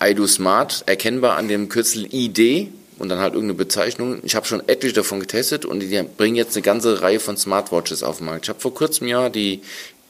iDo 0.00 0.26
Smart, 0.26 0.84
erkennbar 0.86 1.36
an 1.36 1.48
dem 1.48 1.68
Kürzel 1.68 2.06
ID 2.12 2.68
und 2.98 3.08
dann 3.08 3.18
halt 3.18 3.34
irgendeine 3.34 3.58
Bezeichnung. 3.58 4.20
Ich 4.22 4.34
habe 4.36 4.46
schon 4.46 4.66
etliche 4.68 4.94
davon 4.94 5.20
getestet 5.20 5.64
und 5.64 5.80
die 5.80 6.02
bringen 6.16 6.36
jetzt 6.36 6.56
eine 6.56 6.62
ganze 6.62 7.02
Reihe 7.02 7.20
von 7.20 7.36
Smartwatches 7.36 8.02
auf 8.02 8.18
den 8.18 8.26
Markt. 8.26 8.46
Ich 8.46 8.48
habe 8.48 8.60
vor 8.60 8.74
kurzem 8.74 9.06
ja 9.08 9.28
die 9.28 9.60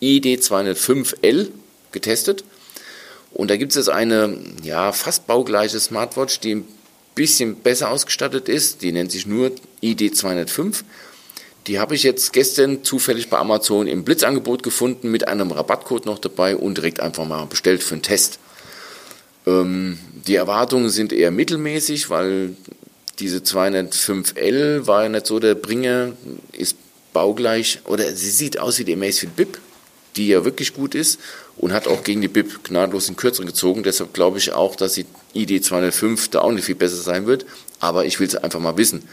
ID 0.01 0.41
205L 0.41 1.49
getestet 1.93 2.45
und 3.33 3.51
da 3.51 3.57
gibt 3.57 3.73
es 3.73 3.77
jetzt 3.77 3.91
eine 3.91 4.37
ja, 4.63 4.93
fast 4.93 5.27
baugleiche 5.27 5.79
Smartwatch, 5.79 6.41
die 6.41 6.57
ein 6.57 6.69
bisschen 7.15 7.57
besser 7.57 7.91
ausgestattet 7.91 8.49
ist. 8.49 8.83
Die 8.83 8.93
nennt 8.93 9.13
sich 9.13 9.27
nur 9.27 9.53
ID 9.83 10.17
205. 10.17 10.85
Die 11.67 11.79
habe 11.79 11.95
ich 11.95 12.03
jetzt 12.03 12.33
gestern 12.33 12.83
zufällig 12.83 13.29
bei 13.29 13.39
Amazon 13.39 13.87
im 13.87 14.05
Blitzangebot 14.05 14.63
gefunden 14.63 15.11
mit 15.11 15.29
einem 15.29 15.51
Rabattcode 15.51 16.07
noch 16.07 16.19
dabei 16.19 16.57
und 16.57 16.79
direkt 16.79 17.01
einfach 17.01 17.27
mal 17.27 17.45
bestellt 17.45 17.83
für 17.83 17.95
einen 17.95 18.03
Test. 18.03 18.39
Ähm, 19.47 19.99
die 20.27 20.37
Erwartungen 20.37 20.89
sind 20.89 21.13
eher 21.13 21.31
mittelmäßig, 21.31 22.09
weil 22.09 22.57
diese 23.19 23.39
205L 23.39 24.87
war 24.87 25.03
ja 25.03 25.09
nicht 25.11 25.27
so 25.27 25.41
der 25.41 25.55
Bringer, 25.55 26.13
ist 26.53 26.77
baugleich, 27.13 27.81
oder 27.85 28.15
sie 28.15 28.31
sieht 28.31 28.59
aus 28.59 28.79
wie 28.79 28.85
die 28.85 28.95
Amazfit 28.95 29.37
Bip, 29.37 29.59
die 30.19 30.29
ja 30.29 30.45
wirklich 30.45 30.75
gut 30.75 30.95
ist 30.95 31.19
und 31.57 31.73
hat 31.73 31.87
auch 31.87 32.03
gegen 32.03 32.21
die 32.21 32.29
Bip 32.29 32.65
gnadlos 32.65 33.07
den 33.07 33.17
Kürzeren 33.17 33.47
gezogen. 33.47 33.83
Deshalb 33.83 34.13
glaube 34.13 34.39
ich 34.39 34.53
auch, 34.53 34.77
dass 34.77 34.95
die 34.95 35.07
ID 35.35 35.65
205 35.65 36.29
da 36.29 36.41
auch 36.41 36.53
nicht 36.53 36.65
viel 36.65 36.75
besser 36.75 36.97
sein 36.97 37.27
wird. 37.27 37.47
Aber 37.81 38.05
ich 38.05 38.21
will 38.21 38.27
es 38.27 38.35
einfach 38.35 38.61
mal 38.61 38.77
wissen. 38.77 39.05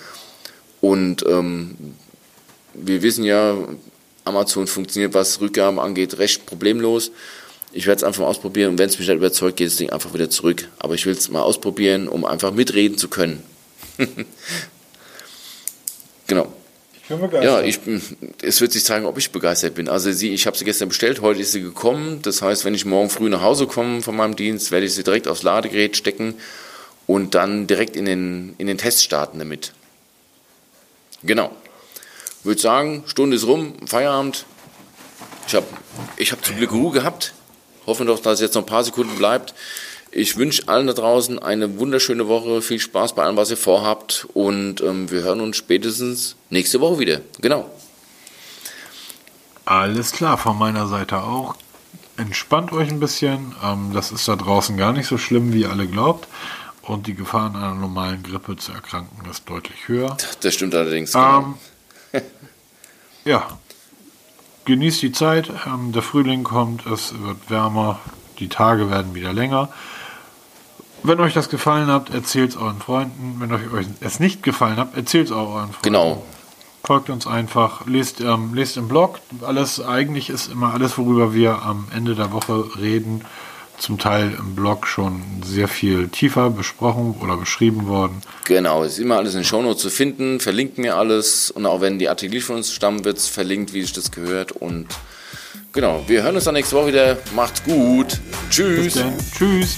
Und 0.82 1.24
ähm, 1.28 1.76
wir 2.74 3.02
wissen 3.02 3.24
ja, 3.24 3.56
Amazon 4.26 4.68
funktioniert, 4.68 5.14
was 5.14 5.40
Rückgaben 5.40 5.80
angeht, 5.80 6.18
recht 6.18 6.46
problemlos. 6.46 7.12
Ich 7.72 7.88
werde 7.88 7.98
es 7.98 8.04
einfach 8.04 8.22
mal 8.22 8.28
ausprobieren 8.28 8.72
und 8.72 8.80
wenn 8.80 8.90
es 8.90 8.98
mich 8.98 9.08
nicht 9.08 9.18
überzeugt, 9.18 9.58
geht 9.58 9.68
das 9.68 9.76
Ding 9.76 9.90
einfach 9.90 10.14
wieder 10.14 10.30
zurück. 10.30 10.68
Aber 10.80 10.96
ich 10.96 11.06
will 11.06 11.14
es 11.14 11.30
mal 11.30 11.42
ausprobieren, 11.42 12.08
um 12.08 12.26
einfach 12.26 12.52
mitreden 12.52 12.98
zu 12.98 13.08
können. 13.08 13.44
genau. 16.28 16.52
Bin. 17.08 17.44
Ja, 17.44 17.62
ich, 17.62 17.80
es 18.42 18.62
wird 18.62 18.72
sich 18.72 18.84
zeigen, 18.84 19.06
ob 19.06 19.18
ich 19.20 19.30
begeistert 19.32 19.76
bin. 19.76 19.88
Also 19.88 20.12
sie, 20.12 20.34
ich 20.34 20.48
habe 20.48 20.58
sie 20.58 20.66
gestern 20.66 20.90
bestellt, 20.90 21.22
heute 21.22 21.40
ist 21.40 21.52
sie 21.52 21.62
gekommen. 21.62 22.22
Das 22.24 22.42
heißt, 22.42 22.66
wenn 22.66 22.74
ich 22.74 22.86
morgen 22.86 23.12
früh 23.12 23.30
nach 23.30 23.42
Hause 23.42 23.68
komme 23.68 24.02
von 24.02 24.16
meinem 24.16 24.36
Dienst, 24.36 24.72
werde 24.72 24.88
ich 24.88 24.96
sie 24.96 25.04
direkt 25.04 25.28
aufs 25.28 25.44
Ladegerät 25.44 25.96
stecken 25.96 26.34
und 27.06 27.36
dann 27.36 27.68
direkt 27.68 27.96
in 27.96 28.06
den, 28.06 28.56
in 28.58 28.66
den 28.66 28.80
Test 28.80 29.04
starten 29.04 29.38
damit. 29.38 29.74
Genau. 31.22 31.52
Würde 32.44 32.60
sagen, 32.60 33.04
Stunde 33.06 33.36
ist 33.36 33.46
rum, 33.46 33.76
Feierabend. 33.86 34.46
Ich 35.48 35.54
habe 35.54 35.66
ich 36.18 36.32
hab 36.32 36.44
zum 36.44 36.58
Glück 36.58 36.72
Ruhe 36.72 36.92
gehabt. 36.92 37.34
Hoffe 37.86 38.06
doch, 38.06 38.20
dass 38.20 38.36
es 38.36 38.42
jetzt 38.42 38.56
noch 38.56 38.64
ein 38.64 38.68
paar 38.68 38.84
Sekunden 38.84 39.16
bleibt. 39.18 39.54
Ich 40.18 40.38
wünsche 40.38 40.70
allen 40.70 40.88
da 40.88 40.94
draußen 40.94 41.40
eine 41.40 41.78
wunderschöne 41.78 42.30
Woche, 42.30 42.62
viel 42.62 42.80
Spaß 42.80 43.16
bei 43.16 43.24
allem, 43.24 43.36
was 43.36 43.52
ihr 43.52 43.58
vorhabt 43.58 44.26
und 44.34 44.80
ähm, 44.80 45.12
wir 45.12 45.24
hören 45.24 45.42
uns 45.42 45.58
spätestens 45.58 46.38
nächste 46.50 46.80
Woche 46.80 47.00
wieder. 47.00 47.20
Genau. 47.42 47.70
Alles 49.66 50.14
klar, 50.14 50.38
von 50.38 50.58
meiner 50.58 50.88
Seite 50.88 51.22
auch. 51.22 51.58
Entspannt 52.16 52.72
euch 52.72 52.90
ein 52.90 53.02
bisschen. 53.02 53.56
Ähm, 53.62 53.92
das 53.94 54.14
ist 54.14 54.26
da 54.30 54.38
draußen 54.38 54.78
gar 54.78 54.94
nicht 54.94 55.08
so 55.08 55.18
schlimm, 55.18 55.52
wie 55.52 55.64
ihr 55.64 55.70
alle 55.70 55.86
glaubt. 55.86 56.30
Und 56.82 57.08
die 57.08 57.16
Gefahr 57.16 57.48
an 57.48 57.58
einer 57.58 57.76
normalen 57.76 58.24
Grippe 58.24 58.56
zu 58.56 58.72
erkranken 58.72 59.30
ist 59.30 59.50
deutlich 59.50 59.90
höher. 59.90 60.16
Das 60.40 60.54
stimmt 60.54 60.76
allerdings. 60.76 61.12
Genau. 61.12 61.56
Ähm, 62.14 62.22
ja, 63.26 63.46
genießt 64.64 65.02
die 65.02 65.12
Zeit. 65.12 65.52
Ähm, 65.66 65.92
der 65.92 66.04
Frühling 66.04 66.46
kommt, 66.46 66.86
es 66.86 67.14
wird 67.20 67.50
wärmer, 67.50 68.00
die 68.40 68.48
Tage 68.48 68.90
werden 68.90 69.14
wieder 69.14 69.34
länger. 69.34 69.68
Wenn 71.08 71.20
euch 71.20 71.34
das 71.34 71.50
gefallen 71.50 71.88
hat, 71.88 72.10
erzählt 72.12 72.52
es 72.52 72.58
euren 72.58 72.80
Freunden. 72.80 73.36
Wenn 73.40 73.52
euch 73.52 73.62
es 74.02 74.20
nicht 74.20 74.42
gefallen 74.42 74.78
hat, 74.78 74.96
erzählt 74.96 75.28
es 75.28 75.32
auch 75.32 75.54
euren 75.54 75.70
Freunden. 75.70 75.84
Genau. 75.84 76.24
Folgt 76.84 77.10
uns 77.12 77.28
einfach, 77.28 77.86
lest, 77.86 78.22
ähm, 78.22 78.54
lest 78.54 78.78
im 78.78 78.88
Blog. 78.88 79.20
Alles, 79.42 79.82
eigentlich 79.82 80.30
ist 80.30 80.52
immer 80.52 80.74
alles, 80.74 80.98
worüber 80.98 81.34
wir 81.34 81.62
am 81.62 81.88
Ende 81.96 82.16
der 82.16 82.32
Woche 82.32 82.66
reden, 82.80 83.22
zum 83.78 84.00
Teil 84.00 84.36
im 84.38 84.56
Blog 84.56 84.88
schon 84.88 85.22
sehr 85.44 85.68
viel 85.68 86.08
tiefer 86.08 86.50
besprochen 86.50 87.16
oder 87.22 87.38
beschrieben 87.38 87.88
worden. 87.88 88.22
Genau, 88.46 88.84
ist 88.84 88.98
immer 89.00 89.18
alles 89.18 89.34
in 89.34 89.42
den 89.42 89.46
Shownotes 89.46 89.82
zu 89.82 89.90
finden, 89.90 90.40
verlinken 90.40 90.84
wir 90.84 90.98
alles 90.98 91.52
und 91.52 91.66
auch 91.66 91.82
wenn 91.82 92.00
die 92.00 92.10
Artikel 92.10 92.42
von 92.42 92.58
uns 92.58 92.72
stammen, 92.72 93.04
wird 93.06 93.18
es 93.18 93.28
verlinkt, 93.28 93.74
wie 93.74 93.82
sich 93.82 93.94
das 93.94 94.12
gehört 94.12 94.54
und 94.54 94.88
genau, 95.72 96.04
wir 96.08 96.24
hören 96.24 96.36
uns 96.36 96.46
dann 96.46 96.54
nächste 96.54 96.76
Woche 96.76 96.88
wieder. 96.88 97.18
Macht's 97.36 97.64
gut. 97.64 98.20
Tschüss. 98.50 99.00
Tschüss. 99.38 99.78